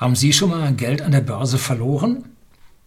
Haben 0.00 0.16
Sie 0.16 0.32
schon 0.32 0.48
mal 0.48 0.72
Geld 0.72 1.02
an 1.02 1.12
der 1.12 1.20
Börse 1.20 1.58
verloren? 1.58 2.24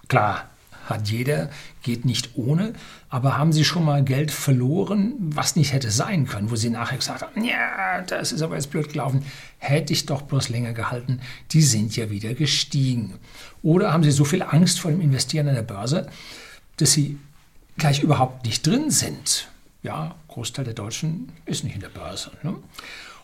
Klar, 0.08 0.50
hat 0.88 1.10
jeder, 1.10 1.52
geht 1.84 2.06
nicht 2.06 2.32
ohne. 2.34 2.74
Aber 3.08 3.38
haben 3.38 3.54
Sie 3.54 3.64
schon 3.64 3.86
mal 3.86 4.04
Geld 4.04 4.32
verloren, 4.32 5.14
was 5.20 5.56
nicht 5.56 5.74
hätte 5.74 5.92
sein 5.92 6.26
können, 6.26 6.50
wo 6.50 6.56
Sie 6.56 6.72
nachher 6.72 6.98
gesagt 6.98 7.22
haben, 7.22 7.44
ja, 7.44 8.02
das 8.02 8.32
ist 8.32 8.42
aber 8.42 8.56
jetzt 8.56 8.72
blöd 8.72 8.90
gelaufen, 8.90 9.24
hätte 9.60 9.94
ich 9.94 10.08
doch 10.08 10.24
bloß 10.24 10.50
länger 10.50 10.74
gehalten, 10.74 11.22
die 11.52 11.62
sind 11.62 11.96
ja 11.96 12.10
wieder 12.10 12.34
gestiegen. 12.34 13.20
Oder 13.62 13.94
haben 13.94 14.04
Sie 14.04 14.10
so 14.10 14.26
viel 14.26 14.42
Angst 14.42 14.80
vor 14.80 14.90
dem 14.90 15.00
Investieren 15.00 15.48
an 15.48 15.54
der 15.56 15.62
Börse, 15.62 16.10
dass 16.78 16.94
Sie 16.94 17.20
gleich 17.78 18.02
überhaupt 18.02 18.44
nicht 18.44 18.66
drin 18.66 18.90
sind? 18.90 19.52
Ja, 19.84 20.16
Großteil 20.30 20.66
der 20.66 20.74
Deutschen 20.74 21.32
ist 21.46 21.64
nicht 21.64 21.76
in 21.76 21.82
der 21.82 21.90
Börse. 21.90 22.32
Ne? 22.42 22.56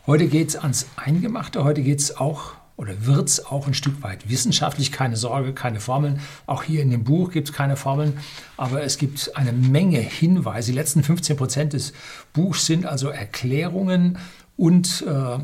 Heute 0.06 0.28
geht 0.28 0.50
es 0.50 0.56
ans 0.56 0.86
Eingemachte, 0.94 1.64
heute 1.64 1.82
geht 1.82 1.98
es 1.98 2.16
auch 2.16 2.59
oder 2.80 3.04
wird 3.04 3.28
es 3.28 3.44
auch 3.44 3.66
ein 3.66 3.74
Stück 3.74 4.02
weit 4.02 4.30
wissenschaftlich. 4.30 4.90
Keine 4.90 5.14
Sorge, 5.16 5.52
keine 5.52 5.80
Formeln. 5.80 6.18
Auch 6.46 6.62
hier 6.62 6.80
in 6.80 6.90
dem 6.90 7.04
Buch 7.04 7.30
gibt 7.30 7.50
es 7.50 7.54
keine 7.54 7.76
Formeln, 7.76 8.18
aber 8.56 8.82
es 8.82 8.96
gibt 8.96 9.36
eine 9.36 9.52
Menge 9.52 9.98
Hinweise. 9.98 10.72
Die 10.72 10.78
letzten 10.78 11.02
15 11.02 11.36
Prozent 11.36 11.72
des 11.74 11.92
Buchs 12.32 12.64
sind 12.64 12.86
also 12.86 13.10
Erklärungen 13.10 14.16
und 14.56 15.04
äh, 15.06 15.38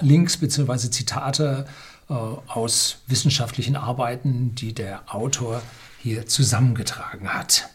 Links 0.00 0.36
bzw. 0.36 0.90
Zitate 0.90 1.66
äh, 2.08 2.12
aus 2.12 2.98
wissenschaftlichen 3.08 3.74
Arbeiten, 3.74 4.54
die 4.54 4.72
der 4.72 5.12
Autor 5.12 5.62
hier 5.98 6.26
zusammengetragen 6.26 7.34
hat. 7.34 7.68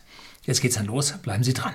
Jetzt 0.44 0.62
geht's 0.62 0.76
dann 0.76 0.86
los. 0.86 1.12
Bleiben 1.22 1.44
Sie 1.44 1.54
dran. 1.54 1.74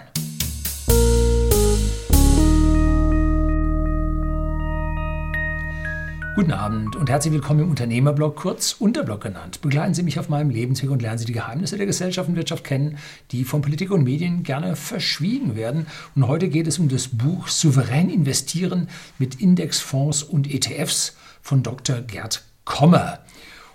Guten 6.36 6.52
Abend 6.52 6.94
und 6.94 7.10
herzlich 7.10 7.34
willkommen 7.34 7.60
im 7.60 7.70
Unternehmerblog, 7.70 8.36
kurz 8.36 8.76
Unterblog 8.78 9.20
genannt. 9.20 9.60
Begleiten 9.62 9.94
Sie 9.94 10.04
mich 10.04 10.16
auf 10.20 10.28
meinem 10.28 10.48
Lebensweg 10.48 10.88
und 10.90 11.02
lernen 11.02 11.18
Sie 11.18 11.24
die 11.24 11.32
Geheimnisse 11.32 11.76
der 11.76 11.86
Gesellschaft 11.86 12.28
und 12.28 12.36
Wirtschaft 12.36 12.62
kennen, 12.62 12.98
die 13.32 13.42
von 13.42 13.62
Politik 13.62 13.90
und 13.90 14.04
Medien 14.04 14.44
gerne 14.44 14.76
verschwiegen 14.76 15.56
werden. 15.56 15.88
Und 16.14 16.28
heute 16.28 16.48
geht 16.48 16.68
es 16.68 16.78
um 16.78 16.88
das 16.88 17.08
Buch 17.08 17.48
Souverän 17.48 18.08
investieren 18.08 18.88
mit 19.18 19.40
Indexfonds 19.40 20.22
und 20.22 20.48
ETFs 20.48 21.16
von 21.42 21.64
Dr. 21.64 22.00
Gerd 22.00 22.44
Kommer. 22.64 23.18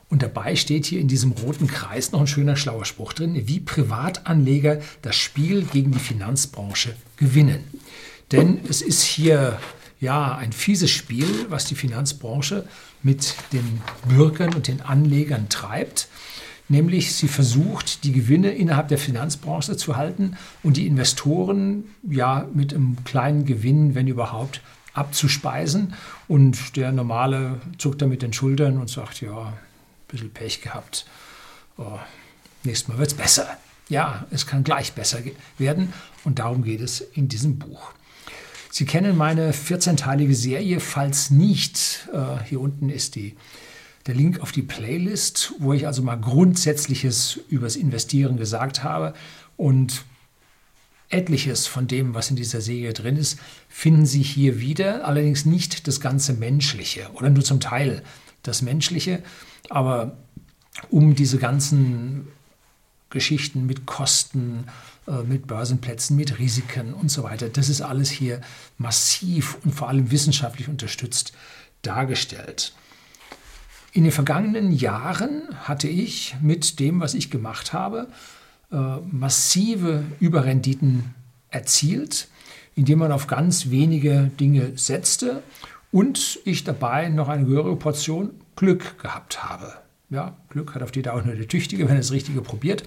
Und 0.10 0.24
dabei 0.24 0.56
steht 0.56 0.86
hier 0.86 1.02
in 1.02 1.10
diesem 1.10 1.34
roten 1.34 1.68
Kreis 1.68 2.14
noch 2.14 2.22
ein 2.22 2.28
schöner 2.28 2.56
schlauer 2.56 2.86
Spruch 2.86 3.12
drin, 3.12 3.48
wie 3.48 3.60
Privatanleger 3.60 4.80
das 5.02 5.18
Spiel 5.18 5.64
gegen 5.64 5.92
die 5.92 6.00
Finanzbranche 6.00 6.96
gewinnen. 7.18 7.66
Denn 8.32 8.60
es 8.70 8.82
ist 8.82 9.04
hier 9.04 9.60
ja, 10.00 10.36
ein 10.36 10.52
fieses 10.52 10.92
Spiel, 10.92 11.48
was 11.50 11.66
die 11.66 11.76
Finanzbranche 11.76 12.66
mit 13.04 13.36
den 13.54 13.82
Bürgern 14.08 14.54
und 14.54 14.68
den 14.68 14.82
Anlegern 14.82 15.50
treibt. 15.50 16.08
Nämlich 16.68 17.14
sie 17.14 17.28
versucht, 17.28 18.04
die 18.04 18.12
Gewinne 18.12 18.50
innerhalb 18.50 18.88
der 18.88 18.98
Finanzbranche 18.98 19.78
zu 19.78 19.96
halten 19.96 20.36
und 20.64 20.78
die 20.78 20.88
Investoren 20.88 21.84
ja 22.02 22.48
mit 22.54 22.74
einem 22.74 22.98
kleinen 23.04 23.46
Gewinn, 23.46 23.94
wenn 23.94 24.08
überhaupt, 24.08 24.62
abzuspeisen. 24.94 25.94
Und 26.28 26.76
der 26.76 26.92
Normale 26.92 27.62
zuckt 27.78 28.02
da 28.02 28.08
mit 28.08 28.24
den 28.24 28.34
Schultern 28.34 28.80
und 28.80 28.90
sagt, 28.90 29.22
ja, 29.22 29.48
ein 29.48 29.54
bisschen 30.08 30.32
Pech 30.32 30.62
gehabt. 30.62 31.06
Oh, 31.78 32.00
nächstes 32.64 32.88
Mal 32.88 32.98
wird 32.98 33.12
es 33.12 33.18
besser. 33.18 33.58
Ja, 33.88 34.26
es 34.32 34.48
kann 34.48 34.64
gleich 34.64 34.94
besser 34.94 35.20
werden 35.60 35.94
und 36.24 36.40
darum 36.40 36.64
geht 36.64 36.82
es 36.82 37.02
in 37.02 37.28
diesem 37.28 37.60
Buch. 37.60 37.92
Sie 38.78 38.84
kennen 38.84 39.16
meine 39.16 39.54
14-teilige 39.54 40.36
Serie, 40.36 40.82
falls 40.82 41.30
nicht. 41.30 42.10
Äh, 42.12 42.44
hier 42.44 42.60
unten 42.60 42.90
ist 42.90 43.16
die, 43.16 43.38
der 44.06 44.16
Link 44.16 44.42
auf 44.42 44.52
die 44.52 44.64
Playlist, 44.64 45.54
wo 45.60 45.72
ich 45.72 45.88
also 45.88 46.02
mal 46.02 46.18
Grundsätzliches 46.18 47.40
übers 47.48 47.78
Investieren 47.78 48.36
gesagt 48.36 48.84
habe. 48.84 49.14
Und 49.56 50.04
etliches 51.08 51.68
von 51.68 51.88
dem, 51.88 52.16
was 52.16 52.30
in 52.30 52.36
dieser 52.36 52.60
Serie 52.60 52.92
drin 52.92 53.16
ist, 53.16 53.40
finden 53.70 54.06
Sie 54.06 54.24
hier 54.24 54.60
wieder. 54.60 55.08
Allerdings 55.08 55.46
nicht 55.46 55.88
das 55.88 56.02
ganze 56.02 56.34
Menschliche 56.34 57.08
oder 57.14 57.30
nur 57.30 57.46
zum 57.46 57.62
Teil 57.62 58.04
das 58.44 58.62
Menschliche. 58.62 59.24
Aber 59.70 60.18
um 60.90 61.16
diese 61.16 61.38
ganzen 61.38 62.28
Geschichten 63.10 63.68
mit 63.68 63.86
Kosten, 63.86 64.66
mit 65.28 65.48
Börsenplätzen, 65.48 66.16
mit 66.16 66.40
Risiken 66.40 66.94
und 66.94 67.10
so 67.10 67.24
weiter. 67.24 67.50
Das 67.50 67.70
ist 67.70 67.82
alles 67.82 68.10
hier 68.10 68.42
massiv 68.78 69.58
und 69.64 69.74
vor 69.74 69.88
allem 69.88 70.10
wissenschaftlich 70.10 70.68
unterstützt 70.68 71.34
dargestellt. 71.84 72.74
In 73.92 74.04
den 74.04 74.12
vergangenen 74.12 74.72
Jahren 74.72 75.44
hatte 75.64 75.88
ich 75.88 76.36
mit 76.42 76.80
dem, 76.80 77.00
was 77.00 77.14
ich 77.14 77.32
gemacht 77.32 77.72
habe, 77.72 78.08
äh, 78.72 78.98
massive 79.10 80.04
Überrenditen 80.20 81.14
erzielt, 81.50 82.28
indem 82.76 83.00
man 83.00 83.12
auf 83.12 83.28
ganz 83.28 83.70
wenige 83.70 84.32
Dinge 84.40 84.74
setzte 84.76 85.44
und 85.92 86.40
ich 86.44 86.66
dabei 86.66 87.08
noch 87.08 87.30
eine 87.30 87.46
höhere 87.46 87.76
Portion 87.78 88.32
Glück 88.58 89.00
gehabt 89.00 89.46
habe. 89.46 89.85
Ja, 90.10 90.38
Glück 90.50 90.76
hat 90.76 90.84
auf 90.84 90.92
die 90.92 91.02
Dauer 91.02 91.24
nur 91.24 91.36
der 91.36 91.48
Tüchtige, 91.48 91.86
wenn 91.86 91.96
er 91.96 92.02
das 92.02 92.12
Richtige 92.12 92.42
probiert. 92.42 92.84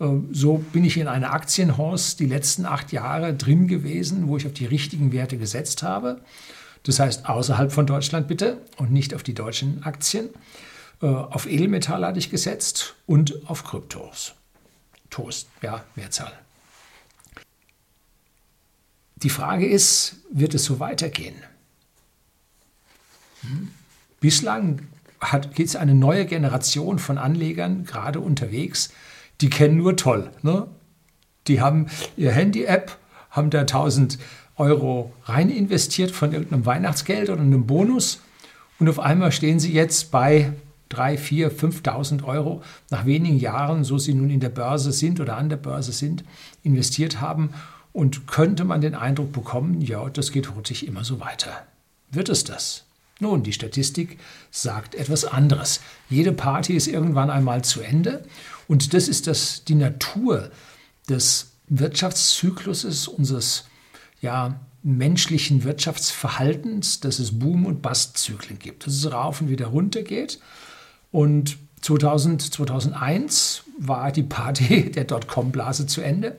Ähm, 0.00 0.28
so 0.32 0.58
bin 0.58 0.84
ich 0.84 0.96
in 0.96 1.08
einer 1.08 1.32
Aktienhorse 1.32 2.16
die 2.16 2.26
letzten 2.26 2.64
acht 2.64 2.92
Jahre 2.92 3.34
drin 3.34 3.68
gewesen, 3.68 4.28
wo 4.28 4.36
ich 4.36 4.46
auf 4.46 4.52
die 4.52 4.66
richtigen 4.66 5.12
Werte 5.12 5.36
gesetzt 5.36 5.82
habe. 5.82 6.20
Das 6.84 7.00
heißt 7.00 7.28
außerhalb 7.28 7.72
von 7.72 7.86
Deutschland 7.86 8.28
bitte 8.28 8.58
und 8.76 8.92
nicht 8.92 9.14
auf 9.14 9.22
die 9.22 9.34
deutschen 9.34 9.82
Aktien. 9.84 10.30
Äh, 11.02 11.06
auf 11.06 11.46
Edelmetall 11.46 12.04
hatte 12.04 12.18
ich 12.18 12.30
gesetzt 12.30 12.94
und 13.06 13.48
auf 13.48 13.64
Kryptos. 13.64 14.34
Toast, 15.10 15.48
ja, 15.62 15.84
Mehrzahl. 15.96 16.32
Die 19.16 19.30
Frage 19.30 19.66
ist, 19.66 20.16
wird 20.30 20.54
es 20.54 20.64
so 20.64 20.80
weitergehen? 20.80 21.36
Hm? 23.42 23.70
Bislang 24.20 24.80
gibt 25.54 25.68
es 25.68 25.76
eine 25.76 25.94
neue 25.94 26.26
Generation 26.26 26.98
von 26.98 27.18
Anlegern 27.18 27.84
gerade 27.84 28.20
unterwegs, 28.20 28.90
die 29.40 29.50
kennen 29.50 29.76
nur 29.76 29.96
toll. 29.96 30.30
Ne? 30.42 30.66
Die 31.46 31.60
haben 31.60 31.86
ihr 32.16 32.32
Handy-App, 32.32 32.96
haben 33.30 33.50
da 33.50 33.60
1000 33.60 34.18
Euro 34.56 35.12
rein 35.24 35.50
investiert 35.50 36.12
von 36.12 36.32
irgendeinem 36.32 36.66
Weihnachtsgeld 36.66 37.28
oder 37.28 37.40
einem 37.40 37.66
Bonus 37.66 38.20
und 38.78 38.88
auf 38.88 39.00
einmal 39.00 39.32
stehen 39.32 39.58
sie 39.58 39.72
jetzt 39.72 40.10
bei 40.10 40.52
3, 40.90 41.16
4, 41.18 41.52
5.000 41.52 42.24
Euro 42.24 42.62
nach 42.90 43.04
wenigen 43.04 43.38
Jahren, 43.38 43.84
so 43.84 43.98
sie 43.98 44.14
nun 44.14 44.30
in 44.30 44.40
der 44.40 44.48
Börse 44.48 44.92
sind 44.92 45.20
oder 45.20 45.36
an 45.36 45.48
der 45.48 45.56
Börse 45.56 45.92
sind, 45.92 46.24
investiert 46.62 47.20
haben 47.20 47.50
und 47.92 48.26
könnte 48.26 48.64
man 48.64 48.80
den 48.80 48.94
Eindruck 48.94 49.32
bekommen, 49.32 49.80
ja, 49.80 50.08
das 50.08 50.32
geht 50.32 50.54
hurtig 50.54 50.86
immer 50.86 51.04
so 51.04 51.20
weiter. 51.20 51.64
Wird 52.10 52.28
es 52.28 52.44
das? 52.44 52.84
Nun, 53.20 53.42
die 53.42 53.52
Statistik 53.52 54.18
sagt 54.50 54.94
etwas 54.94 55.24
anderes. 55.24 55.80
Jede 56.10 56.32
Party 56.32 56.74
ist 56.74 56.88
irgendwann 56.88 57.30
einmal 57.30 57.62
zu 57.62 57.80
Ende 57.80 58.24
und 58.66 58.92
das 58.92 59.08
ist 59.08 59.26
das, 59.26 59.64
die 59.64 59.76
Natur 59.76 60.50
des 61.08 61.52
Wirtschaftszykluses, 61.68 63.08
unseres 63.08 63.64
ja, 64.20 64.60
menschlichen 64.82 65.64
Wirtschaftsverhaltens, 65.64 67.00
dass 67.00 67.18
es 67.18 67.38
Boom- 67.38 67.66
und 67.66 67.82
Bust-Zyklen 67.82 68.58
gibt, 68.58 68.86
dass 68.86 68.94
es 68.94 69.10
rauf 69.10 69.40
und 69.40 69.48
wieder 69.48 69.66
runter 69.66 70.02
geht. 70.02 70.40
Und 71.10 71.56
2000, 71.80 72.42
2001 72.42 73.62
war 73.78 74.12
die 74.12 74.22
Party 74.22 74.90
der 74.94 75.04
Dotcom-Blase 75.04 75.86
zu 75.86 76.00
Ende. 76.00 76.36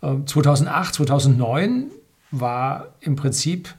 2008, 0.00 0.88
ähm, 0.88 0.92
2009 1.06 1.90
war 2.32 2.94
im 3.00 3.14
Prinzip 3.14 3.74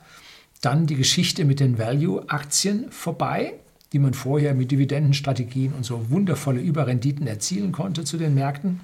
dann 0.63 0.87
die 0.87 0.95
Geschichte 0.95 1.45
mit 1.45 1.59
den 1.59 1.77
Value-Aktien 1.77 2.89
vorbei, 2.89 3.53
die 3.91 3.99
man 3.99 4.13
vorher 4.13 4.53
mit 4.53 4.71
Dividendenstrategien 4.71 5.73
und 5.73 5.85
so 5.85 6.09
wundervolle 6.09 6.61
Überrenditen 6.61 7.27
erzielen 7.27 7.71
konnte 7.71 8.05
zu 8.05 8.17
den 8.17 8.33
Märkten. 8.33 8.79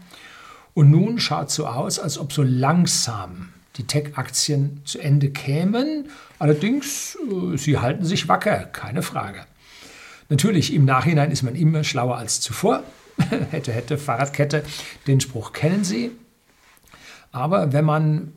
Und 0.74 0.92
nun 0.92 1.20
schaut 1.20 1.50
es 1.50 1.56
so 1.56 1.68
aus, 1.68 1.98
als 1.98 2.18
ob 2.18 2.34
so 2.34 2.44
langsam 2.44 3.50
die 3.78 3.88
Tech-Aktien 3.88 4.82
zu 4.84 5.00
Ende 5.00 5.30
kämen. 5.30 6.10
Allerdings, 6.38 7.18
äh, 7.32 7.58
sie 7.58 7.78
halten 7.78 8.04
sich 8.04 8.28
wacker, 8.28 8.66
keine 8.66 9.02
Frage. 9.02 9.46
Natürlich, 10.28 10.74
im 10.74 10.86
Nachhinein 10.86 11.32
ist 11.32 11.44
man 11.44 11.56
immer 11.56 11.84
schlauer 11.84 12.18
als 12.18 12.42
zuvor. 12.42 12.84
hätte, 13.52 13.72
hätte, 13.72 13.98
Fahrradkette, 13.98 14.64
den 15.08 15.22
Spruch 15.22 15.54
kennen 15.54 15.84
Sie. 15.84 16.12
Aber 17.32 17.74
wenn 17.74 17.86
man 17.86 18.34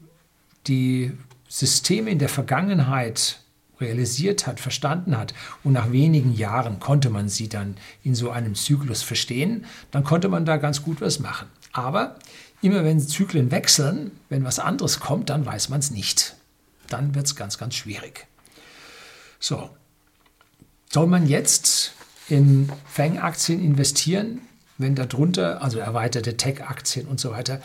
die 0.66 1.12
Systeme 1.52 2.10
in 2.10 2.18
der 2.18 2.30
Vergangenheit 2.30 3.38
realisiert 3.78 4.46
hat, 4.46 4.58
verstanden 4.58 5.18
hat 5.18 5.34
und 5.62 5.74
nach 5.74 5.92
wenigen 5.92 6.32
Jahren 6.32 6.80
konnte 6.80 7.10
man 7.10 7.28
sie 7.28 7.50
dann 7.50 7.76
in 8.02 8.14
so 8.14 8.30
einem 8.30 8.54
Zyklus 8.54 9.02
verstehen, 9.02 9.66
dann 9.90 10.02
konnte 10.02 10.30
man 10.30 10.46
da 10.46 10.56
ganz 10.56 10.82
gut 10.82 11.02
was 11.02 11.18
machen. 11.18 11.48
Aber 11.72 12.16
immer 12.62 12.84
wenn 12.84 12.98
Zyklen 13.00 13.50
wechseln, 13.50 14.12
wenn 14.30 14.44
was 14.44 14.58
anderes 14.58 14.98
kommt, 14.98 15.28
dann 15.28 15.44
weiß 15.44 15.68
man 15.68 15.80
es 15.80 15.90
nicht. 15.90 16.36
Dann 16.88 17.14
wird 17.14 17.26
es 17.26 17.36
ganz, 17.36 17.58
ganz 17.58 17.74
schwierig. 17.74 18.26
So, 19.38 19.68
soll 20.90 21.06
man 21.06 21.26
jetzt 21.26 21.92
in 22.30 22.72
Fang-Aktien 22.86 23.62
investieren, 23.62 24.40
wenn 24.78 24.94
darunter, 24.94 25.60
also 25.60 25.78
erweiterte 25.80 26.38
Tech-Aktien 26.38 27.06
und 27.08 27.20
so 27.20 27.32
weiter, 27.32 27.60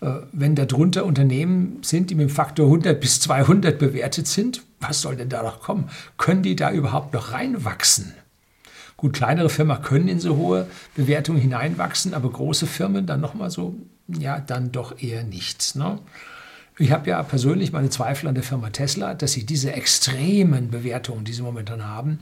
äh, 0.00 0.12
wenn 0.32 0.54
darunter 0.54 1.04
Unternehmen 1.04 1.78
sind, 1.82 2.10
die 2.10 2.14
mit 2.14 2.28
dem 2.28 2.34
Faktor 2.34 2.66
100 2.66 3.00
bis 3.00 3.20
200 3.20 3.78
bewertet 3.78 4.26
sind, 4.26 4.62
was 4.80 5.02
soll 5.02 5.16
denn 5.16 5.28
da 5.28 5.42
noch 5.42 5.60
kommen? 5.60 5.90
Können 6.16 6.42
die 6.42 6.56
da 6.56 6.72
überhaupt 6.72 7.12
noch 7.12 7.32
reinwachsen? 7.32 8.14
Gut, 8.96 9.14
kleinere 9.14 9.48
Firmen 9.48 9.80
können 9.82 10.08
in 10.08 10.20
so 10.20 10.36
hohe 10.36 10.66
Bewertungen 10.94 11.40
hineinwachsen, 11.40 12.12
aber 12.12 12.30
große 12.30 12.66
Firmen 12.66 13.06
dann 13.06 13.20
nochmal 13.20 13.50
so, 13.50 13.74
ja, 14.08 14.40
dann 14.40 14.72
doch 14.72 15.00
eher 15.02 15.22
nicht. 15.22 15.74
Ne? 15.76 15.98
Ich 16.78 16.92
habe 16.92 17.08
ja 17.10 17.22
persönlich 17.22 17.72
meine 17.72 17.90
Zweifel 17.90 18.28
an 18.28 18.34
der 18.34 18.44
Firma 18.44 18.70
Tesla, 18.70 19.14
dass 19.14 19.32
sie 19.32 19.44
diese 19.44 19.72
extremen 19.72 20.70
Bewertungen, 20.70 21.24
die 21.24 21.32
sie 21.32 21.42
momentan 21.42 21.84
haben, 21.86 22.18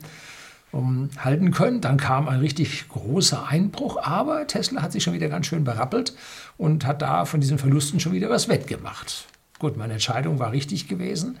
um, 0.71 1.09
halten 1.17 1.51
können. 1.51 1.81
Dann 1.81 1.97
kam 1.97 2.27
ein 2.27 2.39
richtig 2.39 2.87
großer 2.89 3.47
Einbruch, 3.47 4.01
aber 4.01 4.47
Tesla 4.47 4.81
hat 4.81 4.91
sich 4.91 5.03
schon 5.03 5.13
wieder 5.13 5.29
ganz 5.29 5.47
schön 5.47 5.63
berappelt 5.63 6.13
und 6.57 6.85
hat 6.85 7.01
da 7.01 7.25
von 7.25 7.41
diesen 7.41 7.57
Verlusten 7.57 7.99
schon 7.99 8.13
wieder 8.13 8.29
was 8.29 8.47
wettgemacht. 8.47 9.25
Gut, 9.59 9.77
meine 9.77 9.93
Entscheidung 9.93 10.39
war 10.39 10.51
richtig 10.51 10.87
gewesen, 10.87 11.37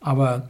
aber 0.00 0.48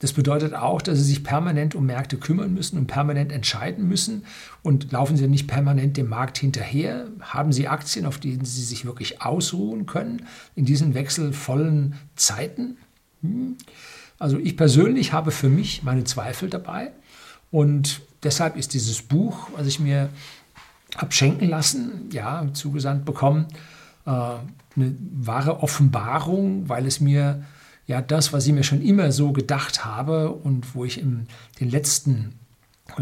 das 0.00 0.14
bedeutet 0.14 0.54
auch, 0.54 0.80
dass 0.80 0.96
sie 0.96 1.04
sich 1.04 1.22
permanent 1.22 1.74
um 1.74 1.84
Märkte 1.84 2.16
kümmern 2.16 2.54
müssen 2.54 2.78
und 2.78 2.86
permanent 2.86 3.30
entscheiden 3.32 3.86
müssen. 3.86 4.24
Und 4.62 4.92
laufen 4.92 5.18
sie 5.18 5.28
nicht 5.28 5.46
permanent 5.46 5.98
dem 5.98 6.08
Markt 6.08 6.38
hinterher? 6.38 7.08
Haben 7.20 7.52
sie 7.52 7.68
Aktien, 7.68 8.06
auf 8.06 8.16
denen 8.16 8.46
sie 8.46 8.62
sich 8.62 8.86
wirklich 8.86 9.20
ausruhen 9.20 9.84
können 9.84 10.24
in 10.56 10.64
diesen 10.64 10.94
wechselvollen 10.94 11.96
Zeiten? 12.16 12.78
Hm. 13.20 13.56
Also 14.18 14.38
ich 14.38 14.56
persönlich 14.56 15.12
habe 15.12 15.32
für 15.32 15.50
mich 15.50 15.82
meine 15.82 16.04
Zweifel 16.04 16.48
dabei. 16.48 16.92
Und 17.50 18.02
deshalb 18.22 18.56
ist 18.56 18.74
dieses 18.74 19.02
Buch, 19.02 19.48
was 19.56 19.66
ich 19.66 19.80
mir 19.80 20.08
habe 20.96 21.12
schenken 21.12 21.48
lassen, 21.48 22.08
ja, 22.12 22.46
zugesandt 22.52 23.04
bekommen, 23.04 23.46
äh, 24.06 24.10
eine 24.10 24.94
wahre 25.12 25.62
Offenbarung, 25.62 26.68
weil 26.68 26.86
es 26.86 27.00
mir 27.00 27.44
ja 27.86 28.00
das, 28.00 28.32
was 28.32 28.46
ich 28.46 28.52
mir 28.52 28.62
schon 28.62 28.82
immer 28.82 29.12
so 29.12 29.32
gedacht 29.32 29.84
habe 29.84 30.30
und 30.30 30.74
wo 30.74 30.84
ich 30.84 31.00
in 31.00 31.26
den 31.58 31.70
letzten 31.70 32.38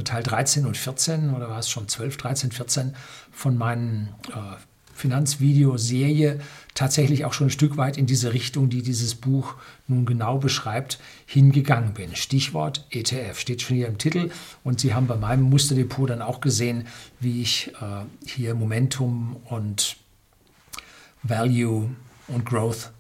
Teil 0.05 0.23
13 0.23 0.67
und 0.67 0.77
14 0.77 1.35
oder 1.35 1.49
war 1.49 1.59
es 1.59 1.71
schon 1.71 1.89
12, 1.89 2.17
13, 2.19 2.53
14 2.53 2.95
von 3.33 3.57
meinen 3.57 4.15
äh, 4.29 4.57
Finanzvideoserie 4.99 6.41
tatsächlich 6.75 7.25
auch 7.25 7.33
schon 7.33 7.47
ein 7.47 7.51
Stück 7.51 7.77
weit 7.77 7.97
in 7.97 8.07
diese 8.07 8.33
Richtung, 8.33 8.69
die 8.69 8.83
dieses 8.83 9.15
Buch 9.15 9.55
nun 9.87 10.07
genau 10.07 10.39
beschreibt, 10.39 10.99
hingegangen 11.27 11.95
bin. 11.95 12.17
Stichwort 12.17 12.87
ETF 12.91 13.39
steht 13.39 13.63
schon 13.63 13.77
hier 13.77 13.89
im 13.89 13.99
Titel 13.99 14.31
und 14.65 14.81
Sie 14.81 14.95
haben 14.95 15.07
bei 15.07 15.17
meinem 15.17 15.45
Musterdepot 15.45 16.11
dann 16.11 16.23
auch 16.23 16.41
gesehen, 16.41 16.87
wie 17.21 17.43
ich 17.43 17.73
äh, 17.81 18.05
hier 18.27 18.55
Momentum 18.55 19.37
und 19.45 19.97
Value 21.23 21.91
und 22.27 22.45
Growth 22.45 22.91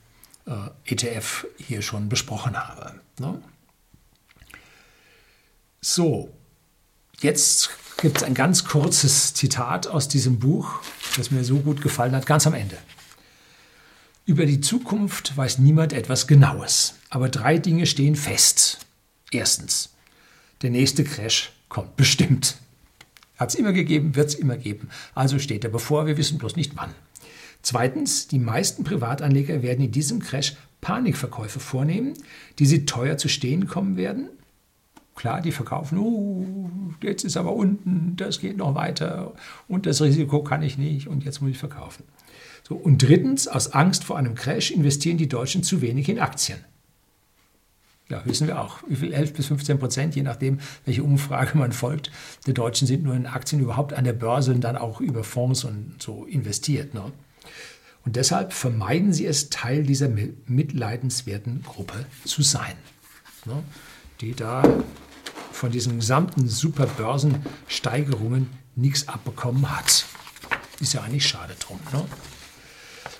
äh, 0.46 0.52
ETF 0.92 1.46
hier 1.56 1.82
schon 1.82 2.08
besprochen 2.08 2.56
habe. 2.56 3.00
Ne? 3.18 3.42
So, 5.80 6.32
jetzt 7.20 7.70
gibt 7.98 8.18
es 8.18 8.22
ein 8.22 8.34
ganz 8.34 8.64
kurzes 8.64 9.34
Zitat 9.34 9.88
aus 9.88 10.08
diesem 10.08 10.38
Buch, 10.38 10.80
das 11.16 11.30
mir 11.30 11.44
so 11.44 11.58
gut 11.58 11.82
gefallen 11.82 12.14
hat, 12.14 12.26
ganz 12.26 12.46
am 12.46 12.54
Ende. 12.54 12.78
Über 14.24 14.46
die 14.46 14.60
Zukunft 14.60 15.36
weiß 15.36 15.58
niemand 15.58 15.92
etwas 15.92 16.26
Genaues, 16.26 16.94
aber 17.10 17.28
drei 17.28 17.58
Dinge 17.58 17.86
stehen 17.86 18.14
fest. 18.14 18.86
Erstens, 19.32 19.90
der 20.62 20.70
nächste 20.70 21.02
Crash 21.02 21.52
kommt 21.68 21.96
bestimmt. 21.96 22.56
Hat 23.36 23.50
es 23.50 23.54
immer 23.56 23.72
gegeben, 23.72 24.14
wird 24.14 24.28
es 24.28 24.34
immer 24.34 24.56
geben. 24.56 24.90
Also 25.14 25.38
steht 25.38 25.64
er 25.64 25.70
bevor, 25.70 26.06
wir 26.06 26.16
wissen 26.16 26.38
bloß 26.38 26.56
nicht 26.56 26.76
wann. 26.76 26.94
Zweitens, 27.62 28.28
die 28.28 28.38
meisten 28.38 28.84
Privatanleger 28.84 29.62
werden 29.62 29.84
in 29.84 29.92
diesem 29.92 30.20
Crash 30.20 30.54
Panikverkäufe 30.80 31.58
vornehmen, 31.58 32.14
die 32.58 32.66
sie 32.66 32.86
teuer 32.86 33.16
zu 33.18 33.28
stehen 33.28 33.66
kommen 33.66 33.96
werden. 33.96 34.28
Klar, 35.18 35.40
die 35.40 35.50
verkaufen, 35.50 35.98
oh, 35.98 36.70
jetzt 37.02 37.24
ist 37.24 37.36
aber 37.36 37.52
unten, 37.52 38.14
das 38.14 38.38
geht 38.38 38.56
noch 38.56 38.76
weiter 38.76 39.34
und 39.66 39.84
das 39.84 40.00
Risiko 40.00 40.44
kann 40.44 40.62
ich 40.62 40.78
nicht 40.78 41.08
und 41.08 41.24
jetzt 41.24 41.42
muss 41.42 41.50
ich 41.50 41.58
verkaufen. 41.58 42.04
So, 42.62 42.76
und 42.76 43.02
drittens, 43.02 43.48
aus 43.48 43.72
Angst 43.72 44.04
vor 44.04 44.16
einem 44.16 44.36
Crash 44.36 44.70
investieren 44.70 45.18
die 45.18 45.28
Deutschen 45.28 45.64
zu 45.64 45.82
wenig 45.82 46.08
in 46.08 46.20
Aktien. 46.20 46.60
Ja, 48.08 48.24
wissen 48.26 48.46
wir 48.46 48.62
auch. 48.62 48.78
Wie 48.86 48.94
viel? 48.94 49.12
11 49.12 49.32
bis 49.32 49.46
15 49.46 49.80
Prozent, 49.80 50.14
je 50.14 50.22
nachdem, 50.22 50.60
welche 50.84 51.02
Umfrage 51.02 51.58
man 51.58 51.72
folgt. 51.72 52.12
Der 52.46 52.54
Deutschen 52.54 52.86
sind 52.86 53.02
nur 53.02 53.16
in 53.16 53.26
Aktien 53.26 53.60
überhaupt 53.60 53.94
an 53.94 54.04
der 54.04 54.12
Börse 54.12 54.52
und 54.52 54.60
dann 54.60 54.76
auch 54.76 55.00
über 55.00 55.24
Fonds 55.24 55.64
und 55.64 55.96
so 55.98 56.26
investiert. 56.26 56.94
Ne? 56.94 57.10
Und 58.04 58.14
deshalb 58.14 58.52
vermeiden 58.52 59.12
sie 59.12 59.26
es, 59.26 59.50
Teil 59.50 59.82
dieser 59.82 60.10
mitleidenswerten 60.46 61.64
Gruppe 61.64 62.06
zu 62.24 62.42
sein, 62.42 62.76
ne, 63.46 63.64
die 64.20 64.34
da 64.34 64.62
von 65.58 65.72
diesen 65.72 65.98
gesamten 65.98 66.48
Superbörsensteigerungen 66.48 68.48
nichts 68.76 69.08
abbekommen 69.08 69.76
hat. 69.76 70.04
Ist 70.80 70.94
ja 70.94 71.02
eigentlich 71.02 71.26
schade 71.26 71.54
drum. 71.58 71.80
Ne? 71.92 72.04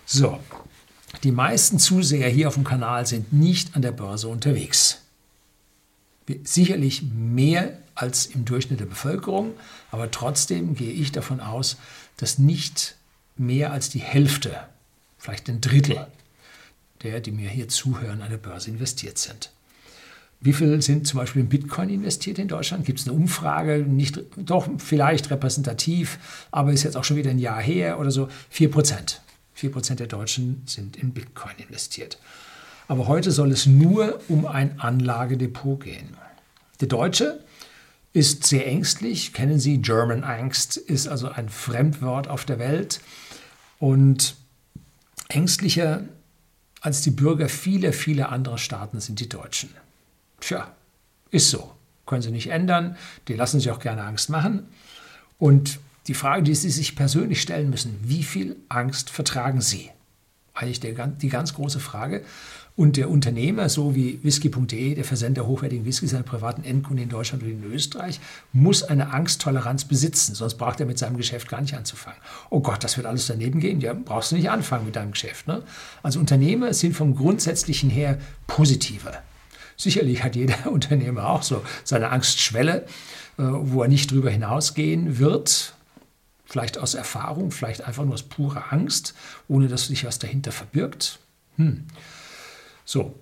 So, 0.07 0.39
die 1.25 1.33
meisten 1.33 1.79
Zuseher 1.79 2.29
hier 2.29 2.49
auf 2.49 2.55
dem 2.55 2.65
Kanal 2.65 3.07
sind 3.07 3.33
nicht 3.33 3.77
an 3.77 3.83
der 3.83 3.93
Börse 3.93 4.29
unterwegs. 4.29 5.03
Sicherlich 6.45 7.03
mehr 7.03 7.79
als 7.95 8.27
im 8.27 8.45
Durchschnitt 8.45 8.81
der 8.81 8.87
Bevölkerung, 8.87 9.55
aber 9.91 10.11
trotzdem 10.11 10.75
gehe 10.75 10.93
ich 10.93 11.11
davon 11.11 11.41
aus, 11.41 11.79
dass 12.19 12.39
nicht 12.39 12.97
mehr 13.37 13.73
als 13.73 13.89
die 13.89 14.01
Hälfte 14.01 14.61
vielleicht 15.19 15.49
ein 15.49 15.61
Drittel 15.61 16.07
der, 17.03 17.21
die 17.21 17.31
mir 17.31 17.49
hier 17.49 17.69
zuhören, 17.69 18.23
an 18.23 18.31
der 18.31 18.39
Börse 18.39 18.71
investiert 18.71 19.19
sind. 19.19 19.53
Wie 20.41 20.53
viel 20.53 20.81
sind 20.83 21.07
zum 21.07 21.19
Beispiel 21.19 21.43
in 21.43 21.49
Bitcoin 21.49 21.89
investiert 21.89 22.39
in 22.39 22.47
Deutschland? 22.47 22.85
Gibt 22.85 23.01
es 23.01 23.09
eine 23.09 23.17
Umfrage? 23.17 23.79
Nicht, 23.79 24.21
doch 24.37 24.69
vielleicht 24.79 25.31
repräsentativ, 25.31 26.19
aber 26.53 26.73
ist 26.73 26.85
jetzt 26.85 26.97
auch 26.97 27.05
schon 27.05 27.17
wieder 27.17 27.31
ein 27.31 27.41
Jahr 27.41 27.61
her 27.61 27.99
oder 27.99 28.13
so. 28.13 28.29
4 28.51 28.71
Prozent. 28.71 29.21
4 29.55 29.73
Prozent 29.73 29.99
der 29.99 30.07
Deutschen 30.07 30.63
sind 30.67 30.97
in 30.97 31.13
Bitcoin 31.13 31.55
investiert. 31.59 32.19
Aber 32.87 33.09
heute 33.09 33.33
soll 33.33 33.51
es 33.51 33.67
nur 33.67 34.21
um 34.29 34.47
ein 34.47 34.79
Anlagedepot 34.79 35.83
gehen. 35.83 36.17
Der 36.81 36.89
Deutsche 36.89 37.41
ist 38.13 38.45
sehr 38.45 38.67
ängstlich. 38.67 39.33
Kennen 39.33 39.59
Sie 39.59 39.83
German 39.83 40.23
Angst? 40.23 40.77
Ist 40.77 41.09
also 41.09 41.29
ein 41.29 41.49
Fremdwort 41.49 42.29
auf 42.29 42.45
der 42.45 42.61
Welt. 42.61 43.01
Und 43.81 44.37
Ängstlicher 45.29 46.05
als 46.81 47.03
die 47.03 47.11
Bürger 47.11 47.49
vieler, 47.49 47.93
vieler 47.93 48.31
anderer 48.31 48.59
Staaten 48.59 49.01
sind 49.01 49.19
die 49.19 49.29
Deutschen. 49.29 49.71
Tja, 50.41 50.73
ist 51.31 51.51
so. 51.51 51.73
Können 52.07 52.23
sie 52.23 52.31
nicht 52.31 52.49
ändern. 52.49 52.97
Die 53.29 53.35
lassen 53.35 53.61
sich 53.61 53.71
auch 53.71 53.81
gerne 53.81 54.03
Angst 54.03 54.31
machen. 54.31 54.69
Und 55.39 55.79
die 56.07 56.15
Frage, 56.15 56.43
die 56.43 56.55
Sie 56.55 56.71
sich 56.71 56.97
persönlich 56.97 57.43
stellen 57.43 57.71
müssen, 57.71 57.99
wie 58.03 58.23
viel 58.23 58.57
Angst 58.69 59.11
vertragen 59.11 59.61
Sie? 59.61 59.91
Eigentlich 60.55 60.81
der, 60.81 61.07
die 61.07 61.29
ganz 61.29 61.55
große 61.55 61.81
Frage. 61.81 62.25
Und 62.77 62.97
der 62.97 63.11
Unternehmer, 63.11 63.69
so 63.69 63.95
wie 63.95 64.21
whisky.de, 64.23 64.95
der 64.95 65.05
Versender 65.05 65.47
hochwertigen 65.47 65.85
Whiskys 65.85 66.15
an 66.15 66.25
privaten 66.25 66.65
Endkunden 66.65 67.03
in 67.03 67.09
Deutschland 67.09 67.43
und 67.43 67.51
in 67.51 67.65
Österreich, 67.65 68.21
muss 68.53 68.85
eine 68.85 69.13
Angsttoleranz 69.13 69.85
besitzen, 69.85 70.37
sonst 70.37 70.55
braucht 70.55 70.79
er 70.79 70.87
mit 70.87 70.97
seinem 70.97 71.17
Geschäft 71.17 71.49
gar 71.49 71.61
nicht 71.61 71.75
anzufangen. 71.75 72.21
Oh 72.51 72.61
Gott, 72.61 72.85
das 72.85 72.97
wird 72.97 73.07
alles 73.07 73.27
daneben 73.27 73.59
gehen. 73.59 73.81
Ja, 73.81 73.95
brauchst 73.95 74.31
du 74.31 74.37
nicht 74.37 74.49
anfangen 74.49 74.87
mit 74.87 74.97
deinem 74.97 75.11
Geschäft. 75.11 75.49
Ne? 75.49 75.65
Also 76.05 76.21
Unternehmer 76.21 76.73
sind 76.73 76.95
vom 76.95 77.17
Grundsätzlichen 77.17 77.91
her 77.91 78.19
positiver. 78.47 79.23
Sicherlich 79.79 80.25
hat 80.25 80.37
jeder 80.37 80.67
Unternehmer 80.71 81.29
auch 81.29 81.43
so 81.43 81.65
seine 81.85 82.11
Angstschwelle, 82.11 82.83
äh, 83.39 83.43
wo 83.43 83.83
er 83.83 83.89
nicht 83.89 84.11
drüber 84.11 84.29
hinausgehen 84.29 85.19
wird. 85.19 85.73
Vielleicht 86.45 86.79
aus 86.79 86.95
Erfahrung, 86.95 87.51
vielleicht 87.51 87.83
einfach 87.83 88.05
nur 88.05 88.15
aus 88.15 88.23
purer 88.23 88.73
Angst, 88.73 89.15
ohne 89.47 89.69
dass 89.69 89.87
sich 89.87 90.05
was 90.05 90.19
dahinter 90.19 90.51
verbirgt. 90.51 91.21
Hm. 91.57 91.85
So, 92.85 93.15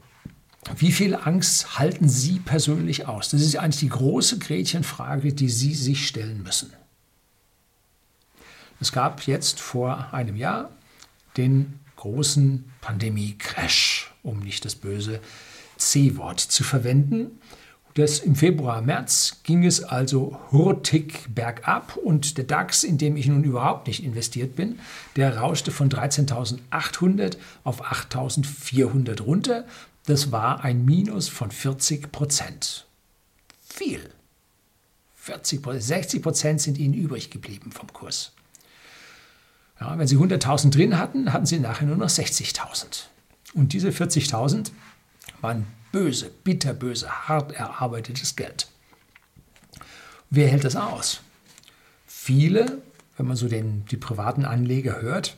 wie 0.76 0.92
viel 0.92 1.14
Angst 1.14 1.78
halten 1.78 2.08
Sie 2.08 2.38
persönlich 2.38 3.06
aus? 3.06 3.30
Das 3.30 3.42
ist 3.42 3.56
eigentlich 3.56 3.80
die 3.80 3.88
große 3.88 4.38
Gretchenfrage, 4.38 5.32
die 5.32 5.48
Sie 5.48 5.74
sich 5.74 6.06
stellen 6.06 6.42
müssen. 6.42 6.72
Es 8.80 8.92
gab 8.92 9.26
jetzt 9.26 9.60
vor 9.60 10.12
einem 10.12 10.36
Jahr 10.36 10.70
den 11.36 11.80
großen 11.96 12.64
Pandemie-Crash, 12.80 14.14
um 14.22 14.40
nicht 14.40 14.64
das 14.64 14.74
böse 14.74 15.20
C-Wort 15.76 16.40
zu 16.40 16.64
verwenden. 16.64 17.38
Das 17.94 18.18
Im 18.18 18.34
Februar, 18.34 18.82
März 18.82 19.40
ging 19.42 19.64
es 19.64 19.82
also 19.82 20.38
hurtig 20.52 21.34
bergab 21.34 21.96
und 21.96 22.36
der 22.36 22.44
DAX, 22.44 22.84
in 22.84 22.98
dem 22.98 23.16
ich 23.16 23.26
nun 23.26 23.42
überhaupt 23.42 23.86
nicht 23.86 24.04
investiert 24.04 24.54
bin, 24.54 24.78
der 25.16 25.38
rauschte 25.38 25.70
von 25.70 25.88
13.800 25.88 27.38
auf 27.64 27.82
8.400 27.82 29.22
runter. 29.22 29.64
Das 30.04 30.30
war 30.30 30.62
ein 30.62 30.84
Minus 30.84 31.28
von 31.30 31.50
40 31.50 32.12
Prozent. 32.12 32.86
Viel. 33.66 34.10
40 35.14 35.62
60 35.64 36.22
Prozent 36.22 36.60
sind 36.60 36.76
ihnen 36.76 36.92
übrig 36.92 37.30
geblieben 37.30 37.72
vom 37.72 37.90
Kurs. 37.92 38.32
Ja, 39.80 39.98
wenn 39.98 40.06
sie 40.06 40.18
100.000 40.18 40.70
drin 40.70 40.98
hatten, 40.98 41.32
hatten 41.32 41.46
sie 41.46 41.60
nachher 41.60 41.86
nur 41.86 41.96
noch 41.96 42.08
60.000. 42.08 43.04
Und 43.54 43.72
diese 43.72 43.88
40.000 43.88 44.70
waren 45.46 45.66
böse, 45.92 46.28
bitterböse, 46.42 47.08
hart 47.28 47.52
erarbeitetes 47.52 48.34
Geld. 48.34 48.66
Wer 50.28 50.48
hält 50.48 50.64
das 50.64 50.74
aus? 50.74 51.20
Viele, 52.04 52.82
wenn 53.16 53.28
man 53.28 53.36
so 53.36 53.46
den, 53.46 53.84
die 53.86 53.96
privaten 53.96 54.44
Anleger 54.44 55.00
hört, 55.00 55.36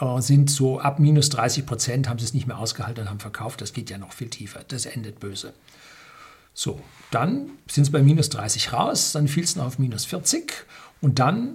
äh, 0.00 0.20
sind 0.20 0.50
so 0.50 0.80
ab 0.80 0.98
minus 0.98 1.28
30 1.28 1.64
Prozent, 1.64 2.08
haben 2.08 2.18
sie 2.18 2.24
es 2.24 2.34
nicht 2.34 2.48
mehr 2.48 2.58
ausgehalten 2.58 3.04
und 3.04 3.10
haben 3.10 3.20
verkauft. 3.20 3.60
Das 3.60 3.72
geht 3.72 3.88
ja 3.88 3.98
noch 3.98 4.12
viel 4.12 4.28
tiefer. 4.28 4.64
Das 4.66 4.84
endet 4.84 5.20
böse. 5.20 5.52
So, 6.52 6.82
dann 7.12 7.50
sind 7.70 7.84
es 7.84 7.92
bei 7.92 8.02
minus 8.02 8.30
30 8.30 8.72
raus, 8.72 9.12
dann 9.12 9.28
fiel 9.28 9.44
es 9.44 9.54
noch 9.54 9.66
auf 9.66 9.78
minus 9.78 10.06
40 10.06 10.52
und 11.00 11.20
dann 11.20 11.54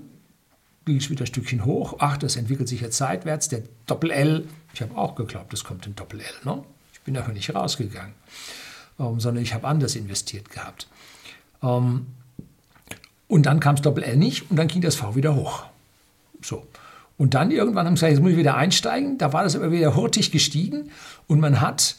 ging 0.86 0.96
es 0.96 1.10
wieder 1.10 1.26
ein 1.26 1.28
Stückchen 1.28 1.66
hoch. 1.66 1.98
Ach, 2.00 2.16
das 2.16 2.38
entwickelt 2.38 2.70
sich 2.70 2.80
jetzt 2.80 2.96
seitwärts. 2.96 3.50
Der 3.50 3.64
Doppel-L, 3.86 4.48
ich 4.74 4.82
habe 4.82 4.96
auch 4.96 5.16
geglaubt, 5.16 5.54
es 5.54 5.66
kommt 5.66 5.86
ein 5.86 5.96
Doppel-L. 5.96 6.46
Ne? 6.46 6.64
Bin 7.06 7.14
dafür 7.14 7.34
nicht 7.34 7.54
rausgegangen, 7.56 8.14
ähm, 9.00 9.20
sondern 9.20 9.44
ich 9.44 9.54
habe 9.54 9.68
anders 9.68 9.96
investiert 9.96 10.50
gehabt. 10.50 10.88
Ähm, 11.64 12.08
und 13.28 13.46
dann 13.46 13.60
kam 13.60 13.76
das 13.76 13.84
Doppel-L 13.84 14.18
nicht 14.18 14.50
und 14.52 14.58
dann 14.58 14.68
ging 14.68 14.82
das 14.82 14.96
V 14.96 15.16
wieder 15.16 15.36
hoch. 15.36 15.64
So. 16.42 16.68
Und 17.18 17.34
dann 17.34 17.50
irgendwann 17.50 17.86
haben 17.86 17.96
sie 17.96 18.02
gesagt, 18.02 18.12
jetzt 18.14 18.22
muss 18.22 18.32
ich 18.32 18.38
wieder 18.38 18.56
einsteigen. 18.56 19.18
Da 19.18 19.32
war 19.32 19.44
das 19.44 19.56
aber 19.56 19.72
wieder 19.72 19.96
hurtig 19.96 20.32
gestiegen 20.32 20.92
und 21.28 21.40
man 21.40 21.62
hat 21.62 21.96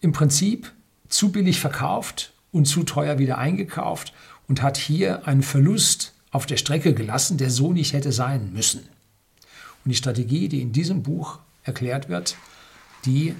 im 0.00 0.12
Prinzip 0.12 0.72
zu 1.08 1.32
billig 1.32 1.58
verkauft 1.58 2.32
und 2.52 2.66
zu 2.66 2.82
teuer 2.82 3.18
wieder 3.18 3.38
eingekauft 3.38 4.12
und 4.48 4.62
hat 4.62 4.76
hier 4.76 5.26
einen 5.26 5.42
Verlust 5.42 6.12
auf 6.30 6.46
der 6.46 6.58
Strecke 6.58 6.94
gelassen, 6.94 7.38
der 7.38 7.50
so 7.50 7.72
nicht 7.72 7.92
hätte 7.92 8.12
sein 8.12 8.52
müssen. 8.52 8.80
Und 9.84 9.90
die 9.90 9.96
Strategie, 9.96 10.48
die 10.48 10.60
in 10.60 10.72
diesem 10.72 11.02
Buch 11.02 11.38
erklärt 11.64 12.08
wird, 12.08 12.36
die 13.04 13.34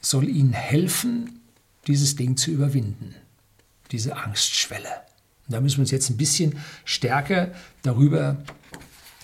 soll 0.00 0.28
Ihnen 0.28 0.52
helfen, 0.52 1.40
dieses 1.86 2.16
Ding 2.16 2.36
zu 2.36 2.50
überwinden, 2.50 3.14
diese 3.90 4.16
Angstschwelle. 4.16 4.88
Und 5.46 5.54
da 5.54 5.60
müssen 5.60 5.78
wir 5.78 5.82
uns 5.82 5.90
jetzt 5.90 6.10
ein 6.10 6.16
bisschen 6.16 6.58
stärker 6.84 7.50
darüber 7.82 8.36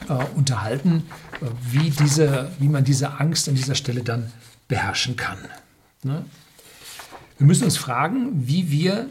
äh, 0.08 0.12
unterhalten, 0.34 1.04
äh, 1.40 1.46
wie, 1.70 1.90
diese, 1.90 2.50
wie 2.58 2.68
man 2.68 2.84
diese 2.84 3.18
Angst 3.20 3.48
an 3.48 3.54
dieser 3.54 3.74
Stelle 3.74 4.02
dann 4.02 4.32
beherrschen 4.68 5.16
kann. 5.16 5.38
Ne? 6.02 6.24
Wir 7.38 7.46
müssen 7.46 7.64
uns 7.64 7.76
fragen, 7.76 8.46
wie 8.46 8.70
wir 8.70 9.08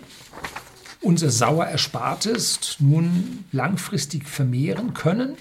unser 1.01 1.29
sauer 1.29 1.67
Erspartes 1.67 2.77
nun 2.79 3.45
langfristig 3.51 4.27
vermehren 4.27 4.93
können. 4.93 5.36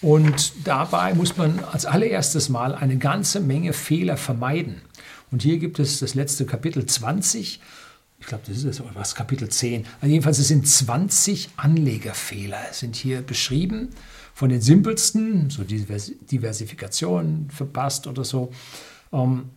Und 0.00 0.52
dabei 0.64 1.14
muss 1.14 1.36
man 1.36 1.60
als 1.64 1.86
allererstes 1.86 2.48
Mal 2.48 2.74
eine 2.74 2.98
ganze 2.98 3.40
Menge 3.40 3.72
Fehler 3.72 4.16
vermeiden. 4.16 4.82
Und 5.30 5.42
hier 5.42 5.58
gibt 5.58 5.78
es 5.78 6.00
das 6.00 6.14
letzte 6.14 6.46
Kapitel 6.46 6.84
20. 6.84 7.60
Ich 8.20 8.26
glaube, 8.26 8.44
das 8.46 8.56
ist 8.58 8.64
es, 8.64 8.82
was 8.94 9.14
Kapitel 9.14 9.48
10. 9.48 9.84
Also 10.00 10.10
jedenfalls, 10.10 10.38
es 10.38 10.48
sind 10.48 10.66
20 10.66 11.50
Anlegerfehler, 11.56 12.60
sind 12.72 12.96
hier 12.96 13.22
beschrieben. 13.22 13.90
Von 14.34 14.50
den 14.50 14.60
simpelsten, 14.60 15.50
so 15.50 15.64
Diversifikation 15.64 17.48
verpasst 17.50 18.06
oder 18.06 18.24
so, 18.24 18.52
ähm, 19.12 19.50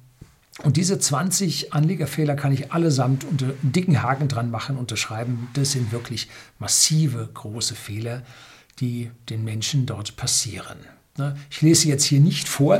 und 0.63 0.77
diese 0.77 0.99
20 0.99 1.73
Anlegerfehler 1.73 2.35
kann 2.35 2.51
ich 2.51 2.71
allesamt 2.71 3.23
unter 3.23 3.47
einen 3.47 3.71
dicken 3.71 4.03
Haken 4.03 4.27
dran 4.27 4.51
machen, 4.51 4.77
unterschreiben. 4.77 5.47
Das 5.53 5.71
sind 5.71 5.91
wirklich 5.91 6.27
massive, 6.59 7.29
große 7.33 7.73
Fehler, 7.73 8.23
die 8.79 9.09
den 9.29 9.43
Menschen 9.43 9.85
dort 9.85 10.17
passieren. 10.17 10.77
Ne? 11.17 11.35
Ich 11.49 11.61
lese 11.61 11.87
jetzt 11.87 12.03
hier 12.03 12.19
nicht 12.19 12.47
vor, 12.47 12.77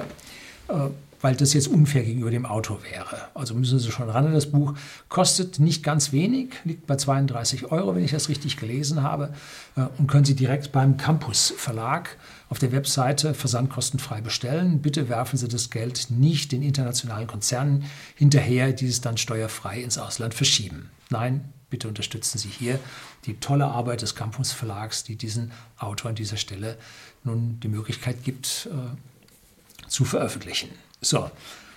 äh, 0.68 0.90
weil 1.22 1.36
das 1.36 1.54
jetzt 1.54 1.68
unfair 1.68 2.04
gegenüber 2.04 2.32
dem 2.32 2.46
Autor 2.46 2.84
wäre. 2.84 3.30
Also 3.34 3.54
müssen 3.54 3.80
Sie 3.80 3.92
schon 3.92 4.10
ran 4.10 4.26
an 4.26 4.34
das 4.34 4.52
Buch. 4.52 4.74
Kostet 5.10 5.60
nicht 5.60 5.84
ganz 5.84 6.12
wenig, 6.12 6.50
liegt 6.64 6.88
bei 6.88 6.96
32 6.96 7.72
Euro, 7.72 7.96
wenn 7.96 8.04
ich 8.04 8.12
das 8.12 8.30
richtig 8.30 8.58
gelesen 8.58 9.04
habe, 9.04 9.34
äh, 9.76 9.86
und 9.98 10.08
können 10.08 10.26
Sie 10.26 10.36
direkt 10.36 10.72
beim 10.72 10.98
Campus 10.98 11.54
Verlag 11.56 12.18
auf 12.50 12.60
der 12.60 12.72
Webseite 12.72 13.34
versandkostenfrei 13.34 14.22
bestellen. 14.22 14.82
Bitte 14.82 15.10
werfen 15.10 15.38
Sie 15.38 15.48
das 15.48 15.70
Geld 15.70 16.08
nicht 16.10 16.52
den 16.52 16.64
internationalen 16.64 17.28
Konzernen 17.28 17.86
hinterher, 18.16 18.74
die 18.74 18.88
es 18.88 19.02
dann 19.02 19.18
steuerfrei 19.18 19.82
ins 19.82 19.98
Ausland 19.98 20.34
verschieben. 20.34 20.90
Nein, 21.10 21.46
bitte 21.70 21.88
unterstützen 21.88 22.38
Sie 22.38 22.50
hier 22.50 22.80
die 23.26 23.36
tolle 23.36 23.66
Arbeit 23.66 24.02
des 24.02 24.16
Campus 24.16 24.52
Verlags, 24.52 25.04
die 25.04 25.16
diesen 25.16 25.52
Autor 25.78 26.10
an 26.10 26.16
dieser 26.16 26.38
Stelle 26.38 26.78
nun 27.24 27.60
die 27.62 27.68
Möglichkeit 27.68 28.24
gibt, 28.24 28.68
äh, 28.72 29.88
zu 29.88 30.06
veröffentlichen. 30.06 30.70
So, 31.02 31.32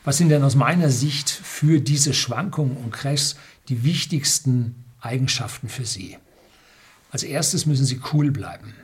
was 0.04 0.18
sind 0.18 0.28
denn 0.28 0.42
aus 0.42 0.54
meiner 0.54 0.90
Sicht 0.90 1.30
für 1.30 1.80
diese 1.80 2.12
Schwankungen 2.12 2.76
und 2.76 2.92
Crashs 2.92 3.36
die 3.68 3.82
wichtigsten 3.82 4.84
Eigenschaften 5.00 5.68
für 5.68 5.86
Sie? 5.86 6.18
Als 7.10 7.22
erstes 7.22 7.64
müssen 7.64 7.86
Sie 7.86 8.00
cool 8.12 8.30
bleiben. 8.30 8.74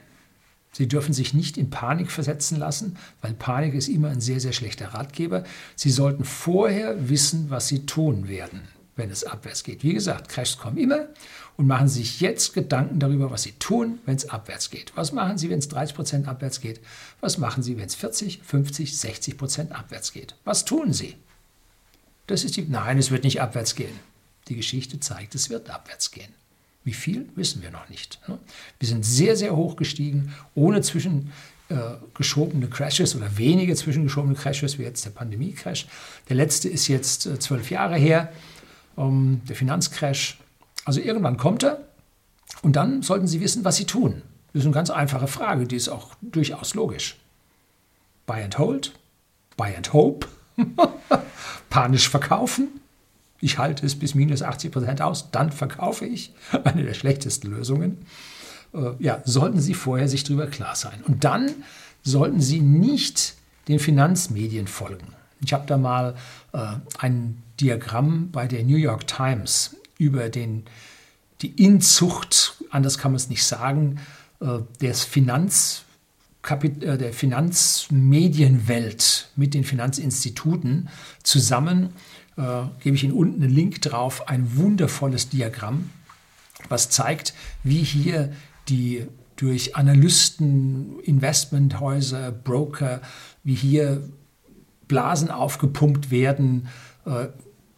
Sie 0.73 0.89
dürfen 0.89 1.13
sich 1.13 1.35
nicht 1.35 1.59
in 1.59 1.69
Panik 1.69 2.11
versetzen 2.11 2.59
lassen, 2.59 2.97
weil 3.21 3.35
Panik 3.35 3.75
ist 3.75 3.89
immer 3.89 4.09
ein 4.09 4.21
sehr, 4.21 4.41
sehr 4.41 4.53
schlechter 4.53 4.95
Ratgeber. 4.95 5.45
Sie 5.77 5.91
sollten 5.91 6.25
vorher 6.25 7.09
wissen, 7.11 7.51
was 7.51 7.69
Sie 7.69 7.85
tun 7.87 8.29
werden 8.29 8.63
wenn 9.01 9.11
es 9.11 9.25
abwärts 9.25 9.65
geht. 9.65 9.83
Wie 9.83 9.95
gesagt, 9.95 10.29
Crashs 10.29 10.59
kommen 10.59 10.77
immer 10.77 11.09
und 11.57 11.67
machen 11.67 11.89
sich 11.89 12.21
jetzt 12.21 12.55
Gedanken 12.55 13.01
darüber, 13.01 13.31
was 13.31 13.43
sie 13.43 13.53
tun, 13.53 13.99
wenn 14.07 14.15
es 14.15 14.29
abwärts 14.29 14.71
geht. 14.71 14.93
Was 14.95 15.13
machen 15.13 15.39
sie, 15.39 15.51
wenn 15.51 15.59
es 15.59 15.69
30 15.69 15.97
Prozent 15.97 16.29
abwärts 16.29 16.61
geht? 16.61 16.81
Was 17.21 17.39
machen 17.39 17.63
sie, 17.63 17.77
wenn 17.77 17.87
es 17.87 17.95
40, 17.95 18.41
50, 18.43 18.97
60 18.97 19.37
Prozent 19.37 19.73
abwärts 19.73 20.13
geht? 20.13 20.37
Was 20.45 20.65
tun 20.65 20.93
sie? 20.93 21.17
Das 22.29 22.45
ist 22.45 22.57
die. 22.57 22.63
Nein, 22.63 22.99
es 22.99 23.11
wird 23.11 23.25
nicht 23.25 23.41
abwärts 23.41 23.75
gehen. 23.75 23.99
Die 24.49 24.57
Geschichte 24.57 25.01
zeigt, 25.01 25.35
es 25.35 25.51
wird 25.51 25.69
abwärts 25.71 26.13
gehen. 26.13 26.33
Wie 26.85 26.93
viel, 26.93 27.29
wissen 27.35 27.63
wir 27.63 27.71
noch 27.71 27.89
nicht. 27.89 28.21
Wir 28.79 28.89
sind 28.89 29.05
sehr, 29.05 29.37
sehr 29.37 29.55
hoch 29.55 29.77
gestiegen, 29.77 30.35
ohne 30.55 30.81
zwischengeschobene 30.81 32.67
äh, 32.67 32.71
Crashes 32.71 33.15
oder 33.15 33.37
wenige 33.37 33.75
zwischengeschobene 33.75 34.35
Crashes, 34.35 34.79
wie 34.79 34.85
jetzt 34.85 35.05
der 35.05 35.11
Pandemie-Crash. 35.11 35.87
Der 36.29 36.37
letzte 36.37 36.69
ist 36.69 36.89
jetzt 36.89 37.27
äh, 37.27 37.39
zwölf 37.39 37.71
Jahre 37.71 37.97
her 37.97 38.33
ähm, 38.97 39.41
der 39.49 39.57
Finanzcrash. 39.57 40.39
Also 40.85 41.01
irgendwann 41.01 41.37
kommt 41.37 41.63
er 41.63 41.81
und 42.63 42.77
dann 42.77 43.03
sollten 43.03 43.27
Sie 43.27 43.41
wissen, 43.41 43.65
was 43.65 43.77
Sie 43.77 43.85
tun. 43.85 44.23
Das 44.53 44.61
ist 44.61 44.67
eine 44.67 44.75
ganz 44.75 44.91
einfache 44.91 45.29
Frage, 45.29 45.67
die 45.67 45.77
ist 45.77 45.89
auch 45.89 46.15
durchaus 46.23 46.75
logisch. 46.75 47.17
Buy 48.27 48.43
and 48.43 48.59
hold, 48.59 48.93
buy 49.57 49.75
and 49.77 49.93
hope, 49.93 50.27
panisch 51.71 52.09
verkaufen. 52.09 52.69
Ich 53.41 53.59
halte 53.59 53.87
es 53.87 53.99
bis 53.99 54.15
minus 54.15 54.43
80 54.43 54.73
Prozent 54.73 55.03
aus, 55.03 55.31
dann 55.31 55.53
verkaufe 55.53 56.05
ich. 56.05 56.33
Eine 56.65 56.85
der 56.85 56.95
schlechtesten 56.95 57.49
Lösungen. 57.49 57.99
Äh, 58.75 58.93
ja, 58.99 59.23
sollten 59.25 59.61
Sie 59.61 59.75
vorher 59.75 60.09
sich 60.09 60.25
darüber 60.25 60.47
klar 60.47 60.75
sein. 60.75 61.03
Und 61.07 61.25
dann 61.25 61.51
sollten 62.03 62.41
Sie 62.41 62.61
nicht 62.61 63.35
den 63.69 63.79
Finanzmedien 63.79 64.67
folgen. 64.67 65.15
Ich 65.43 65.53
habe 65.53 65.67
da 65.67 65.79
mal 65.79 66.17
äh, 66.53 66.59
ein 66.99 67.43
Diagramm 67.61 68.31
bei 68.31 68.47
der 68.47 68.63
New 68.65 68.77
York 68.77 69.07
Times 69.07 69.77
über 69.99 70.31
den, 70.31 70.65
die 71.43 71.63
Inzucht, 71.63 72.57
anders 72.71 72.97
kann 72.99 73.13
man 73.13 73.17
es 73.17 73.29
nicht 73.29 73.45
sagen, 73.45 74.01
äh, 74.41 74.61
des 74.81 75.05
Finanz, 75.05 75.85
äh, 76.49 76.97
der 76.97 77.13
Finanzmedienwelt 77.13 79.31
mit 79.37 79.53
den 79.55 79.65
Finanzinstituten 79.65 80.89
zusammen. 81.23 81.91
Äh, 82.37 82.63
gebe 82.81 82.97
ich 82.97 83.05
Ihnen 83.05 83.13
unten 83.13 83.43
einen 83.43 83.55
Link 83.55 83.83
drauf, 83.83 84.27
ein 84.29 84.57
wundervolles 84.57 85.29
Diagramm, 85.29 85.91
was 86.69 86.89
zeigt, 86.89 87.35
wie 87.63 87.83
hier 87.83 88.33
die 88.69 89.07
durch 89.37 89.77
Analysten, 89.77 90.99
Investmenthäuser, 91.01 92.31
Broker, 92.31 93.03
wie 93.43 93.55
hier 93.55 94.09
Blasen 94.87 95.31
aufgepumpt 95.31 96.11
werden, 96.11 96.69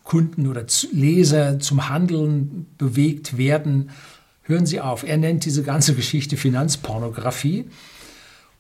Kunden 0.05 0.47
oder 0.47 0.65
Leser 0.93 1.59
zum 1.61 1.89
Handeln 1.89 2.67
bewegt 2.79 3.37
werden. 3.39 3.91
Hören 4.43 4.67
Sie 4.67 4.81
auf. 4.81 5.05
Er 5.05 5.17
nennt 5.17 5.45
diese 5.45 5.63
ganze 5.63 5.95
Geschichte 5.95 6.37
Finanzpornografie 6.37 7.67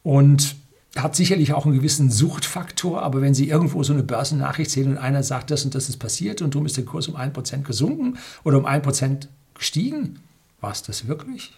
und 0.02 0.56
hat 0.96 1.16
sicherlich 1.16 1.54
auch 1.54 1.64
einen 1.64 1.74
gewissen 1.74 2.10
Suchtfaktor, 2.10 3.02
aber 3.02 3.22
wenn 3.22 3.34
Sie 3.34 3.48
irgendwo 3.48 3.82
so 3.82 3.92
eine 3.92 4.02
Börsennachricht 4.02 4.70
sehen 4.70 4.90
und 4.90 4.98
einer 4.98 5.22
sagt, 5.22 5.50
das 5.50 5.64
und 5.64 5.74
das 5.74 5.88
ist 5.88 5.96
passiert 5.96 6.42
und 6.42 6.54
darum 6.54 6.66
ist 6.66 6.76
der 6.76 6.84
Kurs 6.84 7.08
um 7.08 7.16
1% 7.16 7.62
gesunken 7.62 8.18
oder 8.44 8.58
um 8.58 8.66
1% 8.66 9.28
gestiegen, 9.54 10.20
war 10.60 10.70
es 10.70 10.82
das 10.82 11.08
wirklich? 11.08 11.52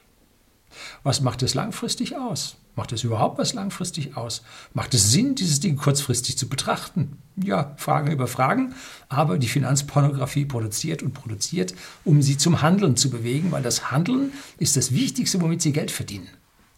Was 1.03 1.21
macht 1.21 1.43
es 1.43 1.55
langfristig 1.55 2.17
aus? 2.17 2.57
Macht 2.77 2.93
es 2.93 3.05
überhaupt 3.05 3.39
was 3.39 3.55
langfristig 3.55 4.17
aus? 4.17 4.43
Macht 4.73 4.95
es 4.95 5.13
Sinn, 5.13 5.35
dieses 5.35 5.61
Ding 5.61 5.77
kurzfristig 5.77 6.39
zu 6.39 6.49
betrachten? 6.49 7.19
Ja, 7.37 7.75
Fragen 7.79 8.13
über 8.13 8.29
Fragen, 8.29 8.75
aber 9.09 9.39
die 9.39 9.49
Finanzpornografie 9.49 10.45
produziert 10.45 11.03
und 11.03 11.15
produziert, 11.15 11.75
um 12.05 12.23
sie 12.23 12.37
zum 12.37 12.63
Handeln 12.63 12.97
zu 12.97 13.11
bewegen, 13.11 13.51
weil 13.51 13.63
das 13.63 13.91
Handeln 13.91 14.33
ist 14.59 14.77
das 14.77 14.93
Wichtigste, 14.93 15.41
womit 15.41 15.61
sie 15.61 15.73
Geld 15.73 15.91
verdienen. 15.91 16.29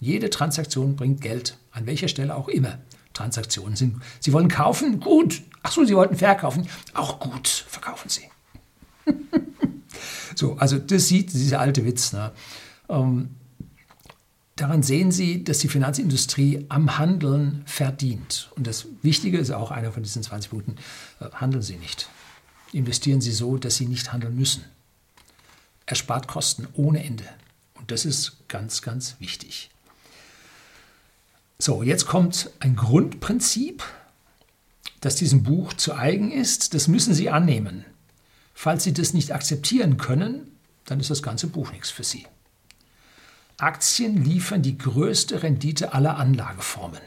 Jede 0.01 0.31
Transaktion 0.31 0.97
bringt 0.97 1.21
Geld, 1.21 1.59
an 1.73 1.87
welcher 1.87 2.09
Stelle 2.09 2.35
auch 2.35 2.49
immer. 2.49 2.79
Transaktionen 3.13 3.77
sind. 3.77 3.97
Sie 4.21 4.33
wollen 4.33 4.49
kaufen? 4.49 5.01
Gut. 5.01 5.43
Ach 5.63 5.73
so, 5.73 5.85
Sie 5.85 5.97
wollten 5.97 6.17
verkaufen? 6.17 6.69
Auch 6.93 7.19
gut, 7.19 7.49
verkaufen 7.49 8.09
Sie. 8.09 8.29
so, 10.35 10.57
also 10.59 10.79
das 10.79 11.09
sieht 11.09 11.33
dieser 11.33 11.61
alte 11.61 11.85
Witz. 11.85 12.13
Ne? 12.13 12.33
Ähm, 12.89 13.31
Daran 14.57 14.83
sehen 14.83 15.13
Sie, 15.13 15.45
dass 15.45 15.59
die 15.59 15.69
Finanzindustrie 15.69 16.65
am 16.71 16.97
Handeln 16.99 17.63
verdient. 17.67 18.51
Und 18.57 18.67
das 18.67 18.87
Wichtige 19.03 19.37
ist 19.37 19.51
auch 19.51 19.71
einer 19.71 19.93
von 19.93 20.03
diesen 20.03 20.23
20 20.23 20.51
Punkten, 20.51 20.77
äh, 21.21 21.31
handeln 21.35 21.63
Sie 21.63 21.77
nicht. 21.77 22.09
Investieren 22.73 23.21
Sie 23.21 23.33
so, 23.33 23.59
dass 23.59 23.77
Sie 23.77 23.87
nicht 23.87 24.15
handeln 24.15 24.35
müssen. 24.35 24.65
Erspart 25.85 26.27
Kosten 26.27 26.67
ohne 26.73 27.05
Ende. 27.05 27.25
Und 27.75 27.91
das 27.91 28.07
ist 28.07 28.49
ganz, 28.49 28.81
ganz 28.81 29.17
wichtig. 29.19 29.71
So, 31.59 31.83
jetzt 31.83 32.07
kommt 32.07 32.51
ein 32.59 32.77
Grundprinzip, 32.77 33.83
das 35.01 35.17
diesem 35.17 35.43
Buch 35.43 35.75
zu 35.75 35.95
eigen 35.95 36.33
ist. 36.33 36.73
Das 36.73 36.89
müssen 36.89 37.13
Sie 37.13 37.29
annehmen. 37.29 37.85
Falls 38.55 38.85
Sie 38.85 38.95
das 38.95 39.13
nicht 39.13 39.33
akzeptieren 39.33 39.99
können, 39.99 40.51
dann 40.87 40.99
ist 40.99 41.11
das 41.11 41.23
ganze 41.23 41.47
Buch 41.47 41.73
nichts 41.73 41.91
für 41.91 42.05
Sie. 42.05 42.27
Aktien 43.59 44.23
liefern 44.23 44.63
die 44.63 44.77
größte 44.77 45.43
Rendite 45.43 45.95
aller 45.95 46.19
Anlageformen. 46.19 47.01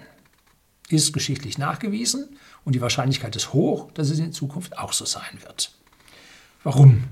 Ist 0.90 1.14
geschichtlich 1.14 1.60
nachgewiesen 1.60 2.38
und 2.66 2.74
die 2.74 2.82
Wahrscheinlichkeit 2.82 3.36
ist 3.36 3.54
hoch, 3.54 3.92
dass 3.92 4.10
es 4.10 4.18
in 4.18 4.34
Zukunft 4.34 4.78
auch 4.80 4.94
so 4.94 5.06
sein 5.06 5.42
wird. 5.44 5.72
Warum? 6.64 7.04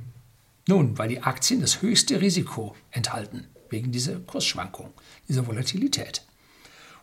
Nun, 0.68 0.98
weil 0.98 1.10
die 1.10 1.22
Aktien 1.22 1.62
das 1.62 1.82
höchste 1.82 2.20
Risiko 2.20 2.76
enthalten, 2.92 3.46
wegen 3.70 3.92
dieser 3.92 4.20
Kursschwankung, 4.20 4.92
dieser 5.30 5.46
Volatilität. 5.46 6.24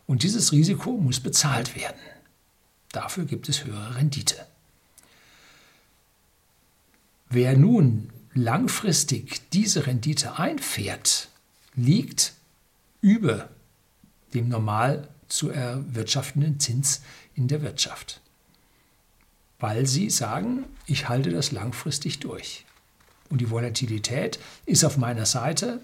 Und 0.05 0.23
dieses 0.23 0.51
Risiko 0.51 0.91
muss 0.91 1.19
bezahlt 1.19 1.75
werden. 1.75 1.99
Dafür 2.91 3.25
gibt 3.25 3.49
es 3.49 3.63
höhere 3.63 3.95
Rendite. 3.95 4.45
Wer 7.29 7.57
nun 7.57 8.11
langfristig 8.33 9.49
diese 9.49 9.87
Rendite 9.87 10.37
einfährt, 10.37 11.29
liegt 11.75 12.33
über 13.01 13.49
dem 14.33 14.49
normal 14.49 15.07
zu 15.27 15.49
erwirtschaftenden 15.49 16.59
Zins 16.59 17.01
in 17.35 17.47
der 17.47 17.61
Wirtschaft. 17.61 18.21
Weil 19.59 19.85
sie 19.85 20.09
sagen, 20.09 20.65
ich 20.85 21.09
halte 21.09 21.31
das 21.31 21.51
langfristig 21.51 22.19
durch. 22.19 22.65
Und 23.29 23.41
die 23.41 23.49
Volatilität 23.49 24.39
ist 24.65 24.83
auf 24.83 24.97
meiner 24.97 25.25
Seite, 25.25 25.81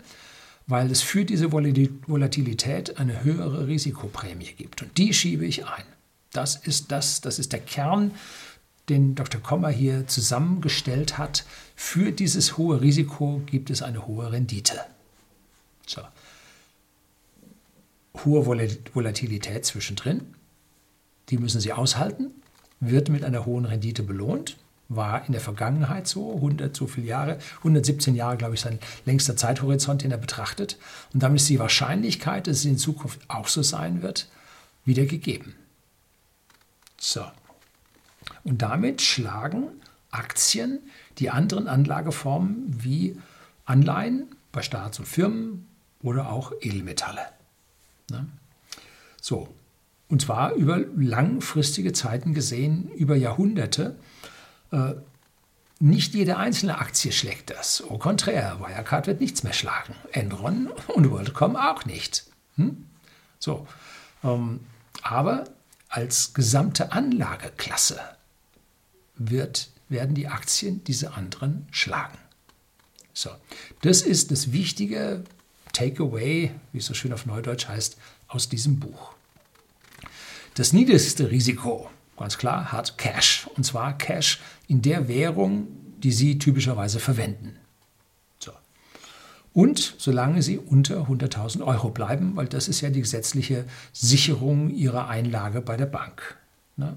weil 0.67 0.91
es 0.91 1.01
für 1.01 1.25
diese 1.25 1.51
Volatilität 1.51 2.97
eine 2.97 3.23
höhere 3.23 3.67
Risikoprämie 3.67 4.53
gibt. 4.53 4.81
Und 4.81 4.97
die 4.97 5.13
schiebe 5.13 5.45
ich 5.45 5.65
ein. 5.65 5.83
Das 6.31 6.55
ist 6.55 6.91
das, 6.91 7.21
das 7.21 7.39
ist 7.39 7.51
der 7.51 7.59
Kern, 7.59 8.11
den 8.89 9.15
Dr. 9.15 9.41
Kommer 9.41 9.69
hier 9.69 10.07
zusammengestellt 10.07 11.17
hat. 11.17 11.45
Für 11.75 12.11
dieses 12.11 12.57
hohe 12.57 12.81
Risiko 12.81 13.41
gibt 13.45 13.69
es 13.69 13.81
eine 13.81 14.05
hohe 14.05 14.31
Rendite. 14.31 14.85
So. 15.91 16.01
Hohe 18.23 18.45
Volatilität 18.45 19.65
zwischendrin, 19.65 20.35
die 21.29 21.37
müssen 21.37 21.59
Sie 21.59 21.73
aushalten, 21.73 22.31
wird 22.79 23.09
mit 23.09 23.25
einer 23.25 23.45
hohen 23.45 23.65
Rendite 23.65 24.03
belohnt, 24.03 24.57
war 24.87 25.25
in 25.25 25.33
der 25.33 25.41
Vergangenheit 25.41 26.07
so, 26.07 26.35
100 26.35 26.75
so 26.75 26.87
viele 26.87 27.07
Jahre, 27.07 27.39
117 27.59 28.15
Jahre, 28.15 28.37
glaube 28.37 28.55
ich, 28.55 28.61
sein 28.61 28.79
längster 29.05 29.35
Zeithorizont, 29.35 30.03
den 30.03 30.11
er 30.11 30.17
betrachtet. 30.17 30.77
Und 31.13 31.23
damit 31.23 31.41
ist 31.41 31.49
die 31.49 31.59
Wahrscheinlichkeit, 31.59 32.47
dass 32.47 32.57
es 32.57 32.65
in 32.65 32.77
Zukunft 32.77 33.19
auch 33.29 33.47
so 33.47 33.61
sein 33.61 34.01
wird, 34.01 34.29
wieder 34.85 35.05
gegeben. 35.05 35.55
So. 36.97 37.25
Und 38.43 38.61
damit 38.61 39.01
schlagen 39.01 39.67
Aktien 40.09 40.79
die 41.19 41.29
anderen 41.29 41.67
Anlageformen 41.67 42.65
wie 42.83 43.17
Anleihen 43.65 44.35
bei 44.51 44.61
Staats- 44.61 44.99
und 44.99 45.07
Firmen, 45.07 45.67
oder 46.03 46.31
auch 46.31 46.51
Edelmetalle. 46.61 47.21
Ne? 48.09 48.27
So, 49.21 49.53
und 50.09 50.21
zwar 50.21 50.53
über 50.53 50.79
langfristige 50.97 51.93
Zeiten 51.93 52.33
gesehen, 52.33 52.89
über 52.89 53.15
Jahrhunderte. 53.15 53.95
Äh, 54.71 54.95
nicht 55.79 56.13
jede 56.13 56.37
einzelne 56.37 56.77
Aktie 56.77 57.11
schlägt 57.11 57.49
das. 57.49 57.81
Au 57.89 57.97
contraire, 57.97 58.59
Wirecard 58.59 59.07
wird 59.07 59.21
nichts 59.21 59.43
mehr 59.43 59.53
schlagen. 59.53 59.95
Enron 60.11 60.67
und 60.89 61.09
WorldCom 61.09 61.55
auch 61.55 61.85
nicht. 61.85 62.25
Hm? 62.55 62.85
So, 63.39 63.67
ähm, 64.23 64.59
aber 65.01 65.45
als 65.89 66.33
gesamte 66.33 66.91
Anlageklasse 66.91 67.99
wird, 69.15 69.71
werden 69.89 70.13
die 70.13 70.27
Aktien 70.27 70.83
diese 70.83 71.13
anderen 71.13 71.67
schlagen. 71.71 72.17
So, 73.13 73.29
das 73.81 74.01
ist 74.01 74.31
das 74.31 74.51
Wichtige 74.51 75.23
Takeaway, 75.73 76.51
wie 76.71 76.77
es 76.77 76.85
so 76.85 76.93
schön 76.93 77.13
auf 77.13 77.25
Neudeutsch 77.25 77.67
heißt, 77.67 77.97
aus 78.27 78.49
diesem 78.49 78.79
Buch. 78.79 79.13
Das 80.55 80.73
niedrigste 80.73 81.31
Risiko, 81.31 81.89
ganz 82.17 82.37
klar, 82.37 82.71
hat 82.71 82.97
Cash. 82.97 83.47
Und 83.55 83.63
zwar 83.63 83.97
Cash 83.97 84.41
in 84.67 84.81
der 84.81 85.07
Währung, 85.07 85.67
die 85.99 86.11
Sie 86.11 86.39
typischerweise 86.39 86.99
verwenden. 86.99 87.55
So. 88.39 88.51
Und 89.53 89.95
solange 89.97 90.41
Sie 90.41 90.57
unter 90.57 91.07
100.000 91.07 91.65
Euro 91.65 91.89
bleiben, 91.89 92.35
weil 92.35 92.47
das 92.47 92.67
ist 92.67 92.81
ja 92.81 92.89
die 92.89 93.01
gesetzliche 93.01 93.65
Sicherung 93.93 94.69
Ihrer 94.69 95.07
Einlage 95.07 95.61
bei 95.61 95.77
der 95.77 95.85
Bank. 95.85 96.37
Ne? 96.75 96.95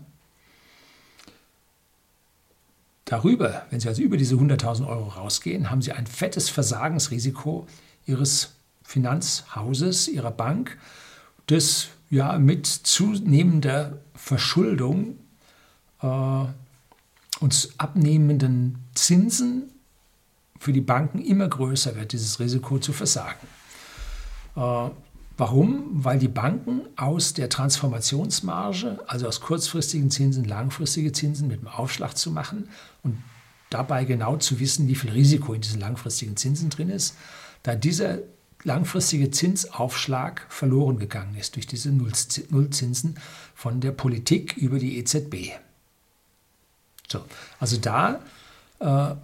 Darüber, 3.04 3.66
wenn 3.70 3.80
Sie 3.80 3.88
also 3.88 4.02
über 4.02 4.16
diese 4.16 4.34
100.000 4.34 4.86
Euro 4.88 5.08
rausgehen, 5.08 5.70
haben 5.70 5.82
Sie 5.82 5.92
ein 5.92 6.06
fettes 6.06 6.48
Versagensrisiko 6.48 7.66
Ihres 8.06 8.54
Finanzhauses, 8.84 10.06
ihrer 10.06 10.30
Bank, 10.30 10.78
das 11.46 11.88
ja 12.10 12.38
mit 12.38 12.66
zunehmender 12.66 13.98
Verschuldung 14.14 15.16
äh, 16.00 16.44
und 17.40 17.68
abnehmenden 17.78 18.78
Zinsen 18.94 19.70
für 20.60 20.72
die 20.72 20.80
Banken 20.80 21.18
immer 21.18 21.48
größer 21.48 21.96
wird, 21.96 22.12
dieses 22.12 22.38
Risiko 22.38 22.78
zu 22.78 22.92
versagen. 22.92 23.46
Äh, 24.56 24.90
warum? 25.36 26.04
Weil 26.04 26.18
die 26.18 26.28
Banken 26.28 26.82
aus 26.96 27.34
der 27.34 27.48
Transformationsmarge, 27.48 29.00
also 29.06 29.26
aus 29.26 29.40
kurzfristigen 29.40 30.10
Zinsen, 30.10 30.44
langfristige 30.44 31.12
Zinsen 31.12 31.48
mit 31.48 31.60
dem 31.60 31.68
Aufschlag 31.68 32.16
zu 32.16 32.30
machen 32.30 32.68
und 33.02 33.18
dabei 33.70 34.04
genau 34.04 34.36
zu 34.36 34.60
wissen, 34.60 34.86
wie 34.88 34.94
viel 34.94 35.10
Risiko 35.10 35.52
in 35.52 35.60
diesen 35.60 35.80
langfristigen 35.80 36.36
Zinsen 36.36 36.70
drin 36.70 36.90
ist, 36.90 37.16
da 37.64 37.74
dieser 37.74 38.18
langfristige 38.64 39.30
Zinsaufschlag 39.30 40.46
verloren 40.48 40.98
gegangen 40.98 41.36
ist 41.36 41.56
durch 41.56 41.66
diese 41.66 41.90
Nullzinsen 41.92 43.16
von 43.54 43.80
der 43.80 43.92
Politik 43.92 44.56
über 44.56 44.78
die 44.78 44.98
EZB. 44.98 45.52
So, 47.08 47.20
also 47.60 47.76
da 47.76 48.20
äh, 48.80 49.14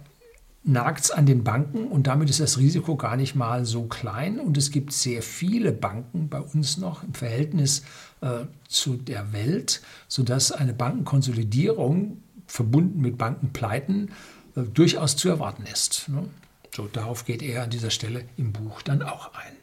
nagt 0.63 1.05
es 1.05 1.11
an 1.11 1.25
den 1.25 1.43
Banken 1.43 1.87
und 1.87 2.05
damit 2.05 2.29
ist 2.29 2.39
das 2.39 2.59
Risiko 2.59 2.95
gar 2.95 3.17
nicht 3.17 3.35
mal 3.35 3.65
so 3.65 3.83
klein 3.83 4.39
und 4.39 4.57
es 4.57 4.69
gibt 4.69 4.93
sehr 4.93 5.23
viele 5.23 5.71
Banken 5.71 6.29
bei 6.29 6.39
uns 6.39 6.77
noch 6.77 7.03
im 7.03 7.13
Verhältnis 7.13 7.83
äh, 8.21 8.45
zu 8.67 8.95
der 8.95 9.33
Welt, 9.33 9.81
sodass 10.07 10.51
eine 10.51 10.73
Bankenkonsolidierung 10.73 12.21
verbunden 12.45 13.01
mit 13.01 13.17
Bankenpleiten 13.17 14.11
äh, 14.55 14.61
durchaus 14.61 15.15
zu 15.15 15.29
erwarten 15.29 15.63
ist. 15.63 16.09
Ne? 16.09 16.25
So, 16.73 16.87
darauf 16.87 17.25
geht 17.25 17.41
er 17.41 17.63
an 17.63 17.69
dieser 17.69 17.89
Stelle 17.89 18.25
im 18.37 18.53
Buch 18.53 18.81
dann 18.81 19.01
auch 19.01 19.33
ein. 19.33 19.57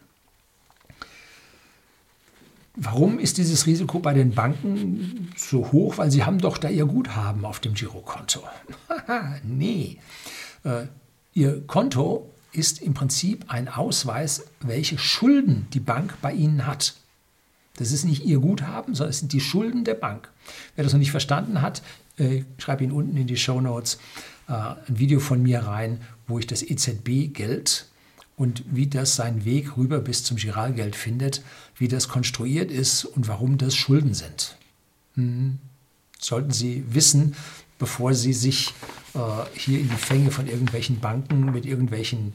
Warum 2.80 3.18
ist 3.18 3.38
dieses 3.38 3.66
Risiko 3.66 3.98
bei 3.98 4.14
den 4.14 4.34
Banken 4.34 5.32
so 5.36 5.72
hoch? 5.72 5.98
Weil 5.98 6.12
sie 6.12 6.24
haben 6.24 6.38
doch 6.38 6.58
da 6.58 6.68
ihr 6.68 6.86
Guthaben 6.86 7.44
auf 7.44 7.58
dem 7.58 7.74
Girokonto. 7.74 8.42
nee. 9.42 9.98
Äh, 10.62 10.86
ihr 11.34 11.66
Konto 11.66 12.30
ist 12.52 12.80
im 12.80 12.94
Prinzip 12.94 13.46
ein 13.48 13.68
Ausweis, 13.68 14.46
welche 14.60 14.96
Schulden 14.96 15.66
die 15.72 15.80
Bank 15.80 16.14
bei 16.22 16.32
Ihnen 16.32 16.66
hat. 16.66 16.94
Das 17.78 17.92
ist 17.92 18.04
nicht 18.04 18.24
Ihr 18.24 18.40
Guthaben, 18.40 18.94
sondern 18.94 19.10
es 19.10 19.20
sind 19.20 19.32
die 19.32 19.40
Schulden 19.40 19.84
der 19.84 19.94
Bank. 19.94 20.28
Wer 20.74 20.84
das 20.84 20.92
noch 20.92 20.98
nicht 20.98 21.12
verstanden 21.12 21.62
hat, 21.62 21.82
äh, 22.16 22.42
schreibe 22.58 22.82
Ihnen 22.82 22.92
unten 22.92 23.16
in 23.16 23.28
die 23.28 23.36
Show 23.36 23.60
Notes 23.60 23.98
äh, 24.48 24.52
ein 24.52 24.98
Video 24.98 25.20
von 25.20 25.42
mir 25.42 25.60
rein, 25.60 26.00
wo 26.26 26.38
ich 26.38 26.46
das 26.46 26.62
EZB-Geld 26.62 27.86
und 28.36 28.64
wie 28.70 28.88
das 28.88 29.14
seinen 29.14 29.44
Weg 29.44 29.76
rüber 29.76 30.00
bis 30.00 30.24
zum 30.24 30.36
Giralgeld 30.36 30.96
findet, 30.96 31.42
wie 31.76 31.88
das 31.88 32.08
konstruiert 32.08 32.70
ist 32.70 33.04
und 33.04 33.28
warum 33.28 33.58
das 33.58 33.76
Schulden 33.76 34.14
sind. 34.14 34.56
Hm. 35.14 35.58
Sollten 36.20 36.50
Sie 36.50 36.84
wissen, 36.90 37.36
bevor 37.78 38.12
Sie 38.12 38.32
sich 38.32 38.74
äh, 39.14 39.18
hier 39.54 39.78
in 39.78 39.88
die 39.88 39.96
Fänge 39.96 40.32
von 40.32 40.48
irgendwelchen 40.48 40.98
Banken 40.98 41.52
mit 41.52 41.64
irgendwelchen 41.64 42.34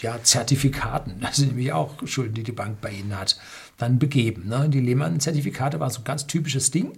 ja, 0.00 0.22
Zertifikaten, 0.22 1.14
das 1.20 1.36
sind 1.36 1.48
nämlich 1.48 1.72
auch 1.72 2.06
Schulden, 2.06 2.34
die 2.34 2.42
die 2.42 2.52
Bank 2.52 2.80
bei 2.80 2.90
Ihnen 2.90 3.16
hat, 3.16 3.38
dann 3.82 3.98
begeben. 3.98 4.48
Ne? 4.48 4.68
Die 4.68 4.80
Lehmann-Zertifikate 4.80 5.80
waren 5.80 5.90
so 5.90 6.00
ein 6.00 6.04
ganz 6.04 6.26
typisches 6.26 6.70
Ding. 6.70 6.92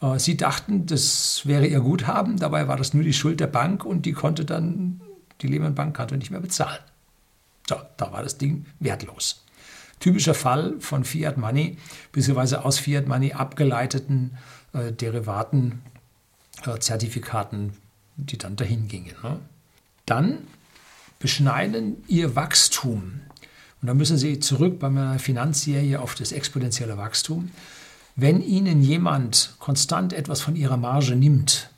Äh, 0.00 0.18
Sie 0.18 0.36
dachten, 0.36 0.86
das 0.86 1.42
wäre 1.44 1.66
Ihr 1.66 1.80
Guthaben, 1.80 2.36
dabei 2.36 2.68
war 2.68 2.76
das 2.76 2.94
nur 2.94 3.02
die 3.02 3.12
Schuld 3.12 3.40
der 3.40 3.46
Bank 3.48 3.84
und 3.84 4.06
die 4.06 4.12
konnte 4.12 4.44
dann 4.44 5.00
die 5.40 5.48
Lehman 5.48 5.74
Bank 5.74 5.96
konnte 5.96 6.16
nicht 6.16 6.30
mehr 6.30 6.40
bezahlen. 6.40 6.80
So, 7.68 7.76
da 7.96 8.12
war 8.12 8.22
das 8.22 8.38
Ding 8.38 8.66
wertlos. 8.78 9.44
Typischer 10.00 10.34
Fall 10.34 10.76
von 10.80 11.04
Fiat 11.04 11.38
Money, 11.38 11.78
beziehungsweise 12.12 12.64
aus 12.64 12.78
Fiat 12.78 13.06
Money 13.06 13.32
abgeleiteten 13.32 14.36
äh, 14.72 14.92
Derivaten, 14.92 15.82
äh, 16.66 16.78
Zertifikaten, 16.78 17.72
die 18.16 18.38
dann 18.38 18.56
dahin 18.56 18.88
gingen. 18.88 19.14
Ne? 19.22 19.40
Dann 20.06 20.38
beschneiden 21.18 22.04
ihr 22.06 22.36
Wachstum. 22.36 23.20
Und 23.84 23.88
da 23.88 23.92
müssen 23.92 24.16
Sie 24.16 24.40
zurück 24.40 24.78
bei 24.78 24.88
meiner 24.88 25.18
Finanzserie 25.18 26.00
auf 26.00 26.14
das 26.14 26.32
exponentielle 26.32 26.96
Wachstum. 26.96 27.50
Wenn 28.16 28.40
Ihnen 28.40 28.80
jemand 28.80 29.56
konstant 29.58 30.14
etwas 30.14 30.40
von 30.40 30.56
Ihrer 30.56 30.78
Marge 30.78 31.14
nimmt, 31.14 31.68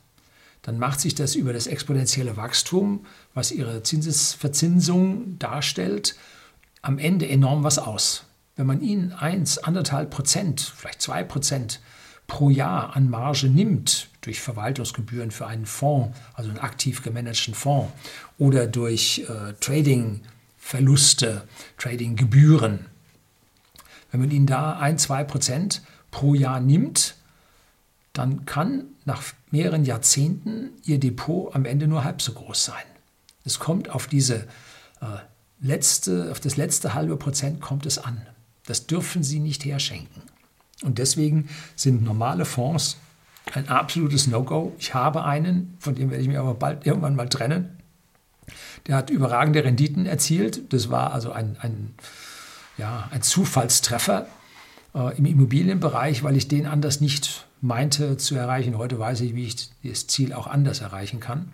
dann 0.61 0.79
macht 0.79 1.01
sich 1.01 1.15
das 1.15 1.35
über 1.35 1.51
das 1.51 1.67
exponentielle 1.67 2.37
Wachstum, 2.37 3.05
was 3.33 3.51
ihre 3.51 3.83
Zinsesverzinsung 3.83 5.37
darstellt, 5.37 6.15
am 6.81 6.97
Ende 6.97 7.27
enorm 7.27 7.65
was 7.65 7.77
aus. 7.77 8.23
Wenn 8.55 8.67
man 8.67 8.79
ihnen 8.79 9.11
1, 9.11 9.65
1,5 9.65 10.05
Prozent, 10.05 10.61
vielleicht 10.77 11.01
2 11.01 11.25
Prozent 11.25 11.81
pro 12.27 12.49
Jahr 12.49 12.95
an 12.95 13.09
Marge 13.09 13.49
nimmt, 13.49 14.07
durch 14.21 14.39
Verwaltungsgebühren 14.39 15.31
für 15.31 15.45
einen 15.45 15.65
Fonds, 15.65 16.17
also 16.35 16.51
einen 16.51 16.59
aktiv 16.59 17.03
gemanagten 17.03 17.53
Fonds, 17.53 17.91
oder 18.37 18.65
durch 18.65 19.25
äh, 19.27 19.51
Trading-Verluste, 20.67 21.47
Trading-Gebühren, 21.77 22.85
wenn 24.11 24.19
man 24.19 24.31
ihnen 24.31 24.47
da 24.47 24.77
1, 24.79 25.03
2 25.03 25.23
Prozent 25.23 25.81
pro 26.11 26.33
Jahr 26.33 26.59
nimmt, 26.59 27.15
dann 28.13 28.45
kann 28.45 28.85
nach 29.05 29.23
mehreren 29.51 29.85
Jahrzehnten 29.85 30.71
Ihr 30.83 30.99
Depot 30.99 31.53
am 31.55 31.65
Ende 31.65 31.87
nur 31.87 32.03
halb 32.03 32.21
so 32.21 32.33
groß 32.33 32.65
sein. 32.65 32.83
Es 33.45 33.59
kommt 33.59 33.89
auf 33.89 34.07
diese 34.07 34.47
äh, 35.01 35.19
letzte, 35.61 36.31
auf 36.31 36.39
das 36.39 36.57
letzte 36.57 36.93
halbe 36.93 37.15
Prozent 37.15 37.61
kommt 37.61 37.85
es 37.85 37.97
an. 37.97 38.25
Das 38.65 38.87
dürfen 38.87 39.23
Sie 39.23 39.39
nicht 39.39 39.63
herschenken. 39.63 40.21
Und 40.83 40.97
deswegen 40.97 41.49
sind 41.75 42.03
normale 42.03 42.45
Fonds 42.45 42.97
ein 43.53 43.69
absolutes 43.69 44.27
No-Go. 44.27 44.75
Ich 44.79 44.93
habe 44.93 45.23
einen, 45.23 45.77
von 45.79 45.95
dem 45.95 46.09
werde 46.09 46.21
ich 46.21 46.27
mich 46.27 46.37
aber 46.37 46.53
bald 46.53 46.85
irgendwann 46.85 47.15
mal 47.15 47.29
trennen. 47.29 47.76
Der 48.85 48.95
hat 48.95 49.09
überragende 49.09 49.63
Renditen 49.63 50.05
erzielt. 50.05 50.71
Das 50.73 50.89
war 50.89 51.13
also 51.13 51.31
ein, 51.31 51.57
ein, 51.59 51.93
ja, 52.77 53.09
ein 53.11 53.21
Zufallstreffer 53.21 54.27
äh, 54.93 55.17
im 55.17 55.25
Immobilienbereich, 55.25 56.23
weil 56.23 56.37
ich 56.37 56.47
den 56.47 56.65
anders 56.65 57.01
nicht 57.01 57.47
meinte 57.61 58.17
zu 58.17 58.35
erreichen. 58.35 58.77
Heute 58.77 58.99
weiß 58.99 59.21
ich, 59.21 59.35
wie 59.35 59.45
ich 59.45 59.69
das 59.83 60.07
Ziel 60.07 60.33
auch 60.33 60.47
anders 60.47 60.81
erreichen 60.81 61.19
kann. 61.19 61.51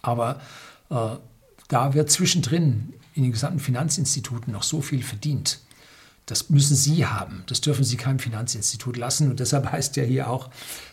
Aber 0.00 0.40
äh, 0.90 1.16
da 1.68 1.94
wird 1.94 2.10
zwischendrin 2.10 2.94
in 3.14 3.22
den 3.24 3.32
gesamten 3.32 3.60
Finanzinstituten 3.60 4.52
noch 4.52 4.62
so 4.62 4.80
viel 4.80 5.02
verdient. 5.02 5.60
Das 6.26 6.50
müssen 6.50 6.76
Sie 6.76 7.06
haben. 7.06 7.42
Das 7.46 7.60
dürfen 7.60 7.84
Sie 7.84 7.96
keinem 7.96 8.18
Finanzinstitut 8.18 8.96
lassen. 8.96 9.28
Und 9.30 9.40
deshalb 9.40 9.70
heißt 9.70 9.96
ja 9.96 10.04
hier 10.04 10.30
auch, 10.30 10.50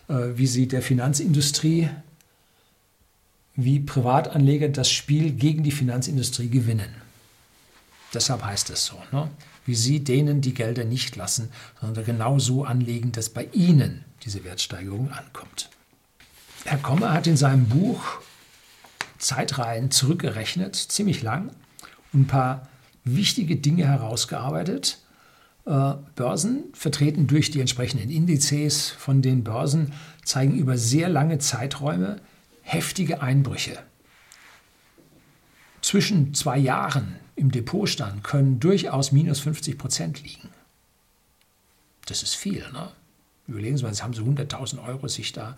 äh, 0.07 0.13
wie 0.35 0.47
Sie 0.47 0.67
der 0.67 0.81
Finanzindustrie, 0.81 1.89
wie 3.63 3.79
Privatanleger 3.79 4.69
das 4.69 4.89
Spiel 4.89 5.31
gegen 5.31 5.63
die 5.63 5.71
Finanzindustrie 5.71 6.49
gewinnen. 6.49 6.89
Deshalb 8.13 8.43
heißt 8.43 8.69
es 8.69 8.85
so. 8.85 8.95
Ne? 9.11 9.29
Wie 9.65 9.75
Sie 9.75 10.03
denen 10.03 10.41
die 10.41 10.53
Gelder 10.53 10.85
nicht 10.85 11.15
lassen, 11.15 11.49
sondern 11.79 12.05
genau 12.05 12.39
so 12.39 12.63
anlegen, 12.63 13.11
dass 13.11 13.29
bei 13.29 13.47
Ihnen 13.51 14.03
diese 14.23 14.43
Wertsteigerung 14.43 15.11
ankommt. 15.11 15.69
Herr 16.65 16.77
Kommer 16.77 17.13
hat 17.13 17.27
in 17.27 17.37
seinem 17.37 17.67
Buch 17.67 18.21
Zeitreihen 19.17 19.91
zurückgerechnet, 19.91 20.75
ziemlich 20.75 21.21
lang, 21.21 21.51
und 22.13 22.21
ein 22.21 22.27
paar 22.27 22.67
wichtige 23.03 23.57
Dinge 23.57 23.85
herausgearbeitet. 23.85 24.99
Äh, 25.65 25.93
Börsen, 26.15 26.63
vertreten 26.73 27.27
durch 27.27 27.51
die 27.51 27.59
entsprechenden 27.59 28.09
Indizes 28.09 28.89
von 28.89 29.21
den 29.21 29.43
Börsen, 29.43 29.93
zeigen 30.23 30.57
über 30.57 30.77
sehr 30.77 31.09
lange 31.09 31.37
Zeiträume 31.37 32.21
heftige 32.69 33.21
Einbrüche. 33.21 33.79
Zwischen 35.81 36.33
zwei 36.33 36.57
Jahren 36.57 37.15
im 37.35 37.51
Depotstand 37.51 38.23
können 38.23 38.59
durchaus 38.59 39.11
minus 39.11 39.39
50 39.39 39.77
Prozent 39.77 40.23
liegen. 40.23 40.49
Das 42.05 42.21
ist 42.21 42.35
viel, 42.35 42.69
ne? 42.71 42.91
Überlegen 43.47 43.77
Sie 43.77 43.83
mal, 43.83 43.89
jetzt 43.89 44.03
haben 44.03 44.13
Sie 44.13 44.21
100.000 44.21 44.85
Euro 44.85 45.07
sich 45.07 45.31
da 45.31 45.57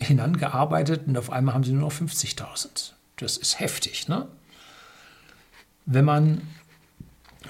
hinangearbeitet 0.00 1.06
und 1.06 1.16
auf 1.16 1.30
einmal 1.30 1.54
haben 1.54 1.62
Sie 1.62 1.72
nur 1.72 1.82
noch 1.82 1.92
50.000. 1.92 2.92
Das 3.16 3.36
ist 3.36 3.60
heftig. 3.60 4.08
Ne? 4.08 4.26
Wenn 5.84 6.04
man 6.04 6.42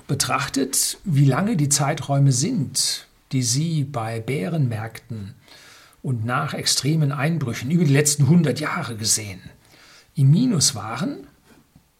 betrachtet, 0.07 0.99
wie 1.05 1.25
lange 1.25 1.57
die 1.57 1.71
Zeiträume 1.71 2.33
sind, 2.33 3.07
die 3.33 3.43
Sie 3.43 3.85
bei 3.85 4.21
Bärenmärkten 4.21 5.35
und 6.07 6.25
nach 6.25 6.55
extremen 6.55 7.11
Einbrüchen 7.11 7.69
über 7.69 7.83
die 7.83 7.93
letzten 7.93 8.23
100 8.23 8.61
Jahre 8.61 8.95
gesehen 8.95 9.41
im 10.15 10.31
Minus 10.31 10.77
waren, 10.77 11.27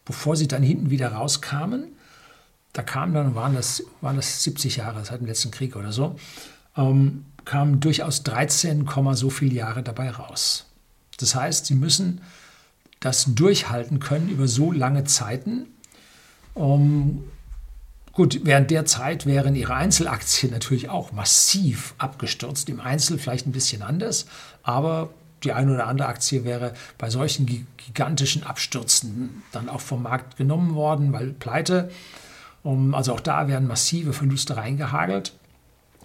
bevor 0.05 0.37
sie 0.37 0.47
dann 0.47 0.63
hinten 0.63 0.89
wieder 0.89 1.11
rauskamen, 1.11 1.89
da 2.71 2.83
kamen 2.83 3.13
dann, 3.13 3.35
waren 3.35 3.53
das, 3.53 3.83
waren 3.99 4.15
das 4.15 4.43
70 4.43 4.77
Jahre 4.77 5.03
seit 5.03 5.19
dem 5.19 5.27
letzten 5.27 5.51
Krieg 5.51 5.75
oder 5.75 5.91
so, 5.91 6.15
ähm, 6.77 7.25
kamen 7.43 7.81
durchaus 7.81 8.23
13, 8.23 8.87
so 9.11 9.29
viele 9.29 9.55
Jahre 9.55 9.83
dabei 9.83 10.09
raus. 10.09 10.67
Das 11.17 11.35
heißt, 11.35 11.65
sie 11.65 11.75
müssen 11.75 12.21
das 13.01 13.25
durchhalten 13.35 13.99
können 13.99 14.29
über 14.29 14.47
so 14.47 14.71
lange 14.71 15.03
Zeiten. 15.03 15.65
Um, 16.53 17.25
gut, 18.17 18.41
während 18.43 18.71
der 18.71 18.85
Zeit 18.85 19.27
wären 19.27 19.55
ihre 19.55 19.75
Einzelaktien 19.75 20.51
natürlich 20.51 20.89
auch 20.89 21.11
massiv 21.11 21.93
abgestürzt. 21.99 22.67
Im 22.67 22.79
Einzel 22.79 23.19
vielleicht 23.19 23.45
ein 23.45 23.51
bisschen 23.51 23.83
anders, 23.83 24.25
aber 24.63 25.11
die 25.43 25.53
eine 25.53 25.71
oder 25.71 25.85
andere 25.85 26.07
Aktie 26.07 26.43
wäre 26.43 26.73
bei 26.97 27.11
solchen 27.11 27.67
gigantischen 27.77 28.43
Abstürzen 28.43 29.43
dann 29.51 29.69
auch 29.69 29.81
vom 29.81 30.01
Markt 30.01 30.35
genommen 30.35 30.73
worden, 30.73 31.13
weil 31.13 31.27
pleite. 31.27 31.91
Also 32.91 33.13
auch 33.13 33.19
da 33.19 33.47
werden 33.47 33.67
massive 33.67 34.13
Verluste 34.13 34.57
reingehagelt. 34.57 35.33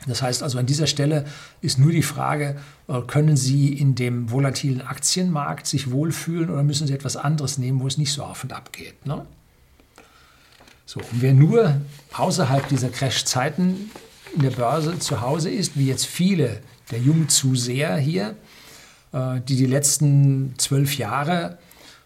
Das 0.06 0.20
heißt 0.20 0.42
also 0.42 0.58
an 0.58 0.66
dieser 0.66 0.86
Stelle 0.86 1.24
ist 1.62 1.78
nur 1.78 1.92
die 1.92 2.02
Frage, 2.02 2.56
äh, 2.88 3.00
können 3.02 3.36
Sie 3.36 3.72
in 3.72 3.94
dem 3.94 4.30
volatilen 4.30 4.82
Aktienmarkt 4.82 5.66
sich 5.66 5.90
wohlfühlen 5.90 6.50
oder 6.50 6.62
müssen 6.62 6.86
Sie 6.86 6.92
etwas 6.92 7.16
anderes 7.16 7.56
nehmen, 7.56 7.80
wo 7.80 7.86
es 7.86 7.96
nicht 7.98 8.12
so 8.12 8.22
auf 8.22 8.44
und 8.44 8.52
ab 8.52 8.72
geht. 8.72 9.06
Ne? 9.06 9.24
So, 10.92 11.00
und 11.00 11.22
wer 11.22 11.32
nur 11.32 11.80
außerhalb 12.12 12.68
dieser 12.68 12.90
Crash-Zeiten 12.90 13.90
in 14.34 14.42
der 14.42 14.50
Börse 14.50 14.98
zu 14.98 15.22
Hause 15.22 15.48
ist, 15.48 15.74
wie 15.74 15.86
jetzt 15.86 16.04
viele 16.04 16.60
der 16.90 16.98
jungen 16.98 17.30
Zuseher 17.30 17.96
hier, 17.96 18.36
äh, 19.12 19.40
die 19.40 19.56
die 19.56 19.64
letzten 19.64 20.52
zwölf 20.58 20.98
Jahre, 20.98 21.56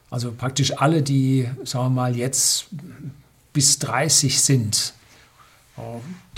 also 0.08 0.30
praktisch 0.30 0.78
alle, 0.78 1.02
die, 1.02 1.48
sagen 1.64 1.86
wir 1.86 1.90
mal, 1.90 2.16
jetzt 2.16 2.68
bis 3.52 3.80
30 3.80 4.40
sind, 4.40 4.94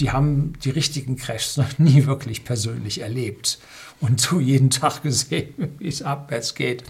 die 0.00 0.10
haben 0.10 0.54
die 0.64 0.70
richtigen 0.70 1.16
Crashs 1.16 1.58
noch 1.58 1.78
nie 1.78 2.06
wirklich 2.06 2.44
persönlich 2.44 3.02
erlebt 3.02 3.58
und 4.00 4.22
so 4.22 4.40
jeden 4.40 4.70
Tag 4.70 5.02
gesehen, 5.02 5.52
wie 5.78 5.88
es 5.88 6.00
abwärts 6.00 6.54
geht. 6.54 6.82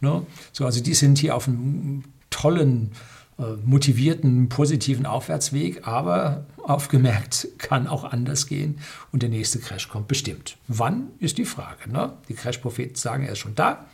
Ne? 0.00 0.26
So, 0.52 0.64
also 0.64 0.80
die 0.80 0.94
sind 0.94 1.18
hier 1.18 1.36
auf 1.36 1.48
einem 1.48 2.04
tollen, 2.30 2.92
äh, 2.92 3.11
motivierten, 3.64 4.48
positiven 4.48 5.06
Aufwärtsweg, 5.06 5.86
aber 5.86 6.44
aufgemerkt, 6.62 7.48
kann 7.58 7.86
auch 7.86 8.04
anders 8.04 8.46
gehen 8.46 8.78
und 9.10 9.22
der 9.22 9.30
nächste 9.30 9.58
Crash 9.58 9.88
kommt 9.88 10.08
bestimmt. 10.08 10.56
Wann 10.68 11.08
ist 11.18 11.38
die 11.38 11.44
Frage? 11.44 11.90
Ne? 11.90 12.12
Die 12.28 12.34
Crash-Propheten 12.34 12.94
sagen, 12.94 13.24
er 13.24 13.32
ist 13.32 13.38
schon 13.38 13.54
da. 13.54 13.86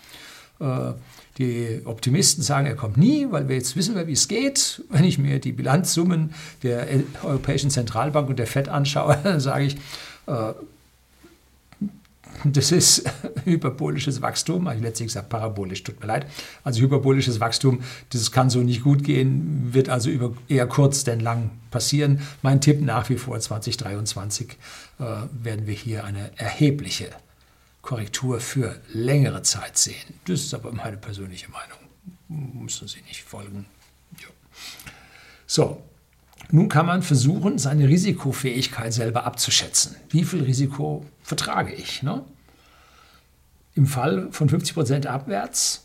Äh, 0.60 0.92
die 1.38 1.82
Optimisten 1.84 2.42
sagen, 2.42 2.66
er 2.66 2.74
kommt 2.74 2.96
nie, 2.96 3.28
weil 3.30 3.48
wir 3.48 3.56
jetzt 3.56 3.76
wissen, 3.76 3.94
wie 4.06 4.12
es 4.12 4.28
geht. 4.28 4.82
Wenn 4.90 5.04
ich 5.04 5.18
mir 5.18 5.38
die 5.38 5.52
Bilanzsummen 5.52 6.34
der 6.62 6.86
Europäischen 7.22 7.70
Zentralbank 7.70 8.28
und 8.28 8.38
der 8.38 8.46
FED 8.46 8.68
anschaue, 8.68 9.18
dann 9.22 9.40
sage 9.40 9.64
ich, 9.64 9.76
äh, 10.26 10.52
das 12.44 12.72
ist 12.72 13.04
hyperbolisches 13.44 14.22
Wachstum, 14.22 14.68
habe 14.68 14.76
ich 14.76 14.82
letztlich 14.82 15.08
gesagt 15.08 15.28
parabolisch, 15.28 15.82
tut 15.82 16.00
mir 16.00 16.06
leid. 16.06 16.26
Also 16.64 16.80
hyperbolisches 16.80 17.40
Wachstum, 17.40 17.80
das 18.10 18.30
kann 18.32 18.50
so 18.50 18.60
nicht 18.60 18.82
gut 18.82 19.04
gehen, 19.04 19.72
wird 19.72 19.88
also 19.88 20.10
über 20.10 20.34
eher 20.48 20.66
kurz 20.66 21.04
denn 21.04 21.20
lang 21.20 21.50
passieren. 21.70 22.20
Mein 22.42 22.60
Tipp 22.60 22.80
nach 22.80 23.08
wie 23.08 23.16
vor 23.16 23.38
2023 23.38 24.50
äh, 24.98 25.04
werden 25.32 25.66
wir 25.66 25.74
hier 25.74 26.04
eine 26.04 26.30
erhebliche 26.36 27.10
Korrektur 27.82 28.40
für 28.40 28.80
längere 28.92 29.42
Zeit 29.42 29.78
sehen. 29.78 30.14
Das 30.26 30.40
ist 30.40 30.54
aber 30.54 30.72
meine 30.72 30.96
persönliche 30.96 31.48
Meinung. 31.50 31.78
Müssen 32.62 32.88
Sie 32.88 33.00
nicht 33.02 33.22
folgen. 33.22 33.66
Ja. 34.20 34.28
So, 35.46 35.82
nun 36.50 36.68
kann 36.68 36.86
man 36.86 37.02
versuchen, 37.02 37.58
seine 37.58 37.88
Risikofähigkeit 37.88 38.92
selber 38.92 39.24
abzuschätzen. 39.24 39.96
Wie 40.08 40.24
viel 40.24 40.42
Risiko 40.42 41.04
vertrage 41.22 41.74
ich? 41.74 42.02
Ne? 42.02 42.24
Im 43.74 43.86
Fall 43.86 44.28
von 44.30 44.48
50 44.48 44.74
Prozent 44.74 45.06
abwärts 45.06 45.84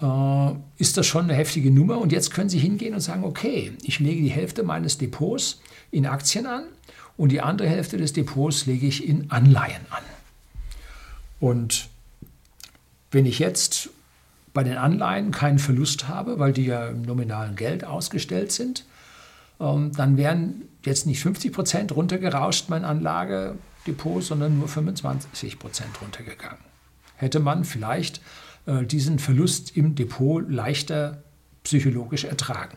äh, 0.00 0.50
ist 0.78 0.96
das 0.96 1.06
schon 1.06 1.24
eine 1.24 1.34
heftige 1.34 1.70
Nummer. 1.70 1.98
Und 1.98 2.12
jetzt 2.12 2.32
können 2.32 2.48
Sie 2.48 2.58
hingehen 2.58 2.94
und 2.94 3.00
sagen, 3.00 3.24
okay, 3.24 3.72
ich 3.82 3.98
lege 3.98 4.22
die 4.22 4.30
Hälfte 4.30 4.62
meines 4.62 4.98
Depots 4.98 5.60
in 5.90 6.06
Aktien 6.06 6.46
an 6.46 6.64
und 7.16 7.30
die 7.30 7.40
andere 7.40 7.68
Hälfte 7.68 7.96
des 7.96 8.12
Depots 8.12 8.66
lege 8.66 8.86
ich 8.86 9.06
in 9.06 9.30
Anleihen 9.30 9.86
an. 9.90 10.02
Und 11.40 11.88
wenn 13.10 13.26
ich 13.26 13.40
jetzt 13.40 13.90
bei 14.54 14.62
den 14.62 14.76
Anleihen 14.76 15.32
keinen 15.32 15.58
Verlust 15.58 16.08
habe, 16.08 16.38
weil 16.38 16.52
die 16.52 16.66
ja 16.66 16.88
im 16.88 17.02
nominalen 17.02 17.56
Geld 17.56 17.84
ausgestellt 17.84 18.52
sind, 18.52 18.84
dann 19.62 20.16
wären 20.16 20.62
jetzt 20.84 21.06
nicht 21.06 21.20
50 21.20 21.52
Prozent 21.52 21.94
runtergerauscht, 21.94 22.68
mein 22.68 22.84
Anlagedepot, 22.84 24.24
sondern 24.24 24.58
nur 24.58 24.68
25 24.68 25.58
Prozent 25.58 26.00
runtergegangen. 26.00 26.58
Hätte 27.16 27.40
man 27.40 27.64
vielleicht 27.64 28.20
äh, 28.66 28.84
diesen 28.84 29.18
Verlust 29.18 29.76
im 29.76 29.94
Depot 29.94 30.48
leichter 30.50 31.22
psychologisch 31.62 32.24
ertragen. 32.24 32.76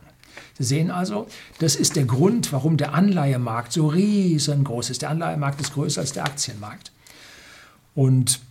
Sie 0.57 0.63
sehen 0.63 0.91
also, 0.91 1.27
das 1.59 1.75
ist 1.75 1.95
der 1.95 2.05
Grund, 2.05 2.53
warum 2.53 2.77
der 2.77 2.93
Anleihemarkt 2.93 3.71
so 3.71 3.87
riesengroß 3.87 4.89
ist. 4.89 5.01
Der 5.01 5.09
Anleihemarkt 5.09 5.61
ist 5.61 5.73
größer 5.73 6.01
als 6.01 6.13
der 6.13 6.25
Aktienmarkt. 6.25 6.91
Und 7.95 8.41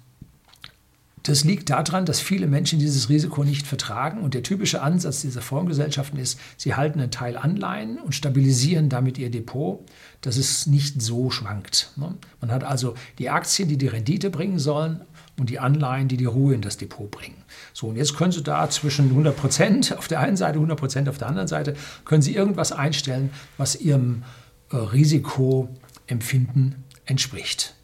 das 1.24 1.42
liegt 1.42 1.70
daran, 1.70 2.06
dass 2.06 2.20
viele 2.20 2.46
Menschen 2.46 2.78
dieses 2.78 3.08
Risiko 3.08 3.44
nicht 3.44 3.66
vertragen. 3.66 4.20
Und 4.20 4.34
der 4.34 4.42
typische 4.42 4.82
Ansatz 4.82 5.22
dieser 5.22 5.40
Fondsgesellschaften 5.40 6.18
ist, 6.18 6.38
sie 6.56 6.74
halten 6.74 7.00
einen 7.00 7.10
Teil 7.10 7.36
Anleihen 7.36 7.98
und 7.98 8.14
stabilisieren 8.14 8.90
damit 8.90 9.18
ihr 9.18 9.30
Depot, 9.30 9.80
dass 10.20 10.36
es 10.36 10.66
nicht 10.66 11.00
so 11.00 11.30
schwankt. 11.30 11.92
Ne? 11.96 12.14
Man 12.40 12.50
hat 12.50 12.62
also 12.62 12.94
die 13.18 13.30
Aktien, 13.30 13.68
die 13.68 13.78
die 13.78 13.88
Rendite 13.88 14.30
bringen 14.30 14.58
sollen, 14.58 15.00
und 15.36 15.50
die 15.50 15.58
Anleihen, 15.58 16.08
die 16.08 16.16
die 16.16 16.26
Ruhe 16.26 16.54
in 16.54 16.60
das 16.60 16.76
Depot 16.76 17.10
bringen. 17.10 17.42
So, 17.72 17.88
und 17.88 17.96
jetzt 17.96 18.16
können 18.16 18.32
Sie 18.32 18.42
da 18.42 18.68
zwischen 18.70 19.08
100 19.08 19.36
Prozent 19.36 19.96
auf 19.98 20.06
der 20.06 20.20
einen 20.20 20.36
Seite, 20.36 20.54
100 20.54 20.78
Prozent 20.78 21.08
auf 21.08 21.18
der 21.18 21.28
anderen 21.28 21.48
Seite, 21.48 21.74
können 22.04 22.22
Sie 22.22 22.34
irgendwas 22.34 22.72
einstellen, 22.72 23.30
was 23.56 23.74
Ihrem 23.74 24.22
äh, 24.70 24.76
Risikoempfinden 24.76 26.84
entspricht. 27.04 27.74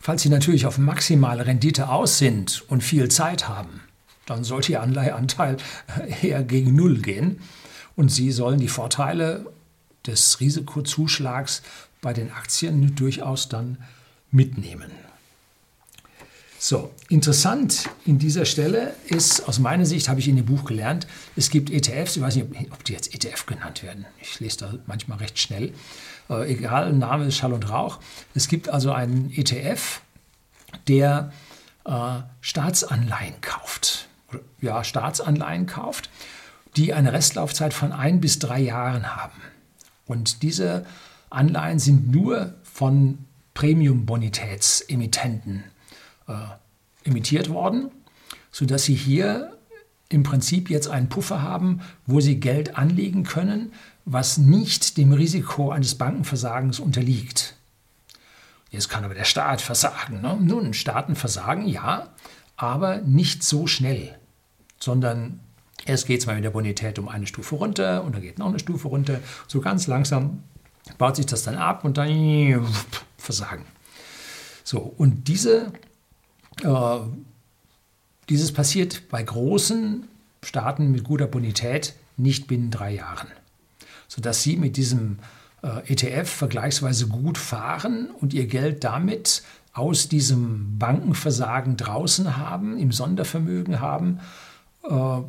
Falls 0.00 0.22
Sie 0.22 0.30
natürlich 0.30 0.64
auf 0.64 0.78
maximale 0.78 1.46
Rendite 1.46 1.90
aus 1.90 2.16
sind 2.16 2.64
und 2.68 2.82
viel 2.82 3.08
Zeit 3.10 3.48
haben, 3.48 3.82
dann 4.24 4.44
sollte 4.44 4.72
Ihr 4.72 4.82
Anleiheanteil 4.82 5.58
eher 6.22 6.42
gegen 6.42 6.74
Null 6.74 6.98
gehen 6.98 7.40
und 7.96 8.08
Sie 8.08 8.32
sollen 8.32 8.58
die 8.58 8.68
Vorteile 8.68 9.52
des 10.06 10.40
Risikozuschlags 10.40 11.62
bei 12.00 12.14
den 12.14 12.32
Aktien 12.32 12.94
durchaus 12.94 13.50
dann 13.50 13.76
mitnehmen. 14.30 14.90
So, 16.58 16.90
interessant 17.08 17.88
in 18.04 18.18
dieser 18.18 18.44
Stelle 18.44 18.94
ist, 19.06 19.48
aus 19.48 19.58
meiner 19.58 19.86
Sicht 19.86 20.08
habe 20.08 20.20
ich 20.20 20.28
in 20.28 20.36
dem 20.36 20.44
Buch 20.44 20.64
gelernt, 20.64 21.06
es 21.34 21.48
gibt 21.50 21.70
ETFs, 21.70 22.16
ich 22.16 22.22
weiß 22.22 22.36
nicht, 22.36 22.48
ob 22.70 22.84
die 22.84 22.92
jetzt 22.92 23.14
ETF 23.14 23.46
genannt 23.46 23.82
werden. 23.82 24.04
Ich 24.20 24.40
lese 24.40 24.58
da 24.58 24.74
manchmal 24.86 25.18
recht 25.18 25.38
schnell 25.38 25.72
äh, 26.30 26.52
egal, 26.52 26.92
Name 26.92 27.26
ist 27.26 27.36
Schall 27.36 27.52
und 27.52 27.68
Rauch. 27.68 27.98
Es 28.34 28.48
gibt 28.48 28.68
also 28.68 28.92
einen 28.92 29.32
ETF, 29.32 30.00
der 30.88 31.32
äh, 31.84 32.20
Staatsanleihen 32.40 33.40
kauft. 33.40 34.08
Ja, 34.60 34.84
Staatsanleihen 34.84 35.66
kauft, 35.66 36.08
die 36.76 36.94
eine 36.94 37.12
Restlaufzeit 37.12 37.74
von 37.74 37.90
ein 37.92 38.20
bis 38.20 38.38
drei 38.38 38.60
Jahren 38.60 39.16
haben. 39.16 39.40
Und 40.06 40.42
diese 40.42 40.86
Anleihen 41.30 41.80
sind 41.80 42.12
nur 42.12 42.54
von 42.62 43.18
Premium-Bonitätsemittenten 43.54 45.64
äh, 46.28 46.34
emittiert 47.04 47.48
worden, 47.50 47.90
sodass 48.52 48.84
sie 48.84 48.94
hier 48.94 49.56
im 50.08 50.22
Prinzip 50.22 50.70
jetzt 50.70 50.86
einen 50.88 51.08
Puffer 51.08 51.42
haben, 51.42 51.80
wo 52.06 52.20
sie 52.20 52.38
Geld 52.40 52.76
anlegen 52.76 53.24
können, 53.24 53.72
was 54.12 54.38
nicht 54.38 54.96
dem 54.96 55.12
Risiko 55.12 55.70
eines 55.70 55.94
Bankenversagens 55.94 56.80
unterliegt. 56.80 57.54
Jetzt 58.70 58.88
kann 58.88 59.04
aber 59.04 59.14
der 59.14 59.24
Staat 59.24 59.60
versagen. 59.60 60.20
Ne? 60.20 60.36
Nun, 60.40 60.74
Staaten 60.74 61.14
versagen, 61.14 61.68
ja, 61.68 62.08
aber 62.56 62.98
nicht 62.98 63.44
so 63.44 63.68
schnell, 63.68 64.18
sondern 64.80 65.38
erst 65.86 66.06
geht 66.06 66.20
es 66.20 66.26
mal 66.26 66.34
mit 66.34 66.44
der 66.44 66.50
Bonität 66.50 66.98
um 66.98 67.08
eine 67.08 67.28
Stufe 67.28 67.54
runter 67.54 68.02
und 68.02 68.14
dann 68.14 68.22
geht 68.22 68.38
noch 68.38 68.48
eine 68.48 68.58
Stufe 68.58 68.88
runter. 68.88 69.20
So 69.46 69.60
ganz 69.60 69.86
langsam 69.86 70.42
baut 70.98 71.14
sich 71.14 71.26
das 71.26 71.44
dann 71.44 71.54
ab 71.54 71.84
und 71.84 71.96
dann 71.96 72.66
versagen. 73.16 73.64
So, 74.64 74.80
und 74.80 75.28
diese, 75.28 75.72
äh, 76.64 76.98
dieses 78.28 78.52
passiert 78.52 79.08
bei 79.08 79.22
großen 79.22 80.08
Staaten 80.42 80.90
mit 80.90 81.04
guter 81.04 81.28
Bonität 81.28 81.94
nicht 82.16 82.48
binnen 82.48 82.72
drei 82.72 82.94
Jahren 82.94 83.28
sodass 84.10 84.42
sie 84.42 84.56
mit 84.56 84.76
diesem 84.76 85.20
äh, 85.62 85.92
ETF 85.92 86.28
vergleichsweise 86.28 87.06
gut 87.06 87.38
fahren 87.38 88.10
und 88.20 88.34
ihr 88.34 88.46
Geld 88.48 88.82
damit 88.82 89.44
aus 89.72 90.08
diesem 90.08 90.78
Bankenversagen 90.80 91.76
draußen 91.76 92.36
haben, 92.36 92.76
im 92.76 92.90
Sondervermögen 92.90 93.80
haben 93.80 94.18
äh, 94.82 95.20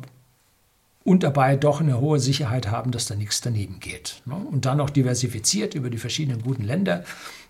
und 1.04 1.22
dabei 1.22 1.54
doch 1.54 1.80
eine 1.80 2.00
hohe 2.00 2.18
Sicherheit 2.18 2.72
haben, 2.72 2.90
dass 2.90 3.06
da 3.06 3.14
nichts 3.14 3.40
daneben 3.40 3.78
geht. 3.78 4.20
Ne? 4.24 4.34
Und 4.34 4.66
dann 4.66 4.78
noch 4.78 4.90
diversifiziert 4.90 5.76
über 5.76 5.88
die 5.88 5.98
verschiedenen 5.98 6.42
guten 6.42 6.64
Länder, 6.64 7.04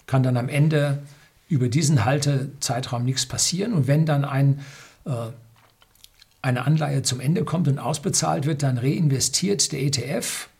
kann 0.07 0.23
dann 0.23 0.37
am 0.37 0.51
Ende 0.51 1.03
über 1.49 1.69
diesen 1.69 2.05
Haltezeitraum 2.05 3.07
nichts 3.07 3.25
passieren. 3.25 3.73
Und 3.73 3.87
wenn 3.87 4.05
dann 4.05 4.27
ein, 4.27 4.61
äh, 5.07 5.31
eine 6.43 6.67
Anleihe 6.67 7.03
zum 7.03 7.21
Ende 7.21 7.45
kommt 7.45 7.69
und 7.69 7.79
ausbezahlt 7.79 8.45
wird, 8.45 8.63
dann 8.63 8.77
reinvestiert 8.77 9.73
der 9.73 9.81
ETF 9.81 10.51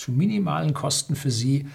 zu 0.00 0.12
minimalen 0.12 0.72
Kosten 0.72 1.14
für 1.14 1.30
Sie 1.30 1.68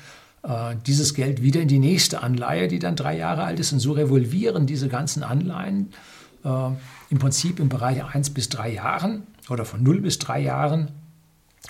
äh, 0.43 0.75
dieses 0.87 1.13
Geld 1.13 1.43
wieder 1.43 1.61
in 1.61 1.67
die 1.67 1.79
nächste 1.79 2.23
Anleihe, 2.23 2.67
die 2.67 2.79
dann 2.79 2.95
drei 2.95 3.15
Jahre 3.15 3.43
alt 3.43 3.59
ist. 3.59 3.71
Und 3.71 3.79
so 3.79 3.91
revolvieren 3.91 4.65
diese 4.65 4.89
ganzen 4.89 5.21
Anleihen 5.21 5.93
äh, 6.43 6.69
im 7.09 7.19
Prinzip 7.19 7.59
im 7.59 7.69
Bereich 7.69 8.03
1 8.03 8.31
bis 8.31 8.49
3 8.49 8.73
Jahren 8.73 9.23
oder 9.49 9.63
von 9.63 9.83
0 9.83 10.01
bis 10.01 10.17
3 10.17 10.41
Jahren. 10.41 10.91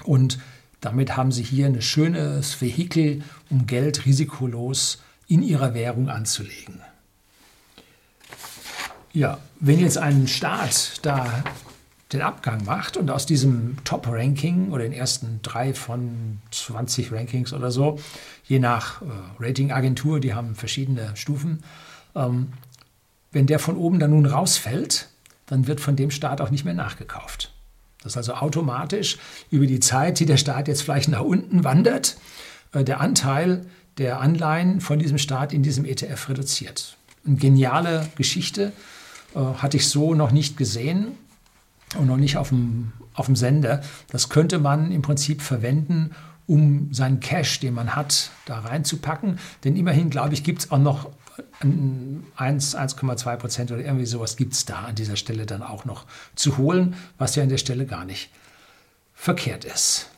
Und 0.03 0.39
damit 0.79 1.17
haben 1.17 1.31
Sie 1.31 1.43
hier 1.43 1.65
ein 1.65 1.81
schönes 1.81 2.61
Vehikel, 2.61 3.21
um 3.49 3.67
Geld 3.67 4.05
risikolos 4.05 5.01
in 5.27 5.41
Ihrer 5.41 5.73
Währung 5.73 6.09
anzulegen. 6.09 6.79
Ja, 9.11 9.39
wenn 9.59 9.79
jetzt 9.79 9.97
ein 9.97 10.27
Staat 10.27 10.99
da 11.01 11.43
den 12.15 12.21
Abgang 12.21 12.65
macht 12.65 12.97
und 12.97 13.11
aus 13.11 13.25
diesem 13.25 13.77
Top-Ranking 13.83 14.71
oder 14.71 14.83
den 14.83 14.93
ersten 14.93 15.39
drei 15.43 15.73
von 15.73 16.39
20 16.51 17.11
Rankings 17.11 17.53
oder 17.53 17.71
so, 17.71 17.99
je 18.45 18.59
nach 18.59 19.01
äh, 19.01 19.05
Ratingagentur, 19.39 20.19
die 20.19 20.33
haben 20.33 20.55
verschiedene 20.55 21.15
Stufen, 21.15 21.63
ähm, 22.15 22.53
wenn 23.31 23.47
der 23.47 23.59
von 23.59 23.77
oben 23.77 23.99
dann 23.99 24.11
nun 24.11 24.25
rausfällt, 24.25 25.09
dann 25.45 25.67
wird 25.67 25.81
von 25.81 25.95
dem 25.95 26.09
Staat 26.09 26.41
auch 26.41 26.49
nicht 26.49 26.65
mehr 26.65 26.73
nachgekauft. 26.73 27.53
Das 28.01 28.13
ist 28.13 28.17
also 28.17 28.35
automatisch 28.35 29.17
über 29.51 29.67
die 29.67 29.79
Zeit, 29.79 30.19
die 30.19 30.25
der 30.25 30.37
Staat 30.37 30.67
jetzt 30.67 30.81
vielleicht 30.81 31.09
nach 31.09 31.21
unten 31.21 31.63
wandert, 31.63 32.17
äh, 32.71 32.83
der 32.83 33.01
Anteil 33.01 33.65
der 33.97 34.19
Anleihen 34.19 34.81
von 34.81 34.99
diesem 34.99 35.17
Staat 35.17 35.53
in 35.53 35.63
diesem 35.63 35.85
ETF 35.85 36.29
reduziert. 36.29 36.97
Eine 37.25 37.37
geniale 37.37 38.07
Geschichte, 38.15 38.73
äh, 39.35 39.39
hatte 39.39 39.77
ich 39.77 39.89
so 39.89 40.13
noch 40.15 40.31
nicht 40.31 40.57
gesehen 40.57 41.17
und 41.97 42.07
noch 42.07 42.17
nicht 42.17 42.37
auf 42.37 42.49
dem, 42.49 42.93
auf 43.13 43.25
dem 43.25 43.35
Sender. 43.35 43.81
Das 44.09 44.29
könnte 44.29 44.59
man 44.59 44.91
im 44.91 45.01
Prinzip 45.01 45.41
verwenden, 45.41 46.11
um 46.47 46.93
seinen 46.93 47.19
Cash, 47.19 47.59
den 47.59 47.73
man 47.73 47.95
hat, 47.95 48.29
da 48.45 48.59
reinzupacken. 48.59 49.39
Denn 49.63 49.75
immerhin, 49.75 50.09
glaube 50.09 50.33
ich, 50.33 50.43
gibt 50.43 50.63
es 50.63 50.71
auch 50.71 50.77
noch 50.77 51.09
1, 51.59 52.75
1,2 52.75 53.35
Prozent 53.37 53.71
oder 53.71 53.83
irgendwie 53.83 54.05
sowas 54.05 54.37
gibt 54.37 54.53
es 54.53 54.65
da 54.65 54.81
an 54.81 54.95
dieser 54.95 55.15
Stelle 55.15 55.45
dann 55.45 55.63
auch 55.63 55.85
noch 55.85 56.05
zu 56.35 56.57
holen, 56.57 56.95
was 57.17 57.35
ja 57.35 57.43
an 57.43 57.49
der 57.49 57.57
Stelle 57.57 57.85
gar 57.85 58.05
nicht 58.05 58.29
verkehrt 59.13 59.65
ist. 59.65 60.09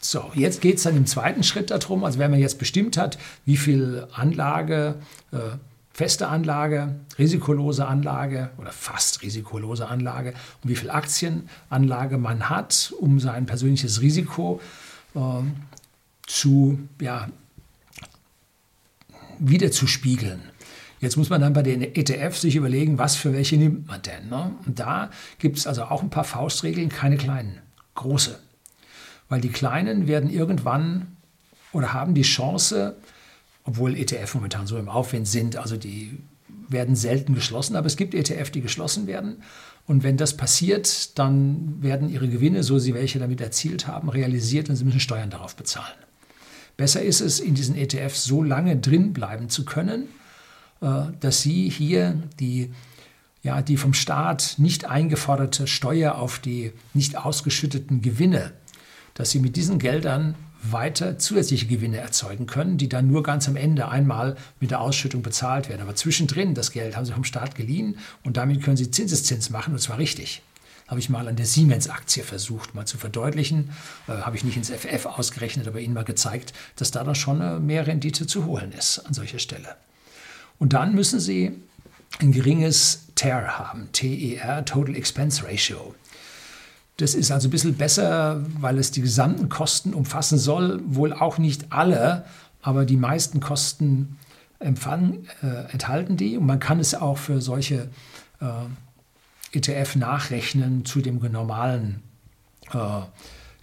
So, 0.00 0.30
jetzt 0.34 0.60
geht 0.60 0.76
es 0.76 0.84
dann 0.84 0.96
im 0.96 1.06
zweiten 1.06 1.42
Schritt 1.42 1.70
darum, 1.70 2.04
also 2.04 2.18
wenn 2.18 2.30
man 2.30 2.40
jetzt 2.40 2.58
bestimmt 2.58 2.96
hat, 2.96 3.18
wie 3.44 3.56
viel 3.56 4.06
Anlage 4.12 4.96
äh, 5.32 5.56
feste 5.96 6.28
Anlage, 6.28 6.94
risikolose 7.18 7.86
Anlage 7.86 8.50
oder 8.58 8.70
fast 8.70 9.22
risikolose 9.22 9.88
Anlage 9.88 10.34
und 10.62 10.68
wie 10.68 10.76
viel 10.76 10.90
Aktienanlage 10.90 12.18
man 12.18 12.50
hat, 12.50 12.92
um 13.00 13.18
sein 13.18 13.46
persönliches 13.46 14.02
Risiko 14.02 14.60
äh, 15.14 15.20
zu, 16.26 16.78
ja, 17.00 17.28
wieder 19.38 19.70
zu 19.70 19.86
spiegeln. 19.86 20.42
Jetzt 21.00 21.16
muss 21.16 21.30
man 21.30 21.40
dann 21.40 21.54
bei 21.54 21.62
den 21.62 21.80
ETF 21.80 22.36
sich 22.36 22.56
überlegen, 22.56 22.98
was 22.98 23.16
für 23.16 23.32
welche 23.32 23.56
nimmt 23.56 23.86
man 23.86 24.02
denn. 24.02 24.28
Ne? 24.28 24.50
Und 24.66 24.78
da 24.78 25.08
gibt 25.38 25.56
es 25.56 25.66
also 25.66 25.84
auch 25.84 26.02
ein 26.02 26.10
paar 26.10 26.24
Faustregeln, 26.24 26.90
keine 26.90 27.16
kleinen, 27.16 27.60
große. 27.94 28.38
Weil 29.30 29.40
die 29.40 29.48
kleinen 29.48 30.08
werden 30.08 30.28
irgendwann 30.28 31.16
oder 31.72 31.94
haben 31.94 32.12
die 32.12 32.20
Chance, 32.20 32.96
obwohl 33.66 33.96
ETF 33.96 34.34
momentan 34.36 34.66
so 34.66 34.78
im 34.78 34.88
Aufwind 34.88 35.28
sind, 35.28 35.56
also 35.56 35.76
die 35.76 36.18
werden 36.68 36.96
selten 36.96 37.34
geschlossen, 37.34 37.76
aber 37.76 37.86
es 37.86 37.96
gibt 37.96 38.14
ETF, 38.14 38.50
die 38.50 38.60
geschlossen 38.60 39.06
werden. 39.06 39.42
Und 39.86 40.02
wenn 40.02 40.16
das 40.16 40.36
passiert, 40.36 41.18
dann 41.18 41.82
werden 41.82 42.08
ihre 42.08 42.28
Gewinne, 42.28 42.62
so 42.62 42.78
sie 42.78 42.94
welche 42.94 43.18
damit 43.18 43.40
erzielt 43.40 43.86
haben, 43.86 44.08
realisiert 44.08 44.68
und 44.68 44.76
sie 44.76 44.84
müssen 44.84 45.00
Steuern 45.00 45.30
darauf 45.30 45.54
bezahlen. 45.54 45.94
Besser 46.76 47.02
ist 47.02 47.20
es, 47.20 47.40
in 47.40 47.54
diesen 47.54 47.76
ETFs 47.76 48.24
so 48.24 48.42
lange 48.42 48.76
drin 48.76 49.12
bleiben 49.12 49.48
zu 49.48 49.64
können, 49.64 50.08
äh, 50.80 51.04
dass 51.20 51.42
sie 51.42 51.68
hier 51.68 52.20
die, 52.38 52.72
ja, 53.42 53.62
die 53.62 53.76
vom 53.76 53.94
Staat 53.94 54.56
nicht 54.58 54.84
eingeforderte 54.84 55.66
Steuer 55.66 56.16
auf 56.16 56.38
die 56.38 56.72
nicht 56.92 57.16
ausgeschütteten 57.16 58.02
Gewinne, 58.02 58.52
dass 59.14 59.30
sie 59.30 59.38
mit 59.38 59.56
diesen 59.56 59.78
Geldern 59.78 60.34
weiter 60.62 61.18
zusätzliche 61.18 61.66
Gewinne 61.66 61.98
erzeugen 61.98 62.46
können, 62.46 62.78
die 62.78 62.88
dann 62.88 63.06
nur 63.06 63.22
ganz 63.22 63.48
am 63.48 63.56
Ende 63.56 63.88
einmal 63.88 64.36
mit 64.60 64.70
der 64.70 64.80
Ausschüttung 64.80 65.22
bezahlt 65.22 65.68
werden. 65.68 65.82
Aber 65.82 65.94
zwischendrin 65.94 66.54
das 66.54 66.70
Geld 66.70 66.96
haben 66.96 67.04
sie 67.04 67.12
vom 67.12 67.24
Staat 67.24 67.54
geliehen 67.54 67.98
und 68.24 68.36
damit 68.36 68.62
können 68.62 68.76
sie 68.76 68.90
Zinseszins 68.90 69.50
machen 69.50 69.74
und 69.74 69.80
zwar 69.80 69.98
richtig. 69.98 70.42
Habe 70.88 71.00
ich 71.00 71.08
mal 71.08 71.26
an 71.26 71.34
der 71.34 71.46
Siemens-Aktie 71.46 72.22
versucht, 72.22 72.74
mal 72.74 72.86
zu 72.86 72.96
verdeutlichen. 72.96 73.70
Äh, 74.06 74.12
habe 74.12 74.36
ich 74.36 74.44
nicht 74.44 74.56
ins 74.56 74.70
FF 74.70 75.06
ausgerechnet, 75.06 75.66
aber 75.66 75.80
Ihnen 75.80 75.94
mal 75.94 76.04
gezeigt, 76.04 76.52
dass 76.76 76.92
da 76.92 77.02
dann 77.02 77.16
schon 77.16 77.40
äh, 77.40 77.58
mehr 77.58 77.86
Rendite 77.88 78.26
zu 78.26 78.44
holen 78.46 78.72
ist 78.72 79.00
an 79.00 79.12
solcher 79.12 79.40
Stelle. 79.40 79.76
Und 80.58 80.74
dann 80.74 80.94
müssen 80.94 81.18
Sie 81.18 81.52
ein 82.20 82.30
geringes 82.30 83.06
TER 83.16 83.58
haben, 83.58 83.88
TER, 83.92 84.64
Total 84.64 84.94
Expense 84.94 85.44
Ratio. 85.44 85.94
Das 86.96 87.14
ist 87.14 87.30
also 87.30 87.48
ein 87.48 87.50
bisschen 87.50 87.74
besser, 87.74 88.42
weil 88.58 88.78
es 88.78 88.90
die 88.90 89.02
gesamten 89.02 89.48
Kosten 89.48 89.92
umfassen 89.92 90.38
soll. 90.38 90.80
Wohl 90.86 91.12
auch 91.12 91.36
nicht 91.38 91.72
alle, 91.72 92.24
aber 92.62 92.86
die 92.86 92.96
meisten 92.96 93.40
Kosten 93.40 94.18
empfangen, 94.58 95.28
äh, 95.42 95.70
enthalten 95.72 96.16
die. 96.16 96.38
Und 96.38 96.46
man 96.46 96.58
kann 96.58 96.80
es 96.80 96.94
auch 96.94 97.18
für 97.18 97.40
solche 97.42 97.88
äh, 98.40 99.56
ETF 99.56 99.96
nachrechnen 99.96 100.84
zu 100.84 101.00
dem 101.00 101.18
normalen 101.30 102.02
äh, 102.72 103.02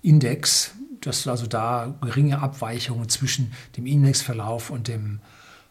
Index, 0.04 0.72
dass 1.02 1.28
also 1.28 1.48
da 1.48 1.96
geringe 2.02 2.40
Abweichungen 2.40 3.10
zwischen 3.10 3.52
dem 3.78 3.88
Indexverlauf 3.88 4.70
und 4.70 4.88
dem 4.88 5.20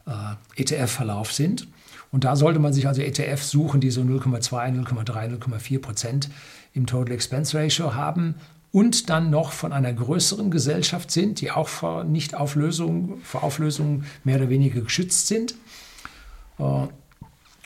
äh, 0.07 0.61
ETF-Verlauf 0.61 1.33
sind. 1.33 1.69
Und 2.11 2.25
da 2.25 2.37
sollte 2.37 2.59
man 2.59 2.73
sich 2.73 2.87
also 2.87 3.01
ETFs 3.01 3.51
suchen, 3.51 3.81
die 3.81 3.91
so 3.91 4.03
0,2, 4.03 4.85
0,3, 4.85 5.39
0,4 5.39 5.81
Prozent 5.81 6.31
im 6.75 6.87
Total 6.87 7.15
Expense 7.15 7.57
Ratio 7.59 7.95
haben 7.95 8.35
und 8.73 9.11
dann 9.11 9.31
noch 9.31 9.53
von 9.53 9.73
einer 9.73 9.93
größeren 9.93 10.51
Gesellschaft 10.51 11.11
sind, 11.11 11.41
die 11.41 11.51
auch 11.51 11.69
vor 11.69 12.05
Nichtauflösung, 12.05 13.21
vor 13.23 13.43
Auflösung 13.43 14.05
mehr 14.25 14.37
oder 14.37 14.49
weniger 14.49 14.81
geschützt 14.81 15.27
sind. 15.29 15.55
Äh, 16.59 16.87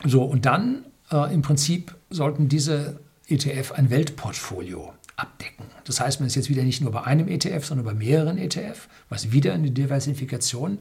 so, 0.04 0.24
und 0.24 0.44
dann 0.44 0.84
äh, 1.10 1.32
im 1.32 1.42
Prinzip 1.42 1.94
sollten 2.10 2.48
diese 2.48 3.00
ETF 3.28 3.72
ein 3.72 3.90
Weltportfolio 3.90 4.92
abdecken. 5.16 5.64
Das 5.84 6.00
heißt, 6.00 6.20
man 6.20 6.26
ist 6.26 6.34
jetzt 6.34 6.50
wieder 6.50 6.64
nicht 6.64 6.80
nur 6.80 6.92
bei 6.92 7.04
einem 7.04 7.28
ETF, 7.28 7.64
sondern 7.64 7.86
bei 7.86 7.94
mehreren 7.94 8.38
ETF, 8.38 8.88
was 9.08 9.32
wieder 9.32 9.54
eine 9.54 9.70
Diversifikation 9.70 10.78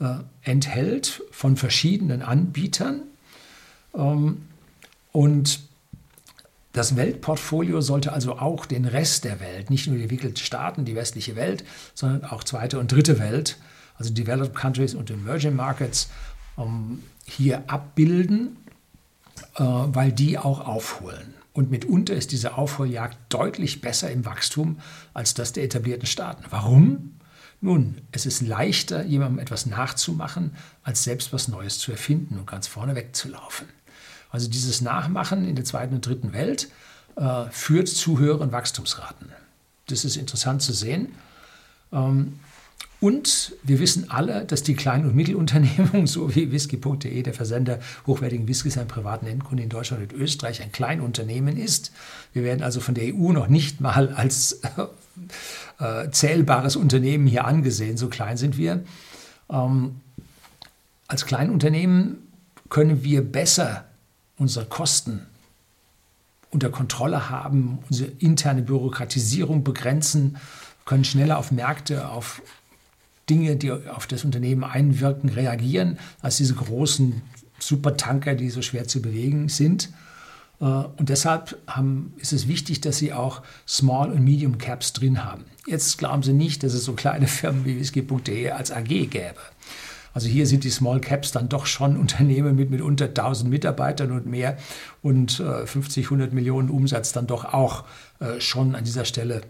äh, 0.00 0.16
enthält 0.42 1.22
von 1.30 1.56
verschiedenen 1.56 2.22
Anbietern. 2.22 3.02
Ähm, 3.94 4.42
und 5.12 5.60
das 6.74 6.96
Weltportfolio 6.96 7.80
sollte 7.80 8.12
also 8.12 8.38
auch 8.38 8.66
den 8.66 8.84
Rest 8.84 9.24
der 9.24 9.38
Welt, 9.38 9.70
nicht 9.70 9.86
nur 9.86 9.96
die 9.96 10.02
entwickelten 10.02 10.36
Staaten, 10.36 10.84
die 10.84 10.96
westliche 10.96 11.36
Welt, 11.36 11.64
sondern 11.94 12.24
auch 12.24 12.42
zweite 12.42 12.80
und 12.80 12.90
dritte 12.90 13.20
Welt, 13.20 13.58
also 13.96 14.12
Developed 14.12 14.56
Countries 14.56 14.94
und 14.94 15.08
Emerging 15.08 15.54
Markets, 15.54 16.10
um, 16.56 17.02
hier 17.24 17.62
abbilden, 17.68 18.56
äh, 19.54 19.62
weil 19.62 20.10
die 20.10 20.36
auch 20.36 20.66
aufholen. 20.66 21.34
Und 21.52 21.70
mitunter 21.70 22.14
ist 22.14 22.32
diese 22.32 22.58
Aufholjagd 22.58 23.18
deutlich 23.28 23.80
besser 23.80 24.10
im 24.10 24.24
Wachstum 24.24 24.80
als 25.14 25.34
das 25.34 25.52
der 25.52 25.62
etablierten 25.62 26.06
Staaten. 26.06 26.44
Warum? 26.50 27.20
Nun, 27.60 28.00
es 28.10 28.26
ist 28.26 28.40
leichter, 28.40 29.04
jemandem 29.04 29.38
etwas 29.38 29.66
nachzumachen, 29.66 30.56
als 30.82 31.04
selbst 31.04 31.32
was 31.32 31.46
Neues 31.46 31.78
zu 31.78 31.92
erfinden 31.92 32.36
und 32.36 32.48
ganz 32.48 32.66
vorne 32.66 32.96
wegzulaufen. 32.96 33.68
Also 34.34 34.50
dieses 34.50 34.80
Nachmachen 34.80 35.48
in 35.48 35.54
der 35.54 35.64
zweiten 35.64 35.94
und 35.94 36.04
dritten 36.04 36.32
Welt 36.32 36.68
äh, 37.14 37.44
führt 37.52 37.86
zu 37.86 38.18
höheren 38.18 38.50
Wachstumsraten. 38.50 39.28
Das 39.86 40.04
ist 40.04 40.16
interessant 40.16 40.60
zu 40.60 40.72
sehen. 40.72 41.12
Ähm, 41.92 42.40
und 42.98 43.52
wir 43.62 43.78
wissen 43.78 44.10
alle, 44.10 44.44
dass 44.44 44.64
die 44.64 44.74
Klein- 44.74 45.04
und 45.04 45.14
Mittelunternehmen, 45.14 46.06
so 46.08 46.34
wie 46.34 46.50
whisky.de, 46.50 47.22
der 47.22 47.32
Versender 47.32 47.78
hochwertigen 48.08 48.48
Whiskys 48.48 48.76
an 48.76 48.88
privaten 48.88 49.28
Endkunden 49.28 49.62
in 49.62 49.70
Deutschland 49.70 50.12
und 50.12 50.20
Österreich, 50.20 50.60
ein 50.62 50.72
Kleinunternehmen 50.72 51.56
ist. 51.56 51.92
Wir 52.32 52.42
werden 52.42 52.64
also 52.64 52.80
von 52.80 52.96
der 52.96 53.14
EU 53.14 53.30
noch 53.30 53.46
nicht 53.46 53.80
mal 53.80 54.08
als 54.14 54.62
äh, 55.78 56.10
zählbares 56.10 56.74
Unternehmen 56.74 57.28
hier 57.28 57.44
angesehen, 57.44 57.96
so 57.96 58.08
klein 58.08 58.36
sind 58.36 58.56
wir. 58.56 58.82
Ähm, 59.48 60.00
als 61.06 61.24
Kleinunternehmen 61.24 62.18
können 62.68 63.04
wir 63.04 63.22
besser 63.22 63.84
unsere 64.44 64.66
Kosten 64.66 65.22
unter 66.50 66.68
Kontrolle 66.68 67.30
haben, 67.30 67.78
unsere 67.88 68.10
interne 68.18 68.60
Bürokratisierung 68.60 69.64
begrenzen, 69.64 70.36
können 70.84 71.04
schneller 71.04 71.38
auf 71.38 71.50
Märkte, 71.50 72.10
auf 72.10 72.42
Dinge, 73.30 73.56
die 73.56 73.72
auf 73.72 74.06
das 74.06 74.22
Unternehmen 74.22 74.62
einwirken, 74.62 75.30
reagieren, 75.30 75.98
als 76.20 76.36
diese 76.36 76.54
großen 76.54 77.22
Supertanker, 77.58 78.34
die 78.34 78.50
so 78.50 78.60
schwer 78.60 78.86
zu 78.86 79.00
bewegen 79.00 79.48
sind. 79.48 79.88
Äh, 80.60 80.64
und 80.64 81.08
deshalb 81.08 81.56
haben, 81.66 82.12
ist 82.18 82.34
es 82.34 82.46
wichtig, 82.48 82.82
dass 82.82 82.98
Sie 82.98 83.14
auch 83.14 83.40
Small- 83.66 84.12
und 84.12 84.22
Medium 84.22 84.58
Caps 84.58 84.92
drin 84.92 85.24
haben. 85.24 85.44
Jetzt 85.66 85.96
glauben 85.96 86.22
Sie 86.22 86.34
nicht, 86.34 86.62
dass 86.62 86.74
es 86.74 86.84
so 86.84 86.92
kleine 86.92 87.26
Firmen 87.38 87.64
wie 87.64 87.80
whisky.de 87.80 88.50
als 88.50 88.70
AG 88.70 88.84
gäbe. 88.84 89.40
Also 90.14 90.28
hier 90.28 90.46
sind 90.46 90.64
die 90.64 90.70
Small 90.70 91.00
Caps 91.00 91.32
dann 91.32 91.48
doch 91.48 91.66
schon 91.66 91.96
Unternehmen 91.98 92.56
mit, 92.56 92.70
mit 92.70 92.80
unter 92.80 93.06
1000 93.06 93.50
Mitarbeitern 93.50 94.12
und 94.12 94.26
mehr 94.26 94.56
und 95.02 95.40
äh, 95.40 95.66
50, 95.66 96.06
100 96.06 96.32
Millionen 96.32 96.70
Umsatz 96.70 97.12
dann 97.12 97.26
doch 97.26 97.44
auch 97.44 97.84
äh, 98.20 98.40
schon 98.40 98.74
an 98.74 98.84
dieser 98.84 99.04
Stelle 99.04 99.42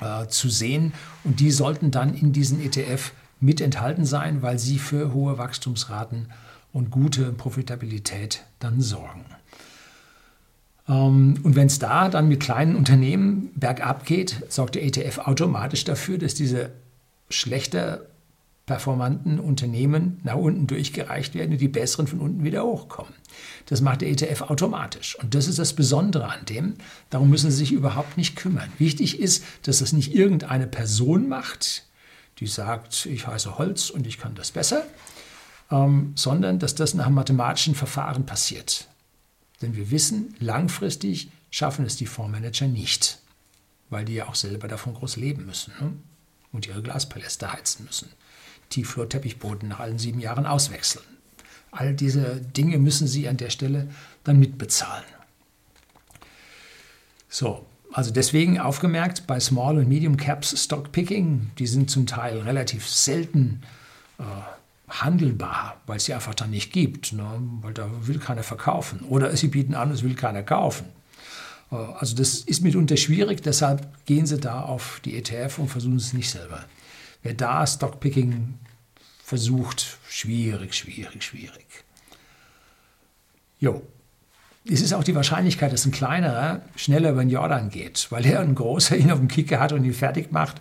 äh, 0.00 0.28
zu 0.28 0.48
sehen. 0.48 0.92
Und 1.24 1.40
die 1.40 1.50
sollten 1.50 1.90
dann 1.90 2.14
in 2.14 2.32
diesen 2.32 2.60
ETF 2.62 3.12
mit 3.40 3.60
enthalten 3.60 4.04
sein, 4.04 4.42
weil 4.42 4.58
sie 4.58 4.78
für 4.78 5.12
hohe 5.12 5.38
Wachstumsraten 5.38 6.28
und 6.72 6.90
gute 6.90 7.32
Profitabilität 7.32 8.44
dann 8.58 8.80
sorgen. 8.80 9.24
Ähm, 10.88 11.34
und 11.42 11.56
wenn 11.56 11.66
es 11.66 11.78
da 11.78 12.08
dann 12.08 12.28
mit 12.28 12.40
kleinen 12.40 12.76
Unternehmen 12.76 13.50
bergab 13.54 14.04
geht, 14.04 14.42
sorgt 14.48 14.74
der 14.74 14.84
ETF 14.84 15.18
automatisch 15.18 15.84
dafür, 15.84 16.18
dass 16.18 16.34
diese 16.34 16.70
schlechter 17.30 18.02
performanten 18.66 19.38
Unternehmen 19.38 20.20
nach 20.24 20.34
unten 20.34 20.66
durchgereicht 20.66 21.34
werden 21.34 21.52
und 21.52 21.60
die 21.60 21.68
besseren 21.68 22.08
von 22.08 22.18
unten 22.18 22.42
wieder 22.42 22.64
hochkommen. 22.64 23.14
Das 23.66 23.80
macht 23.80 24.00
der 24.00 24.10
ETF 24.10 24.42
automatisch. 24.42 25.16
Und 25.20 25.36
das 25.36 25.46
ist 25.46 25.60
das 25.60 25.74
Besondere 25.74 26.28
an 26.28 26.44
dem. 26.46 26.74
Darum 27.08 27.30
müssen 27.30 27.50
Sie 27.50 27.58
sich 27.58 27.72
überhaupt 27.72 28.16
nicht 28.16 28.34
kümmern. 28.34 28.70
Wichtig 28.78 29.20
ist, 29.20 29.44
dass 29.62 29.78
das 29.78 29.92
nicht 29.92 30.14
irgendeine 30.14 30.66
Person 30.66 31.28
macht, 31.28 31.84
die 32.40 32.48
sagt, 32.48 33.06
ich 33.06 33.26
heiße 33.26 33.56
Holz 33.56 33.88
und 33.88 34.06
ich 34.06 34.18
kann 34.18 34.34
das 34.34 34.50
besser, 34.50 34.84
ähm, 35.70 36.12
sondern 36.16 36.58
dass 36.58 36.74
das 36.74 36.94
nach 36.94 37.08
mathematischen 37.08 37.76
Verfahren 37.76 38.26
passiert. 38.26 38.88
Denn 39.62 39.76
wir 39.76 39.92
wissen, 39.92 40.34
langfristig 40.40 41.30
schaffen 41.50 41.86
es 41.86 41.96
die 41.96 42.06
Fondsmanager 42.06 42.66
nicht, 42.66 43.20
weil 43.90 44.04
die 44.04 44.14
ja 44.14 44.28
auch 44.28 44.34
selber 44.34 44.66
davon 44.66 44.94
groß 44.94 45.16
leben 45.16 45.46
müssen 45.46 45.72
ne? 45.80 45.92
und 46.52 46.66
ihre 46.66 46.82
Glaspaläste 46.82 47.52
heizen 47.52 47.84
müssen. 47.86 48.08
Tiefflor-Teppichboden 48.70 49.68
nach 49.68 49.80
allen 49.80 49.98
sieben 49.98 50.20
Jahren 50.20 50.46
auswechseln. 50.46 51.04
All 51.70 51.94
diese 51.94 52.40
Dinge 52.40 52.78
müssen 52.78 53.06
Sie 53.06 53.28
an 53.28 53.36
der 53.36 53.50
Stelle 53.50 53.88
dann 54.24 54.38
mitbezahlen. 54.38 55.04
So, 57.28 57.66
also 57.92 58.10
deswegen 58.10 58.58
aufgemerkt 58.58 59.26
bei 59.26 59.40
Small 59.40 59.78
und 59.78 59.88
Medium 59.88 60.16
Caps 60.16 60.64
Stock 60.64 60.92
Picking, 60.92 61.50
die 61.58 61.66
sind 61.66 61.90
zum 61.90 62.06
Teil 62.06 62.38
relativ 62.40 62.88
selten 62.88 63.62
äh, 64.18 64.22
handelbar, 64.88 65.80
weil 65.86 65.96
es 65.96 66.04
sie 66.04 66.14
einfach 66.14 66.34
dann 66.34 66.50
nicht 66.50 66.72
gibt, 66.72 67.12
ne? 67.12 67.26
weil 67.62 67.74
da 67.74 67.88
will 68.02 68.18
keiner 68.18 68.42
verkaufen. 68.42 69.00
Oder 69.08 69.36
sie 69.36 69.48
bieten 69.48 69.74
an, 69.74 69.90
es 69.90 70.02
will 70.02 70.14
keiner 70.14 70.42
kaufen. 70.42 70.86
Äh, 71.70 71.76
also 71.76 72.16
das 72.16 72.38
ist 72.38 72.62
mitunter 72.62 72.96
schwierig, 72.96 73.42
deshalb 73.42 73.86
gehen 74.06 74.26
sie 74.26 74.38
da 74.38 74.62
auf 74.62 75.00
die 75.04 75.16
ETF 75.16 75.58
und 75.58 75.68
versuchen 75.68 75.96
es 75.96 76.12
nicht 76.12 76.30
selber. 76.30 76.64
Wer 77.22 77.34
da 77.34 77.66
Stockpicking 77.66 78.54
versucht, 79.22 79.98
schwierig, 80.08 80.74
schwierig, 80.74 81.22
schwierig. 81.22 81.66
Jo. 83.58 83.82
Es 84.68 84.80
ist 84.80 84.92
auch 84.92 85.04
die 85.04 85.14
Wahrscheinlichkeit, 85.14 85.72
dass 85.72 85.86
ein 85.86 85.92
kleinerer 85.92 86.62
schneller 86.74 87.10
über 87.10 87.24
den 87.24 87.30
Jordan 87.30 87.70
geht, 87.70 88.08
weil 88.10 88.26
er 88.26 88.40
ein 88.40 88.56
großer 88.56 88.96
ihn 88.96 89.12
auf 89.12 89.18
dem 89.18 89.28
Kicker 89.28 89.60
hat 89.60 89.72
und 89.72 89.84
ihn 89.84 89.94
fertig 89.94 90.32
macht, 90.32 90.58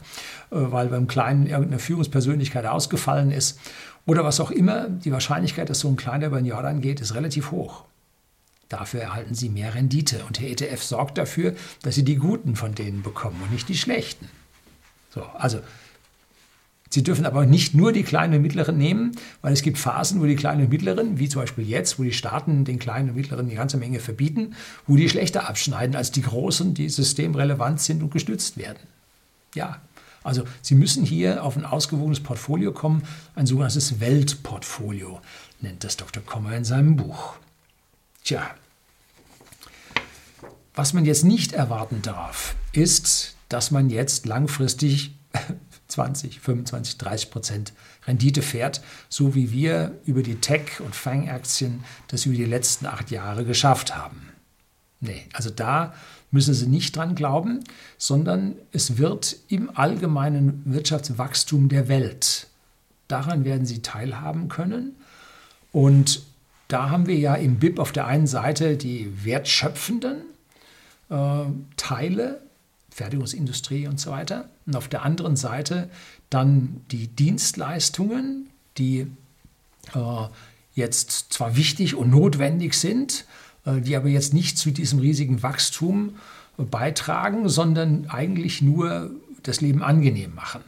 äh, 0.51 0.58
weil 0.58 0.88
beim 0.89 1.08
Kleinen 1.08 1.47
irgendeine 1.47 1.80
Führungspersönlichkeit 1.80 2.66
ausgefallen 2.66 3.32
ist 3.32 3.60
oder 4.06 4.24
was 4.24 4.39
auch 4.39 4.51
immer. 4.51 4.89
Die 4.89 5.12
Wahrscheinlichkeit, 5.12 5.70
dass 5.70 5.80
so 5.80 5.88
ein 5.89 5.95
kleiner 5.95 6.28
über 6.28 6.38
den 6.38 6.45
Jordan 6.45 6.82
geht, 6.82 7.01
ist 7.01 7.16
relativ 7.16 7.51
hoch. 7.51 7.86
Dafür 8.70 9.01
erhalten 9.01 9.36
sie 9.36 9.49
mehr 9.49 9.76
Rendite 9.76 10.24
und 10.26 10.39
der 10.39 10.49
ETF 10.49 10.84
sorgt 10.84 11.18
dafür, 11.18 11.56
dass 11.84 11.95
sie 11.95 12.03
die 12.03 12.16
Guten 12.16 12.56
von 12.56 12.74
denen 12.74 13.03
bekommen 13.03 13.39
und 13.43 13.51
nicht 13.51 13.70
die 13.70 13.78
Schlechten. 13.78 14.28
So, 15.14 15.22
also 15.22 15.60
Sie 16.95 17.03
dürfen 17.03 17.25
aber 17.25 17.45
nicht 17.45 17.75
nur 17.75 17.91
die 17.91 18.03
kleinen 18.03 18.35
und 18.35 18.41
mittleren 18.41 18.77
nehmen, 18.77 19.11
weil 19.41 19.51
es 19.51 19.63
gibt 19.63 19.77
Phasen, 19.77 20.21
wo 20.21 20.25
die 20.25 20.37
kleinen 20.37 20.61
und 20.61 20.69
mittleren, 20.69 21.19
wie 21.19 21.27
zum 21.27 21.41
Beispiel 21.41 21.67
jetzt, 21.67 21.99
wo 21.99 22.03
die 22.03 22.13
Staaten 22.13 22.63
den 22.63 22.79
kleinen 22.79 23.09
und 23.09 23.17
mittleren 23.17 23.49
die 23.49 23.55
ganze 23.55 23.75
Menge 23.75 23.99
verbieten, 23.99 24.55
wo 24.87 24.95
die 24.95 25.09
schlechter 25.09 25.49
abschneiden 25.49 25.97
als 25.97 26.11
die 26.11 26.21
großen, 26.21 26.73
die 26.73 26.87
systemrelevant 26.87 27.81
sind 27.81 28.01
und 28.01 28.11
gestützt 28.11 28.55
werden. 28.55 28.79
Ja, 29.55 29.81
also 30.23 30.45
Sie 30.61 30.75
müssen 30.75 31.03
hier 31.03 31.43
auf 31.43 31.57
ein 31.57 31.65
ausgewogenes 31.65 32.21
Portfolio 32.21 32.71
kommen, 32.71 33.03
ein 33.35 33.45
sogenanntes 33.45 33.99
Weltportfolio, 33.99 35.19
nennt 35.59 35.83
das 35.83 35.97
Dr. 35.97 36.23
Kommer 36.23 36.55
in 36.55 36.63
seinem 36.63 36.95
Buch. 36.95 37.33
Tja, 38.23 38.51
was 40.73 40.93
man 40.93 41.03
jetzt 41.03 41.25
nicht 41.25 41.51
erwarten 41.51 42.01
darf, 42.01 42.55
ist, 42.71 43.35
dass 43.49 43.69
man 43.69 43.89
jetzt 43.89 44.25
langfristig 44.25 45.13
20, 45.88 46.39
25, 46.39 46.97
30 46.97 47.31
Prozent 47.31 47.73
Rendite 48.07 48.41
fährt, 48.41 48.81
so 49.09 49.36
wie 49.36 49.51
wir 49.51 49.99
über 50.05 50.23
die 50.23 50.36
Tech- 50.36 50.79
und 50.79 50.95
Fang-Aktien 50.95 51.83
das 52.07 52.25
über 52.25 52.36
die 52.36 52.45
letzten 52.45 52.86
acht 52.86 53.11
Jahre 53.11 53.45
geschafft 53.45 53.95
haben. 53.95 54.29
Nee, 54.99 55.27
also 55.33 55.49
da 55.49 55.93
müssen 56.31 56.53
Sie 56.53 56.67
nicht 56.67 56.95
dran 56.95 57.15
glauben, 57.15 57.63
sondern 57.97 58.55
es 58.71 58.97
wird 58.97 59.38
im 59.47 59.69
allgemeinen 59.75 60.61
Wirtschaftswachstum 60.65 61.69
der 61.69 61.88
Welt. 61.88 62.47
Daran 63.07 63.45
werden 63.45 63.65
Sie 63.65 63.81
teilhaben 63.81 64.49
können. 64.49 64.95
Und 65.71 66.23
da 66.67 66.89
haben 66.89 67.05
wir 67.05 67.17
ja 67.17 67.36
im 67.36 67.59
BIP 67.59 67.79
auf 67.79 67.91
der 67.91 68.07
einen 68.07 68.27
Seite 68.27 68.77
die 68.77 69.23
wertschöpfenden 69.23 70.23
äh, 71.09 71.45
Teile 71.77 72.41
Fertigungsindustrie 72.89 73.88
und 73.88 73.99
so 73.99 74.11
weiter. 74.11 74.49
Und 74.66 74.76
auf 74.76 74.88
der 74.88 75.03
anderen 75.03 75.36
Seite 75.36 75.89
dann 76.30 76.82
die 76.91 77.07
Dienstleistungen, 77.07 78.49
die 78.78 79.07
äh, 79.93 80.28
jetzt 80.74 81.34
zwar 81.34 81.55
wichtig 81.55 81.95
und 81.95 82.09
notwendig 82.09 82.74
sind, 82.74 83.26
äh, 83.66 83.82
die 83.82 83.95
aber 83.95 84.09
jetzt 84.09 84.34
nicht 84.34 84.57
zu 84.57 84.72
diesem 84.72 84.99
riesigen 84.99 85.43
Wachstum 85.43 86.16
äh, 86.57 86.63
beitragen, 86.63 87.47
sondern 87.49 88.07
eigentlich 88.09 88.61
nur 88.61 89.11
das 89.43 89.61
Leben 89.61 89.84
angenehm 89.84 90.34
machen. 90.34 90.61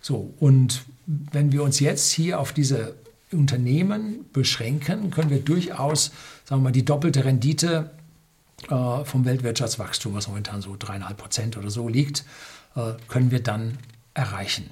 So, 0.00 0.34
und 0.40 0.84
wenn 1.06 1.52
wir 1.52 1.62
uns 1.62 1.80
jetzt 1.80 2.10
hier 2.12 2.40
auf 2.40 2.52
diese 2.52 2.94
Unternehmen 3.32 4.26
beschränken, 4.32 5.10
können 5.10 5.30
wir 5.30 5.40
durchaus, 5.40 6.12
sagen 6.44 6.60
wir 6.60 6.64
mal, 6.64 6.72
die 6.72 6.84
doppelte 6.84 7.24
Rendite 7.24 7.90
äh, 8.68 9.04
vom 9.04 9.24
Weltwirtschaftswachstum, 9.24 10.14
was 10.14 10.28
momentan 10.28 10.60
so 10.62 10.76
dreieinhalb 10.78 11.16
Prozent 11.16 11.56
oder 11.56 11.70
so 11.70 11.88
liegt, 11.88 12.24
können 13.08 13.30
wir 13.30 13.42
dann 13.42 13.78
erreichen. 14.14 14.70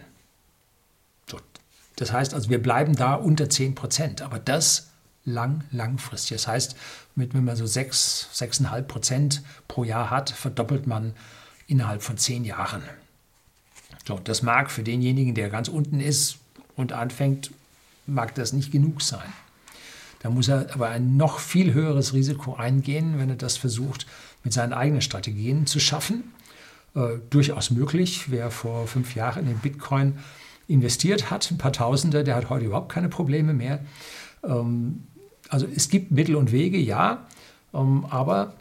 So. 1.30 1.38
Das 1.96 2.12
heißt 2.12 2.34
also, 2.34 2.50
wir 2.50 2.62
bleiben 2.62 2.96
da 2.96 3.14
unter 3.14 3.48
10 3.48 3.74
Prozent, 3.74 4.22
aber 4.22 4.38
das 4.38 4.90
lang, 5.24 5.64
langfristig. 5.70 6.36
Das 6.36 6.48
heißt, 6.48 6.76
mit, 7.14 7.34
wenn 7.34 7.44
man 7.44 7.56
so 7.56 7.66
6, 7.66 8.30
6,5 8.34 8.82
Prozent 8.82 9.42
pro 9.68 9.84
Jahr 9.84 10.10
hat, 10.10 10.30
verdoppelt 10.30 10.86
man 10.86 11.14
innerhalb 11.66 12.02
von 12.02 12.18
10 12.18 12.44
Jahren. 12.44 12.82
So, 14.06 14.18
das 14.18 14.42
mag 14.42 14.70
für 14.70 14.82
denjenigen, 14.82 15.34
der 15.34 15.48
ganz 15.48 15.68
unten 15.68 16.00
ist 16.00 16.38
und 16.74 16.92
anfängt, 16.92 17.52
mag 18.06 18.34
das 18.34 18.52
nicht 18.52 18.72
genug 18.72 19.02
sein. 19.02 19.32
Da 20.20 20.30
muss 20.30 20.48
er 20.48 20.72
aber 20.74 20.88
ein 20.88 21.16
noch 21.16 21.38
viel 21.38 21.72
höheres 21.72 22.12
Risiko 22.12 22.54
eingehen, 22.54 23.18
wenn 23.18 23.30
er 23.30 23.36
das 23.36 23.56
versucht, 23.56 24.06
mit 24.44 24.52
seinen 24.52 24.72
eigenen 24.72 25.02
Strategien 25.02 25.66
zu 25.66 25.80
schaffen. 25.80 26.32
Äh, 26.94 27.20
durchaus 27.30 27.70
möglich. 27.70 28.30
Wer 28.30 28.50
vor 28.50 28.86
fünf 28.86 29.14
Jahren 29.14 29.48
in 29.48 29.56
Bitcoin 29.58 30.18
investiert 30.68 31.30
hat, 31.30 31.50
ein 31.50 31.56
paar 31.56 31.72
Tausende, 31.72 32.22
der 32.22 32.36
hat 32.36 32.50
heute 32.50 32.66
überhaupt 32.66 32.92
keine 32.92 33.08
Probleme 33.08 33.54
mehr. 33.54 33.80
Ähm, 34.44 35.04
also 35.48 35.66
es 35.74 35.88
gibt 35.88 36.10
Mittel 36.10 36.36
und 36.36 36.52
Wege, 36.52 36.76
ja, 36.76 37.26
ähm, 37.72 38.04
aber 38.10 38.54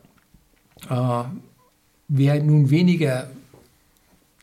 äh, 0.89 1.23
wer 2.07 2.41
nun 2.41 2.69
weniger 2.69 3.29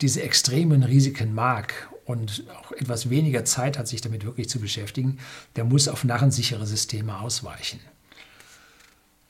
diese 0.02 0.22
extremen 0.22 0.82
Risiken 0.82 1.34
mag 1.34 1.88
und 2.04 2.44
auch 2.60 2.72
etwas 2.72 3.08
weniger 3.08 3.46
Zeit 3.46 3.78
hat, 3.78 3.88
sich 3.88 4.02
damit 4.02 4.26
wirklich 4.26 4.50
zu 4.50 4.60
beschäftigen, 4.60 5.18
der 5.56 5.64
muss 5.64 5.88
auf 5.88 6.04
narrensichere 6.04 6.66
Systeme 6.66 7.18
ausweichen. 7.18 7.80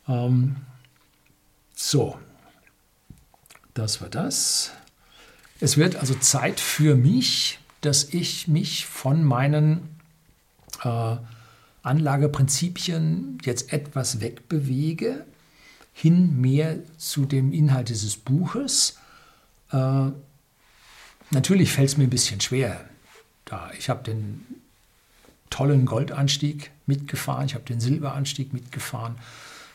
Ähm, 0.09 0.57
so, 1.77 2.19
das 3.79 4.01
war 4.01 4.09
das. 4.09 4.72
Es 5.61 5.76
wird 5.76 5.97
also 5.97 6.14
Zeit 6.14 6.61
für 6.61 6.95
mich, 6.95 7.59
dass 7.81 8.05
ich 8.12 8.49
mich 8.49 8.87
von 8.87 9.24
meinen 9.24 9.97
äh, 10.85 11.16
Anlageprinzipien 11.83 13.39
jetzt 13.45 13.72
etwas 13.72 14.20
wegbewege, 14.20 15.24
hin 15.93 16.41
mehr 16.41 16.79
zu 16.97 17.24
dem 17.24 17.53
Inhalt 17.53 17.89
dieses 17.89 18.16
Buches. 18.16 18.99
Äh, 19.72 20.11
Natürlich 21.31 21.72
fällt 21.72 21.89
es 21.91 21.97
mir 21.97 22.05
ein 22.05 22.11
bisschen 22.11 22.41
schwer. 22.41 22.89
Da 23.45 23.70
ich 23.79 23.89
habe 23.89 24.03
den 24.03 24.45
tollen 25.51 25.87
Goldanstieg 25.87 26.70
mitgefahren, 26.87 27.47
ich 27.47 27.55
habe 27.55 27.64
den 27.64 27.81
Silberanstieg 27.81 28.53
mitgefahren, 28.53 29.16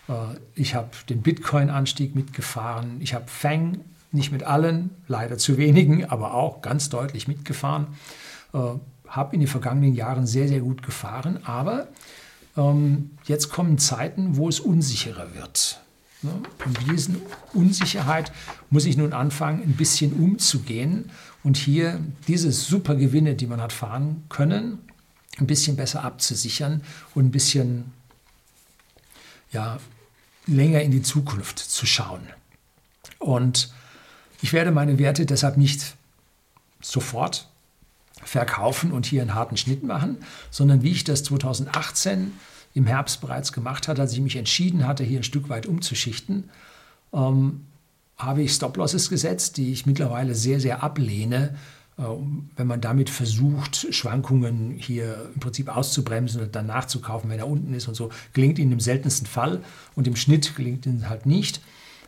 äh, 0.08 0.36
ich 0.56 0.76
habe 0.76 0.90
den 1.10 1.22
Bitcoin-Anstieg 1.22 2.16
mitgefahren, 2.16 3.02
ich 3.02 3.14
habe 3.14 3.26
Fang 3.28 3.82
nicht 4.14 4.32
mit 4.32 4.44
allen, 4.44 4.92
leider 5.08 5.38
zu 5.38 5.58
wenigen, 5.58 6.06
aber 6.06 6.34
auch 6.34 6.62
ganz 6.62 6.90
deutlich 6.90 7.28
mitgefahren. 7.28 7.88
Äh, 8.54 8.60
habe 9.08 9.36
in 9.36 9.42
den 9.42 9.50
vergangenen 9.50 9.94
Jahren 9.94 10.26
sehr, 10.26 10.48
sehr 10.48 10.62
gut 10.62 10.82
gefahren, 10.82 11.40
aber 11.44 11.88
ähm, 12.58 13.12
jetzt 13.26 13.50
kommen 13.50 13.78
Zeiten, 13.78 14.38
wo 14.38 14.50
es 14.50 14.60
unsicherer 14.60 15.36
wird. 15.36 15.82
Ne? 16.24 16.32
Und 16.66 16.92
diesen 16.92 17.18
Unsicherheit 17.54 18.32
muss 18.70 18.86
ich 18.86 18.98
nun 18.98 19.14
anfangen, 19.14 19.62
ein 19.62 19.76
bisschen 19.76 20.14
umzugehen 20.14 21.12
und 21.44 21.58
hier 21.58 22.00
diese 22.28 22.52
super 22.52 22.96
Gewinne, 22.96 23.36
die 23.36 23.48
man 23.48 23.62
hat 23.62 23.74
fahren 23.74 24.24
können, 24.30 24.80
ein 25.38 25.48
bisschen 25.48 25.76
besser 25.76 26.04
abzusichern 26.04 26.82
und 27.14 27.26
ein 27.26 27.32
bisschen 27.32 27.92
ja, 29.52 29.80
länger 30.48 30.82
in 30.82 30.92
die 30.92 31.02
Zukunft 31.02 31.60
zu 31.60 31.86
schauen. 31.86 32.22
Und 33.20 33.72
ich 34.44 34.52
werde 34.52 34.72
meine 34.72 35.00
Werte 35.00 35.26
deshalb 35.26 35.56
nicht 35.56 35.96
sofort 36.82 37.48
verkaufen 38.22 38.92
und 38.92 39.06
hier 39.06 39.22
einen 39.22 39.36
harten 39.36 39.56
Schnitt 39.56 39.84
machen, 39.84 40.18
sondern 40.52 40.84
wie 40.84 40.92
ich 40.92 41.06
das 41.06 41.24
2018 41.24 42.34
im 42.74 42.86
Herbst 42.86 43.22
bereits 43.22 43.54
gemacht 43.54 43.88
hatte, 43.88 44.02
als 44.02 44.12
ich 44.12 44.20
mich 44.20 44.36
entschieden 44.36 44.86
hatte, 44.86 45.06
hier 45.06 45.22
ein 45.22 45.24
Stück 45.24 45.48
weit 45.48 45.66
umzuschichten, 45.66 46.50
ähm, 47.14 47.62
habe 48.18 48.42
ich 48.42 48.52
Stop-Losses 48.52 49.10
gesetzt, 49.10 49.56
die 49.56 49.72
ich 49.72 49.86
mittlerweile 49.86 50.36
sehr, 50.36 50.60
sehr 50.60 50.84
ablehne, 50.84 51.56
äh, 51.98 52.04
wenn 52.58 52.68
man 52.68 52.82
damit 52.82 53.10
versucht, 53.10 53.88
Schwankungen 53.92 54.72
hier 54.72 55.32
im 55.34 55.40
Prinzip 55.40 55.74
auszubremsen 55.74 56.42
und 56.42 56.54
dann 56.54 56.66
nachzukaufen, 56.66 57.30
wenn 57.30 57.40
er 57.40 57.48
unten 57.48 57.74
ist 57.74 57.88
und 57.88 57.96
so. 57.96 58.10
Gelingt 58.34 58.60
ihnen 58.60 58.74
im 58.74 58.82
seltensten 58.82 59.26
Fall 59.26 59.62
und 59.96 60.06
im 60.06 60.18
Schnitt 60.18 60.54
gelingt 60.58 60.86
ihnen 60.86 61.08
halt 61.08 61.26
nicht. 61.26 61.62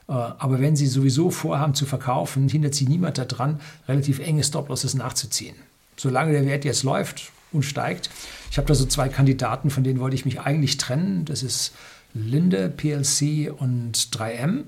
Äh, 0.07 0.13
aber 0.13 0.59
wenn 0.59 0.75
Sie 0.75 0.87
sowieso 0.87 1.31
vorhaben 1.31 1.73
zu 1.73 1.85
verkaufen, 1.85 2.47
hindert 2.49 2.75
Sie 2.75 2.85
niemand 2.85 3.17
daran, 3.17 3.59
relativ 3.87 4.19
enge 4.19 4.43
Stop-Losses 4.43 4.93
nachzuziehen. 4.93 5.55
Solange 5.97 6.33
der 6.33 6.45
Wert 6.45 6.65
jetzt 6.65 6.83
läuft, 6.83 7.31
und 7.55 7.63
steigt. 7.63 8.09
Ich 8.51 8.57
habe 8.57 8.67
da 8.67 8.75
so 8.75 8.85
zwei 8.85 9.09
Kandidaten, 9.09 9.69
von 9.69 9.83
denen 9.83 9.99
wollte 9.99 10.15
ich 10.15 10.25
mich 10.25 10.41
eigentlich 10.41 10.77
trennen. 10.77 11.25
Das 11.25 11.41
ist 11.41 11.73
Linde, 12.13 12.69
PLC 12.69 13.51
und 13.57 13.93
3M. 13.93 14.59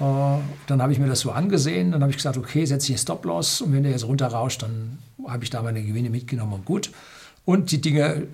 Äh, 0.00 0.40
dann 0.66 0.82
habe 0.82 0.92
ich 0.92 0.98
mir 0.98 1.08
das 1.08 1.20
so 1.20 1.32
angesehen, 1.32 1.92
dann 1.92 2.00
habe 2.00 2.10
ich 2.10 2.16
gesagt, 2.16 2.38
okay, 2.38 2.64
setze 2.64 2.86
ich 2.86 2.90
einen 2.92 3.02
Stop-Loss 3.02 3.60
und 3.60 3.72
wenn 3.72 3.82
der 3.82 3.92
jetzt 3.92 4.04
runterrauscht, 4.04 4.62
dann 4.62 4.98
habe 5.26 5.44
ich 5.44 5.50
da 5.50 5.62
meine 5.62 5.82
Gewinne 5.82 6.08
mitgenommen 6.08 6.54
und 6.54 6.64
gut. 6.64 6.90
Und 7.44 7.72
die 7.72 7.80
Dinge 7.80 8.28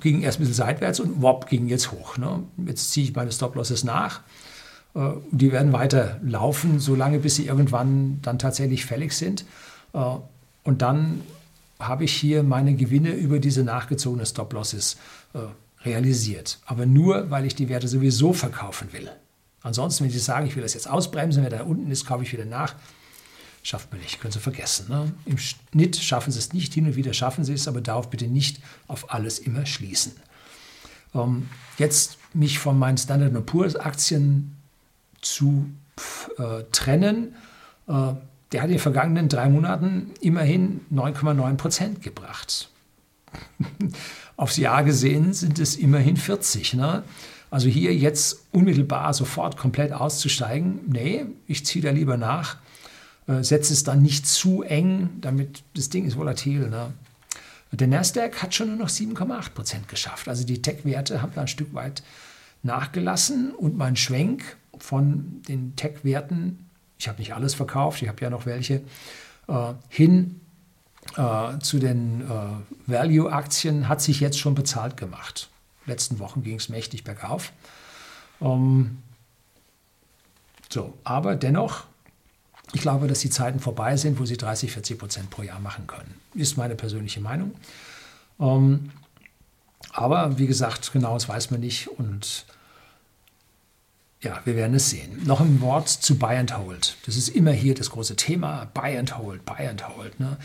gingen 0.00 0.22
erst 0.22 0.38
ein 0.38 0.42
bisschen 0.42 0.54
seitwärts 0.54 1.00
und 1.00 1.22
wop, 1.22 1.48
gingen 1.48 1.68
jetzt 1.68 1.92
hoch. 1.92 2.16
Ne? 2.18 2.42
Jetzt 2.66 2.92
ziehe 2.92 3.06
ich 3.06 3.14
meine 3.14 3.32
Stop-Losses 3.32 3.84
nach. 3.84 4.20
Äh, 4.94 5.10
die 5.30 5.52
werden 5.52 5.72
weiter 5.72 6.20
laufen, 6.24 6.80
solange 6.80 7.18
bis 7.18 7.36
sie 7.36 7.46
irgendwann 7.46 8.20
dann 8.22 8.38
tatsächlich 8.38 8.86
fällig 8.86 9.12
sind. 9.12 9.44
Äh, 9.92 9.98
und 10.62 10.82
dann 10.82 11.20
habe 11.78 12.04
ich 12.04 12.14
hier 12.14 12.42
meine 12.42 12.74
Gewinne 12.74 13.12
über 13.12 13.38
diese 13.38 13.64
nachgezogenen 13.64 14.26
Stop-Losses 14.26 14.96
äh, 15.34 15.38
realisiert. 15.84 16.58
Aber 16.66 16.86
nur, 16.86 17.30
weil 17.30 17.44
ich 17.44 17.54
die 17.54 17.68
Werte 17.68 17.88
sowieso 17.88 18.32
verkaufen 18.32 18.92
will. 18.92 19.10
Ansonsten, 19.62 20.04
wenn 20.04 20.10
Sie 20.10 20.18
sagen, 20.18 20.46
ich 20.46 20.56
will 20.56 20.62
das 20.62 20.74
jetzt 20.74 20.88
ausbremsen, 20.88 21.42
wenn 21.42 21.50
da 21.50 21.62
unten 21.62 21.90
ist, 21.90 22.06
kaufe 22.06 22.22
ich 22.22 22.32
wieder 22.32 22.44
nach. 22.44 22.74
Schafft 23.62 23.90
man 23.90 24.00
nicht, 24.00 24.20
können 24.20 24.32
Sie 24.32 24.38
vergessen. 24.38 24.86
Ne? 24.88 25.12
Im 25.24 25.38
Schnitt 25.38 25.96
schaffen 25.96 26.30
Sie 26.30 26.38
es 26.38 26.52
nicht, 26.52 26.74
hin 26.74 26.86
und 26.86 26.96
wieder 26.96 27.14
schaffen 27.14 27.44
Sie 27.44 27.54
es, 27.54 27.66
aber 27.66 27.80
darauf 27.80 28.10
bitte 28.10 28.26
nicht 28.26 28.60
auf 28.88 29.12
alles 29.12 29.38
immer 29.38 29.64
schließen. 29.64 30.12
Ähm, 31.14 31.48
jetzt 31.78 32.18
mich 32.34 32.58
von 32.58 32.78
meinen 32.78 32.98
Standard 32.98 33.46
Poor's 33.46 33.76
Aktien 33.76 34.54
zu 35.24 35.66
äh, 36.38 36.64
trennen, 36.72 37.34
äh, 37.88 38.12
der 38.52 38.62
hat 38.62 38.68
in 38.68 38.74
den 38.74 38.78
vergangenen 38.78 39.28
drei 39.28 39.48
Monaten 39.48 40.12
immerhin 40.20 40.80
9,9 40.92 41.56
Prozent 41.56 42.02
gebracht. 42.02 42.70
Aufs 44.36 44.56
Jahr 44.56 44.84
gesehen 44.84 45.32
sind 45.32 45.58
es 45.58 45.76
immerhin 45.76 46.16
40. 46.16 46.74
Ne? 46.74 47.02
Also 47.50 47.68
hier 47.68 47.94
jetzt 47.94 48.46
unmittelbar 48.52 49.12
sofort 49.14 49.56
komplett 49.56 49.92
auszusteigen, 49.92 50.80
nee, 50.86 51.26
ich 51.46 51.64
ziehe 51.66 51.84
da 51.84 51.90
lieber 51.90 52.16
nach, 52.16 52.56
äh, 53.26 53.42
setze 53.42 53.72
es 53.72 53.84
dann 53.84 54.02
nicht 54.02 54.26
zu 54.26 54.62
eng, 54.62 55.10
damit 55.20 55.62
das 55.74 55.88
Ding 55.88 56.06
ist 56.06 56.16
volatil. 56.16 56.68
Ne? 56.68 56.92
Der 57.72 57.88
Nasdaq 57.88 58.42
hat 58.42 58.54
schon 58.54 58.68
nur 58.68 58.76
noch 58.76 58.88
7,8 58.88 59.50
Prozent 59.50 59.88
geschafft. 59.88 60.28
Also 60.28 60.44
die 60.44 60.62
Tech-Werte 60.62 61.22
haben 61.22 61.32
da 61.34 61.42
ein 61.42 61.48
Stück 61.48 61.74
weit 61.74 62.02
nachgelassen 62.64 63.52
und 63.52 63.76
mein 63.76 63.96
Schwenk 63.96 64.56
von 64.78 65.42
den 65.48 65.76
Tech-Werten, 65.76 66.68
ich 66.98 67.08
habe 67.08 67.18
nicht 67.18 67.34
alles 67.34 67.54
verkauft, 67.54 68.02
ich 68.02 68.08
habe 68.08 68.20
ja 68.20 68.30
noch 68.30 68.46
welche, 68.46 68.82
äh, 69.48 69.74
hin 69.88 70.40
äh, 71.16 71.58
zu 71.60 71.78
den 71.78 72.22
äh, 72.22 72.90
Value-Aktien 72.90 73.88
hat 73.88 74.00
sich 74.00 74.20
jetzt 74.20 74.38
schon 74.38 74.54
bezahlt 74.54 74.96
gemacht 74.96 75.48
letzten 75.86 76.18
Wochen 76.18 76.42
ging 76.42 76.56
es 76.56 76.68
mächtig 76.68 77.04
bergauf. 77.04 77.52
Ähm, 78.40 78.98
so, 80.70 80.94
aber 81.04 81.36
dennoch, 81.36 81.84
ich 82.72 82.80
glaube, 82.80 83.06
dass 83.06 83.20
die 83.20 83.30
Zeiten 83.30 83.60
vorbei 83.60 83.96
sind, 83.96 84.18
wo 84.18 84.24
sie 84.24 84.36
30, 84.36 84.72
40 84.72 84.98
Prozent 84.98 85.30
pro 85.30 85.42
Jahr 85.42 85.60
machen 85.60 85.86
können. 85.86 86.14
Ist 86.34 86.56
meine 86.56 86.74
persönliche 86.74 87.20
Meinung. 87.20 87.54
Ähm, 88.40 88.90
aber 89.92 90.38
wie 90.38 90.46
gesagt, 90.46 90.92
genaues 90.92 91.28
weiß 91.28 91.50
man 91.50 91.60
nicht 91.60 91.88
und 91.88 92.46
ja, 94.24 94.40
wir 94.44 94.56
werden 94.56 94.74
es 94.74 94.90
sehen. 94.90 95.22
Noch 95.24 95.40
ein 95.40 95.60
Wort 95.60 95.88
zu 95.88 96.18
Buy 96.18 96.36
and 96.36 96.56
Hold. 96.56 96.96
Das 97.06 97.16
ist 97.16 97.28
immer 97.28 97.52
hier 97.52 97.74
das 97.74 97.90
große 97.90 98.16
Thema. 98.16 98.70
Buy 98.72 98.96
and 98.96 99.16
Hold, 99.18 99.44
Buy 99.44 99.68
and 99.68 99.86
Hold. 99.86 100.18
Ne? 100.18 100.38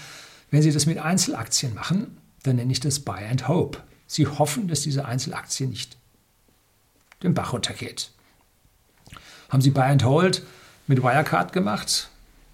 Wenn 0.52 0.62
Sie 0.62 0.72
das 0.72 0.86
mit 0.86 0.98
Einzelaktien 0.98 1.74
machen, 1.74 2.18
dann 2.44 2.58
nenne 2.58 2.72
ich 2.72 2.80
das 2.80 3.00
Buy 3.00 3.26
and 3.26 3.48
Hope. 3.48 3.80
Sie 4.06 4.28
hoffen, 4.28 4.68
dass 4.68 4.82
diese 4.82 5.06
Einzelaktie 5.06 5.66
nicht 5.66 5.98
den 7.24 7.34
Bach 7.34 7.54
runtergeht. 7.54 8.12
Haben 9.50 9.62
Sie 9.62 9.72
Buy 9.72 9.90
and 9.90 10.04
Hold 10.04 10.44
mit 10.88 11.02
Wirecard 11.02 11.54
gemacht? 11.54 12.10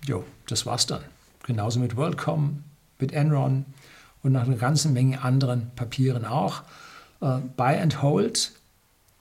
Jo, 0.05 0.23
das 0.47 0.65
war's 0.65 0.86
dann. 0.86 1.01
Genauso 1.43 1.80
mit 1.80 1.97
WorldCom, 1.97 2.63
mit 2.99 3.13
Enron 3.13 3.65
und 4.21 4.32
nach 4.32 4.43
einer 4.43 4.57
ganzen 4.57 4.93
Menge 4.93 5.21
anderen 5.21 5.71
Papieren 5.76 6.26
auch. 6.26 6.63
Äh, 7.21 7.39
Buy 7.57 7.78
and 7.78 8.01
Hold 8.01 8.51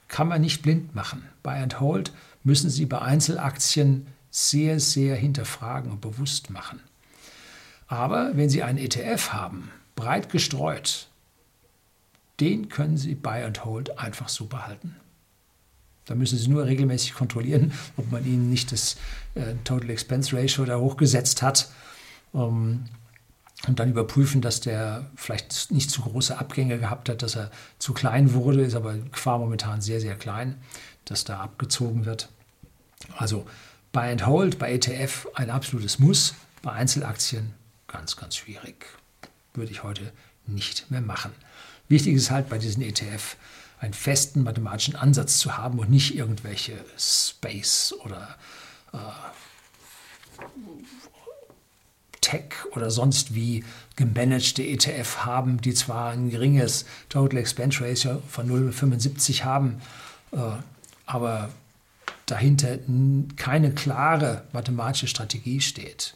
kann 0.07 0.27
man 0.27 0.41
nicht 0.41 0.61
blind 0.61 0.93
machen. 0.93 1.23
Buy 1.45 1.61
and 1.61 1.79
Hold 1.79 2.11
müssen 2.43 2.71
Sie 2.71 2.87
bei 2.87 2.99
Einzelaktien 2.99 4.07
sehr, 4.31 4.79
sehr 4.79 5.15
hinterfragen 5.15 5.91
und 5.91 6.01
bewusst 6.01 6.49
machen. 6.49 6.81
Aber 7.87 8.35
wenn 8.35 8.49
Sie 8.49 8.63
einen 8.63 8.79
ETF 8.79 9.29
haben, 9.29 9.69
breit 9.95 10.31
gestreut, 10.31 11.07
den 12.39 12.67
können 12.67 12.97
Sie 12.97 13.13
Buy 13.13 13.43
and 13.43 13.63
Hold 13.63 13.99
einfach 13.99 14.27
so 14.27 14.47
behalten. 14.47 14.95
Da 16.05 16.15
müssen 16.15 16.39
Sie 16.39 16.47
nur 16.47 16.65
regelmäßig 16.65 17.13
kontrollieren, 17.13 17.73
ob 17.97 18.11
man 18.11 18.25
Ihnen 18.25 18.49
nicht 18.49 18.71
das 18.71 18.97
äh, 19.35 19.53
Total 19.63 19.91
Expense 19.91 20.35
Ratio 20.35 20.65
da 20.65 20.79
hochgesetzt 20.79 21.43
hat. 21.43 21.69
Ähm, 22.33 22.85
und 23.67 23.79
dann 23.79 23.89
überprüfen, 23.91 24.41
dass 24.41 24.59
der 24.59 25.09
vielleicht 25.15 25.71
nicht 25.71 25.89
zu 25.89 26.01
große 26.01 26.37
Abgänge 26.37 26.77
gehabt 26.77 27.09
hat, 27.09 27.23
dass 27.23 27.35
er 27.35 27.51
zu 27.79 27.93
klein 27.93 28.33
wurde, 28.33 28.61
ist 28.61 28.75
aber 28.75 28.95
Gefahr 28.95 29.39
momentan 29.39 29.81
sehr, 29.81 30.01
sehr 30.01 30.15
klein, 30.15 30.55
dass 31.05 31.23
da 31.23 31.39
abgezogen 31.39 32.05
wird. 32.05 32.29
Also 33.17 33.45
Buy 33.91 34.11
and 34.11 34.25
Hold 34.25 34.59
bei 34.59 34.73
ETF 34.73 35.27
ein 35.35 35.49
absolutes 35.49 35.99
Muss, 35.99 36.35
bei 36.61 36.71
Einzelaktien 36.71 37.53
ganz, 37.87 38.17
ganz 38.17 38.35
schwierig. 38.35 38.85
Würde 39.53 39.71
ich 39.71 39.83
heute 39.83 40.11
nicht 40.47 40.91
mehr 40.91 41.01
machen. 41.01 41.31
Wichtig 41.87 42.15
ist 42.15 42.31
halt 42.31 42.49
bei 42.49 42.57
diesen 42.57 42.81
ETF 42.83 43.37
einen 43.79 43.93
festen 43.93 44.43
mathematischen 44.43 44.95
Ansatz 44.95 45.37
zu 45.37 45.57
haben 45.57 45.79
und 45.79 45.89
nicht 45.89 46.15
irgendwelche 46.15 46.73
Space 46.97 47.93
oder 48.03 48.35
äh, 48.93 48.97
Tech 52.21 52.65
oder 52.71 52.89
sonst 52.89 53.35
wie 53.35 53.63
gemanagte 53.95 54.63
ETF 54.63 55.17
haben, 55.25 55.61
die 55.61 55.73
zwar 55.73 56.11
ein 56.11 56.31
geringes 56.31 56.85
Total 57.09 57.39
Expense 57.39 57.83
Ratio 57.83 58.21
von 58.27 58.49
0,75 58.49 59.43
haben, 59.43 59.81
äh, 60.31 60.37
aber 61.05 61.49
dahinter 62.25 62.79
keine 63.35 63.73
klare 63.73 64.43
mathematische 64.51 65.07
Strategie 65.07 65.61
steht 65.61 66.15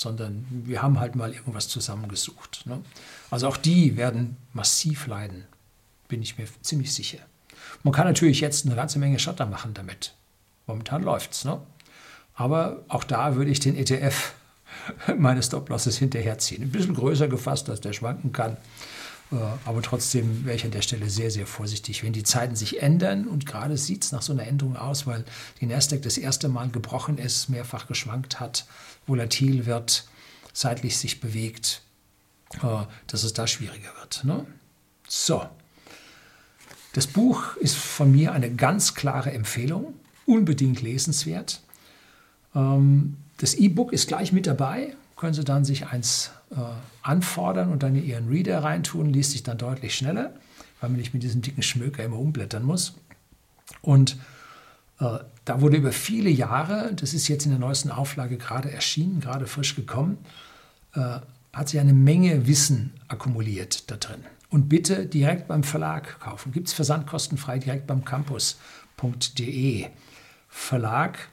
sondern 0.00 0.46
wir 0.50 0.80
haben 0.80 0.98
halt 0.98 1.14
mal 1.14 1.34
irgendwas 1.34 1.68
zusammengesucht. 1.68 2.62
Ne? 2.64 2.80
Also 3.30 3.46
auch 3.46 3.58
die 3.58 3.98
werden 3.98 4.38
massiv 4.54 5.06
leiden, 5.06 5.44
bin 6.08 6.22
ich 6.22 6.38
mir 6.38 6.46
ziemlich 6.62 6.94
sicher. 6.94 7.18
Man 7.82 7.92
kann 7.92 8.06
natürlich 8.06 8.40
jetzt 8.40 8.64
eine 8.64 8.74
ganze 8.74 8.98
Menge 8.98 9.18
Schotter 9.18 9.44
machen 9.44 9.74
damit. 9.74 10.14
Momentan 10.66 11.02
läuft 11.02 11.32
es. 11.32 11.44
Ne? 11.44 11.60
Aber 12.34 12.82
auch 12.88 13.04
da 13.04 13.34
würde 13.34 13.50
ich 13.50 13.60
den 13.60 13.76
ETF 13.76 14.32
meine 15.18 15.42
Stop-Losses 15.42 15.98
hinterherziehen. 15.98 16.62
Ein 16.62 16.72
bisschen 16.72 16.94
größer 16.94 17.28
gefasst, 17.28 17.68
dass 17.68 17.82
der 17.82 17.92
schwanken 17.92 18.32
kann. 18.32 18.56
Äh, 19.32 19.36
aber 19.64 19.82
trotzdem 19.82 20.44
wäre 20.44 20.56
ich 20.56 20.64
an 20.64 20.70
der 20.70 20.82
Stelle 20.82 21.08
sehr, 21.08 21.30
sehr 21.30 21.46
vorsichtig. 21.46 22.02
Wenn 22.02 22.12
die 22.12 22.22
Zeiten 22.22 22.56
sich 22.56 22.82
ändern, 22.82 23.26
und 23.26 23.46
gerade 23.46 23.76
sieht 23.76 24.04
es 24.04 24.12
nach 24.12 24.22
so 24.22 24.32
einer 24.32 24.46
Änderung 24.46 24.76
aus, 24.76 25.06
weil 25.06 25.24
die 25.60 25.66
Nasdaq 25.66 26.02
das 26.02 26.18
erste 26.18 26.48
Mal 26.48 26.68
gebrochen 26.70 27.18
ist, 27.18 27.48
mehrfach 27.48 27.86
geschwankt 27.86 28.40
hat, 28.40 28.66
volatil 29.06 29.66
wird, 29.66 30.04
seitlich 30.52 30.98
sich 30.98 31.20
bewegt, 31.20 31.82
äh, 32.62 32.84
dass 33.06 33.22
es 33.22 33.32
da 33.32 33.46
schwieriger 33.46 33.90
wird. 34.00 34.24
Ne? 34.24 34.46
So. 35.08 35.46
Das 36.92 37.06
Buch 37.06 37.56
ist 37.56 37.76
von 37.76 38.10
mir 38.10 38.32
eine 38.32 38.50
ganz 38.50 38.96
klare 38.96 39.30
Empfehlung, 39.30 39.94
unbedingt 40.26 40.82
lesenswert. 40.82 41.60
Ähm, 42.54 43.16
das 43.36 43.54
E-Book 43.54 43.92
ist 43.92 44.08
gleich 44.08 44.32
mit 44.32 44.48
dabei, 44.48 44.96
können 45.16 45.34
Sie 45.34 45.44
dann 45.44 45.64
sich 45.64 45.86
eins 45.86 46.30
äh, 46.50 46.56
anfordern 47.02 47.70
und 47.70 47.82
dann 47.82 47.96
in 47.96 48.04
Ihren 48.04 48.28
Reader 48.28 48.62
reintun, 48.62 49.12
liest 49.12 49.32
sich 49.32 49.42
dann 49.42 49.58
deutlich 49.58 49.94
schneller, 49.94 50.34
weil 50.80 50.90
man 50.90 50.98
nicht 50.98 51.14
mit 51.14 51.22
diesem 51.22 51.42
dicken 51.42 51.62
Schmöker 51.62 52.04
immer 52.04 52.18
umblättern 52.18 52.64
muss. 52.64 52.94
Und 53.82 54.16
äh, 55.00 55.18
da 55.44 55.60
wurde 55.60 55.76
über 55.76 55.92
viele 55.92 56.30
Jahre, 56.30 56.92
das 56.94 57.14
ist 57.14 57.28
jetzt 57.28 57.44
in 57.44 57.50
der 57.50 57.60
neuesten 57.60 57.90
Auflage 57.90 58.36
gerade 58.36 58.70
erschienen, 58.70 59.20
gerade 59.20 59.46
frisch 59.46 59.76
gekommen, 59.76 60.18
äh, 60.94 61.20
hat 61.52 61.68
sich 61.68 61.80
eine 61.80 61.92
Menge 61.92 62.46
Wissen 62.46 62.92
akkumuliert 63.08 63.90
da 63.90 63.96
drin. 63.96 64.24
Und 64.50 64.68
bitte 64.68 65.06
direkt 65.06 65.48
beim 65.48 65.62
Verlag 65.62 66.18
kaufen. 66.20 66.52
Gibt 66.52 66.68
es 66.68 66.74
versandkostenfrei 66.74 67.58
direkt 67.58 67.86
beim 67.86 68.04
campus.de 68.04 69.86
Verlag 70.48 71.28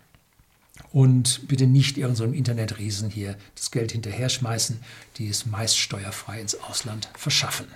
und 0.97 1.47
bitte 1.47 1.67
nicht 1.67 1.99
irgendeinem 1.99 2.31
so 2.31 2.35
Internetriesen 2.35 3.11
hier 3.11 3.35
das 3.53 3.69
Geld 3.69 3.91
hinterher 3.91 4.29
schmeißen, 4.29 4.79
die 5.17 5.29
es 5.29 5.45
meist 5.45 5.77
steuerfrei 5.77 6.41
ins 6.41 6.59
Ausland 6.59 7.07
verschaffen. 7.15 7.67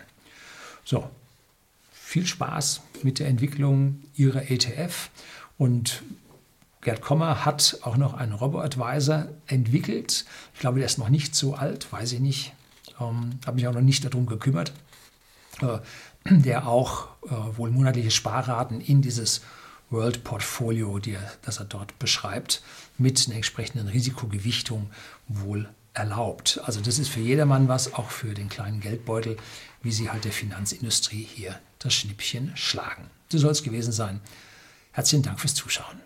So, 0.83 1.07
viel 1.91 2.25
Spaß 2.25 2.81
mit 3.03 3.19
der 3.19 3.27
Entwicklung 3.27 4.01
Ihrer 4.15 4.49
ETF 4.49 5.11
und 5.59 6.01
Gerd 6.81 7.01
Kommer 7.01 7.45
hat 7.45 7.77
auch 7.83 7.95
noch 7.95 8.15
einen 8.15 8.33
Robo-Advisor 8.33 9.27
entwickelt. 9.45 10.25
Ich 10.55 10.59
glaube, 10.59 10.79
der 10.79 10.87
ist 10.87 10.97
noch 10.97 11.09
nicht 11.09 11.35
so 11.35 11.53
alt, 11.53 11.93
weiß 11.93 12.13
ich 12.13 12.21
nicht. 12.21 12.53
Ähm, 12.99 13.39
Habe 13.45 13.57
mich 13.57 13.67
auch 13.67 13.73
noch 13.75 13.81
nicht 13.81 14.03
darum 14.03 14.25
gekümmert. 14.25 14.73
Äh, 15.61 15.77
der 16.25 16.67
auch 16.67 17.09
äh, 17.25 17.29
wohl 17.55 17.69
monatliche 17.69 18.09
Sparraten 18.09 18.81
in 18.81 19.03
dieses 19.03 19.41
World 19.91 20.23
Portfolio, 20.23 20.99
die 20.99 21.13
er, 21.13 21.31
das 21.43 21.59
er 21.59 21.65
dort 21.65 21.99
beschreibt, 21.99 22.63
mit 23.01 23.25
einer 23.27 23.35
entsprechenden 23.35 23.87
Risikogewichtung 23.87 24.89
wohl 25.27 25.69
erlaubt. 25.93 26.61
Also 26.63 26.79
das 26.81 26.99
ist 26.99 27.09
für 27.09 27.19
jedermann 27.19 27.67
was, 27.67 27.93
auch 27.93 28.09
für 28.09 28.33
den 28.33 28.49
kleinen 28.49 28.79
Geldbeutel, 28.79 29.37
wie 29.81 29.91
sie 29.91 30.09
halt 30.09 30.25
der 30.25 30.31
Finanzindustrie 30.31 31.23
hier 31.23 31.59
das 31.79 31.93
Schnippchen 31.93 32.51
schlagen. 32.55 33.09
So 33.29 33.37
soll 33.37 33.51
es 33.51 33.63
gewesen 33.63 33.91
sein. 33.91 34.21
Herzlichen 34.91 35.23
Dank 35.23 35.39
fürs 35.39 35.55
Zuschauen. 35.55 35.99